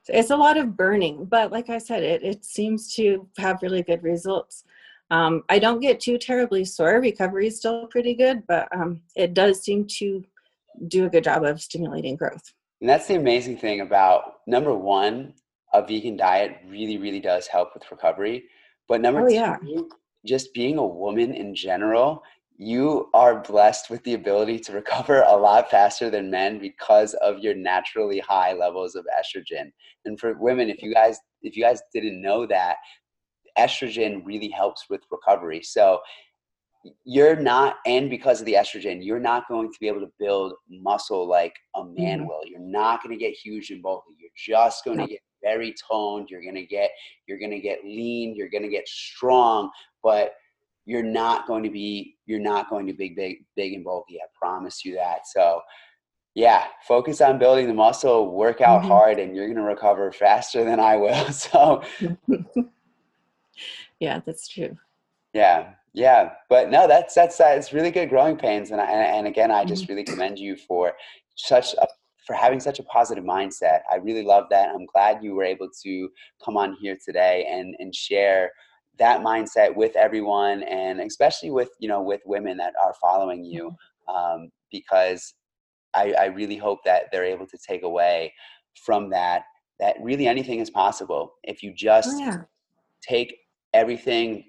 So 0.04 0.14
it's 0.14 0.32
a 0.32 0.38
lot 0.38 0.58
of 0.58 0.76
burning, 0.76 1.26
but 1.26 1.52
like 1.52 1.70
I 1.70 1.78
said, 1.78 2.02
it, 2.02 2.24
it 2.24 2.44
seems 2.44 2.96
to 2.96 3.28
have 3.38 3.62
really 3.62 3.84
good 3.84 4.02
results. 4.02 4.64
Um, 5.10 5.44
I 5.50 5.60
don't 5.60 5.80
get 5.80 6.00
too 6.00 6.18
terribly 6.18 6.66
sore. 6.66 7.00
Recovery 7.00 7.48
is 7.48 7.58
still 7.58 7.88
pretty 7.88 8.14
good, 8.14 8.44
but 8.48 8.68
um, 8.76 9.02
it 9.16 9.34
does 9.34 9.62
seem 9.64 9.86
to 10.00 10.24
do 10.88 11.06
a 11.06 11.10
good 11.10 11.24
job 11.24 11.44
of 11.44 11.62
stimulating 11.62 12.16
growth. 12.16 12.44
And 12.82 12.90
that's 12.90 13.08
the 13.08 13.16
amazing 13.16 13.58
thing 13.58 13.82
about 13.82 14.36
number 14.48 14.74
one, 14.74 15.34
a 15.74 15.82
vegan 15.86 16.18
diet 16.18 16.58
really, 16.68 16.98
really 16.98 17.20
does 17.20 17.48
help 17.48 17.74
with 17.74 17.90
recovery. 17.90 18.44
But 18.88 19.02
number 19.02 19.22
Oh, 19.22 19.28
two, 19.28 19.34
yeah. 19.34 19.58
just 20.26 20.54
being 20.54 20.78
a 20.78 20.86
woman 20.86 21.34
in 21.34 21.56
general, 21.56 22.22
you 22.58 23.10
are 23.14 23.42
blessed 23.42 23.90
with 23.90 24.04
the 24.04 24.14
ability 24.16 24.60
to 24.60 24.72
recover 24.74 25.22
a 25.22 25.36
lot 25.36 25.70
faster 25.72 26.10
than 26.10 26.30
men 26.30 26.60
because 26.60 27.14
of 27.16 27.40
your 27.40 27.54
naturally 27.56 28.20
high 28.20 28.54
levels 28.54 28.96
of 28.96 29.06
estrogen. 29.20 29.72
And 30.06 30.20
for 30.20 30.38
women, 30.38 30.70
if 30.70 30.82
you 30.82 30.94
guys 30.94 31.20
if 31.44 31.56
you 31.56 31.64
guys 31.64 31.82
didn't 31.94 32.22
know 32.22 32.46
that, 32.48 32.78
estrogen 33.58 34.22
really 34.26 34.50
helps 34.50 34.86
with 34.90 35.02
recovery. 35.12 35.62
So 35.64 36.00
you're 37.04 37.36
not 37.36 37.78
and 37.86 38.10
because 38.10 38.40
of 38.40 38.46
the 38.46 38.54
estrogen 38.54 39.04
you're 39.04 39.20
not 39.20 39.48
going 39.50 39.70
to 39.70 39.78
be 39.82 39.88
able 39.88 40.00
to 40.00 40.12
build 40.20 40.54
muscle 40.70 41.28
like 41.28 41.54
a 41.76 41.84
man 41.84 42.22
Mhm. 42.22 42.28
will 42.28 42.42
you're 42.46 42.60
not 42.60 43.04
going 43.04 43.18
to 43.18 43.20
get 43.20 43.34
huge 43.34 43.72
and 43.72 43.82
bulky 43.82 44.14
you're 44.18 44.30
just 44.38 44.86
going 44.86 44.98
to 44.98 45.04
No. 45.04 45.08
get 45.10 45.20
very 45.44 45.74
toned 45.90 46.30
you're 46.30 46.42
going 46.44 46.56
to 46.56 46.66
get 46.66 46.92
you're 47.28 47.40
going 47.40 47.52
to 47.52 47.60
get 47.60 47.84
lean 47.84 48.36
you're 48.36 48.48
going 48.48 48.64
to 48.64 48.70
get 48.70 48.88
strong 48.88 49.70
but 50.02 50.36
you're 50.86 51.04
not 51.04 51.46
going 51.48 51.64
to 51.64 51.70
be 51.70 52.16
you're 52.26 52.40
not 52.40 52.70
going 52.70 52.88
to 52.88 52.94
be 52.94 53.10
big 53.10 53.44
big 53.58 53.74
and 53.74 53.84
bulky 53.84 54.20
i 54.22 54.26
promise 54.40 54.86
you 54.86 54.94
that 54.96 55.28
so 55.28 55.60
yeah 56.36 56.66
focus 56.88 57.20
on 57.20 57.38
building 57.40 57.68
the 57.68 57.74
muscle 57.74 58.32
work 58.32 58.62
out 58.62 58.84
Mhm. 58.84 58.88
hard 58.88 59.20
and 59.20 59.36
you're 59.36 59.48
going 59.48 59.58
to 59.58 59.64
recover 59.64 60.10
faster 60.12 60.64
than 60.64 60.80
i 60.80 60.96
will 60.96 61.26
so 61.34 61.82
yeah, 64.00 64.22
that's 64.26 64.48
true. 64.48 64.78
Yeah, 65.34 65.74
yeah, 65.94 66.34
but 66.50 66.70
no, 66.70 66.88
that's 66.88 67.14
that's 67.14 67.40
uh, 67.40 67.54
it's 67.58 67.74
really 67.74 67.92
good 67.92 68.10
growing 68.10 68.38
pains, 68.38 68.72
and 68.72 68.82
I, 68.82 68.86
and 68.86 69.18
and 69.18 69.28
again, 69.28 69.52
I 69.52 69.66
just 69.66 69.88
really 69.90 70.04
commend 70.04 70.40
you 70.40 70.56
for 70.56 70.94
such 71.36 71.74
a 71.76 71.88
for 72.26 72.34
having 72.34 72.60
such 72.60 72.80
a 72.80 72.84
positive 72.84 73.24
mindset. 73.24 73.80
I 73.92 73.96
really 73.96 74.24
love 74.24 74.46
that. 74.50 74.70
I'm 74.70 74.86
glad 74.86 75.24
you 75.24 75.34
were 75.36 75.44
able 75.44 75.70
to 75.84 76.10
come 76.44 76.58
on 76.58 76.74
here 76.80 76.98
today 77.04 77.48
and 77.50 77.76
and 77.80 77.94
share 77.94 78.52
that 79.00 79.22
mindset 79.22 79.76
with 79.76 79.96
everyone, 79.96 80.64
and 80.64 81.02
especially 81.02 81.52
with 81.52 81.70
you 81.80 81.88
know 81.88 82.02
with 82.02 82.22
women 82.26 82.58
that 82.58 82.74
are 82.82 82.94
following 83.02 83.44
you, 83.44 83.76
um, 84.14 84.50
because 84.72 85.34
I, 85.94 86.14
I 86.14 86.26
really 86.26 86.58
hope 86.58 86.80
that 86.86 87.06
they're 87.12 87.26
able 87.26 87.48
to 87.48 87.58
take 87.58 87.84
away 87.84 88.34
from 88.86 89.10
that 89.12 89.44
that 89.80 89.96
really 90.02 90.28
anything 90.28 90.60
is 90.60 90.70
possible 90.70 91.34
if 91.44 91.62
you 91.64 91.74
just 91.74 92.10
Oh, 92.14 92.20
yeah. 92.20 92.42
take 93.02 93.36
everything 93.78 94.44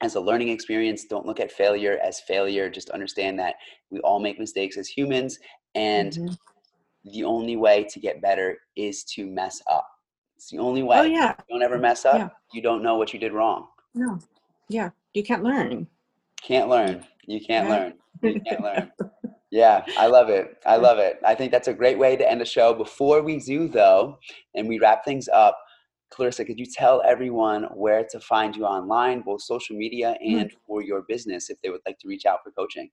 as 0.00 0.14
a 0.16 0.20
learning 0.20 0.48
experience. 0.48 1.04
Don't 1.04 1.26
look 1.26 1.38
at 1.38 1.52
failure 1.52 1.98
as 2.02 2.20
failure. 2.20 2.68
Just 2.70 2.90
understand 2.90 3.38
that 3.38 3.54
we 3.90 4.00
all 4.00 4.18
make 4.18 4.38
mistakes 4.38 4.76
as 4.76 4.88
humans, 4.88 5.38
and 5.74 6.12
Mhm. 6.12 6.38
the 7.04 7.24
only 7.24 7.56
way 7.56 7.84
to 7.84 8.00
get 8.00 8.20
better 8.22 8.58
is 8.76 9.04
to 9.14 9.26
mess 9.26 9.62
up. 9.70 9.86
It's 10.36 10.50
the 10.50 10.58
only 10.58 10.82
way. 10.82 10.98
Oh, 10.98 11.02
yeah. 11.02 11.34
Don't 11.48 11.62
ever 11.62 11.78
mess 11.78 12.04
up. 12.04 12.16
Yeah. 12.16 12.28
You 12.52 12.62
don't 12.62 12.82
know 12.82 12.96
what 12.96 13.12
you 13.12 13.20
did 13.20 13.32
wrong. 13.32 13.68
No. 13.94 14.18
Yeah. 14.68 14.90
You 15.12 15.22
can't 15.22 15.44
learn. 15.44 15.86
Can't 16.42 16.68
learn. 16.68 17.06
You 17.26 17.40
can't 17.40 17.68
Yeah. 17.68 17.74
learn. 17.74 17.92
You 18.22 18.40
can't 18.40 18.62
learn. 18.62 18.92
Yeah, 19.50 19.84
I 19.96 20.08
love 20.08 20.30
it. 20.30 20.56
I 20.66 20.76
love 20.78 20.98
it. 20.98 21.20
I 21.24 21.36
think 21.36 21.52
that's 21.52 21.68
a 21.68 21.72
great 21.72 21.96
way 21.96 22.16
to 22.16 22.28
end 22.28 22.40
the 22.40 22.44
show. 22.44 22.74
Before 22.74 23.22
we 23.22 23.38
do, 23.38 23.68
though, 23.68 24.18
and 24.56 24.66
we 24.68 24.80
wrap 24.80 25.04
things 25.04 25.28
up, 25.28 25.56
Clarissa, 26.10 26.44
could 26.44 26.58
you 26.58 26.66
tell 26.66 27.02
everyone 27.04 27.64
where 27.74 28.04
to 28.04 28.20
find 28.20 28.54
you 28.54 28.64
online, 28.64 29.20
both 29.22 29.42
social 29.42 29.76
media 29.76 30.16
Mm-hmm. 30.24 30.38
and 30.38 30.52
for 30.66 30.82
your 30.82 31.02
business, 31.02 31.50
if 31.50 31.60
they 31.62 31.70
would 31.70 31.80
like 31.86 31.98
to 32.00 32.08
reach 32.08 32.26
out 32.26 32.40
for 32.44 32.50
coaching? 32.52 32.90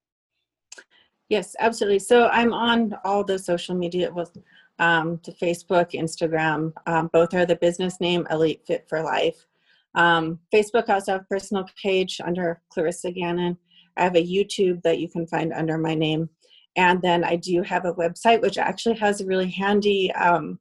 Yes, 1.30 1.56
absolutely. 1.60 2.00
So 2.00 2.28
I'm 2.28 2.52
on 2.52 2.94
all 3.06 3.24
the 3.24 3.40
social 3.40 3.76
media 3.76 4.12
with 4.12 4.36
um, 4.80 5.20
to 5.20 5.32
Facebook, 5.32 5.92
Instagram. 5.92 6.74
Um, 6.88 7.10
both 7.14 7.34
are 7.34 7.46
the 7.46 7.56
business 7.56 8.02
name 8.02 8.28
Elite 8.32 8.64
Fit 8.66 8.86
for 8.90 9.02
Life. 9.02 9.48
Um, 9.96 10.40
Facebook 10.54 10.90
I 10.90 10.96
also 10.96 11.14
have 11.14 11.22
a 11.22 11.26
personal 11.26 11.66
page 11.82 12.20
under 12.24 12.62
Clarissa 12.70 13.12
Gannon. 13.12 13.58
I 13.98 14.04
have 14.04 14.16
a 14.16 14.26
YouTube 14.26 14.82
that 14.84 15.00
you 15.00 15.08
can 15.10 15.28
find 15.28 15.54
under 15.54 15.78
my 15.78 15.94
name, 15.94 16.30
and 16.76 17.02
then 17.02 17.24
I 17.24 17.36
do 17.36 17.62
have 17.62 17.86
a 17.86 17.94
website 17.94 18.42
which 18.42 18.58
actually 18.58 18.96
has 18.96 19.22
a 19.22 19.26
really 19.26 19.50
handy 19.50 20.12
um, 20.14 20.60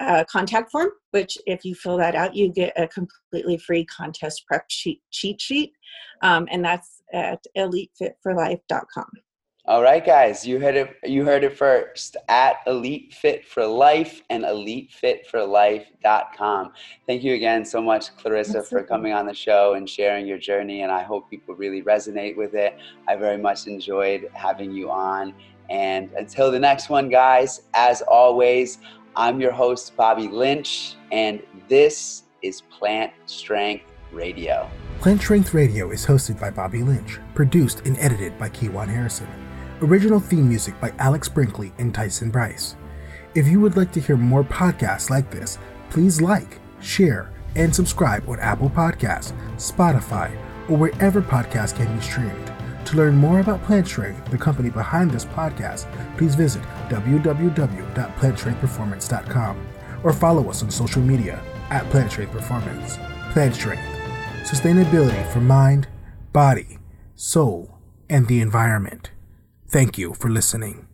uh, 0.00 0.24
contact 0.30 0.70
form. 0.70 0.90
Which, 1.10 1.38
if 1.46 1.64
you 1.64 1.74
fill 1.74 1.96
that 1.98 2.14
out, 2.14 2.34
you 2.34 2.52
get 2.52 2.72
a 2.76 2.88
completely 2.88 3.58
free 3.58 3.84
contest 3.84 4.44
prep 4.46 4.64
sheet 4.68 5.02
cheat 5.10 5.40
sheet, 5.40 5.72
um, 6.22 6.48
and 6.50 6.64
that's 6.64 7.02
at 7.12 7.44
elitefitforlife.com. 7.56 9.10
All 9.68 9.82
right, 9.82 10.04
guys, 10.04 10.44
you 10.46 10.58
heard 10.58 10.76
it. 10.76 10.96
You 11.04 11.26
heard 11.26 11.44
it 11.44 11.54
first 11.54 12.16
at 12.30 12.56
Elite 12.66 13.12
Fit 13.12 13.46
for 13.46 13.66
Life 13.66 14.22
and 14.30 14.44
EliteFitForLife.com. 14.44 16.72
Thank 17.06 17.22
you 17.22 17.34
again 17.34 17.66
so 17.66 17.82
much, 17.82 18.16
Clarissa, 18.16 18.52
for 18.52 18.58
Absolutely. 18.60 18.88
coming 18.88 19.12
on 19.12 19.26
the 19.26 19.34
show 19.34 19.74
and 19.74 19.86
sharing 19.86 20.26
your 20.26 20.38
journey. 20.38 20.80
And 20.80 20.90
I 20.90 21.02
hope 21.02 21.28
people 21.28 21.54
really 21.54 21.82
resonate 21.82 22.34
with 22.34 22.54
it. 22.54 22.78
I 23.08 23.16
very 23.16 23.36
much 23.36 23.66
enjoyed 23.66 24.30
having 24.32 24.72
you 24.72 24.90
on. 24.90 25.34
And 25.68 26.10
until 26.16 26.50
the 26.50 26.58
next 26.58 26.88
one, 26.88 27.10
guys, 27.10 27.60
as 27.74 28.00
always, 28.00 28.78
I'm 29.18 29.40
your 29.40 29.50
host, 29.50 29.96
Bobby 29.96 30.28
Lynch, 30.28 30.94
and 31.10 31.42
this 31.68 32.22
is 32.40 32.60
Plant 32.60 33.10
Strength 33.26 33.82
Radio. 34.12 34.70
Plant 35.00 35.20
Strength 35.20 35.54
Radio 35.54 35.90
is 35.90 36.06
hosted 36.06 36.38
by 36.38 36.50
Bobby 36.50 36.84
Lynch, 36.84 37.18
produced 37.34 37.84
and 37.84 37.98
edited 37.98 38.38
by 38.38 38.48
Kiwan 38.48 38.86
Harrison. 38.86 39.26
Original 39.82 40.20
theme 40.20 40.48
music 40.48 40.80
by 40.80 40.92
Alex 41.00 41.28
Brinkley 41.28 41.72
and 41.78 41.92
Tyson 41.92 42.30
Bryce. 42.30 42.76
If 43.34 43.48
you 43.48 43.60
would 43.60 43.76
like 43.76 43.90
to 43.94 44.00
hear 44.00 44.16
more 44.16 44.44
podcasts 44.44 45.10
like 45.10 45.32
this, 45.32 45.58
please 45.90 46.20
like, 46.20 46.60
share, 46.80 47.32
and 47.56 47.74
subscribe 47.74 48.28
on 48.28 48.38
Apple 48.38 48.70
Podcasts, 48.70 49.32
Spotify, 49.56 50.30
or 50.70 50.76
wherever 50.76 51.20
podcasts 51.20 51.74
can 51.74 51.92
be 51.92 52.00
streamed. 52.00 52.52
To 52.88 52.96
learn 52.96 53.16
more 53.16 53.40
about 53.40 53.62
Plant 53.64 53.86
Strength, 53.86 54.30
the 54.30 54.38
company 54.38 54.70
behind 54.70 55.10
this 55.10 55.26
podcast, 55.26 55.86
please 56.16 56.34
visit 56.34 56.62
www.plantstrengthperformance.com 56.88 59.66
or 60.02 60.12
follow 60.12 60.48
us 60.48 60.62
on 60.62 60.70
social 60.70 61.02
media 61.02 61.42
at 61.68 61.84
Plant 61.90 62.10
Strength 62.10 62.32
Performance. 62.32 62.96
Plant 63.32 63.54
Strength 63.54 63.98
sustainability 64.48 65.30
for 65.30 65.40
mind, 65.40 65.88
body, 66.32 66.78
soul, 67.14 67.76
and 68.08 68.26
the 68.26 68.40
environment. 68.40 69.10
Thank 69.68 69.98
you 69.98 70.14
for 70.14 70.30
listening. 70.30 70.87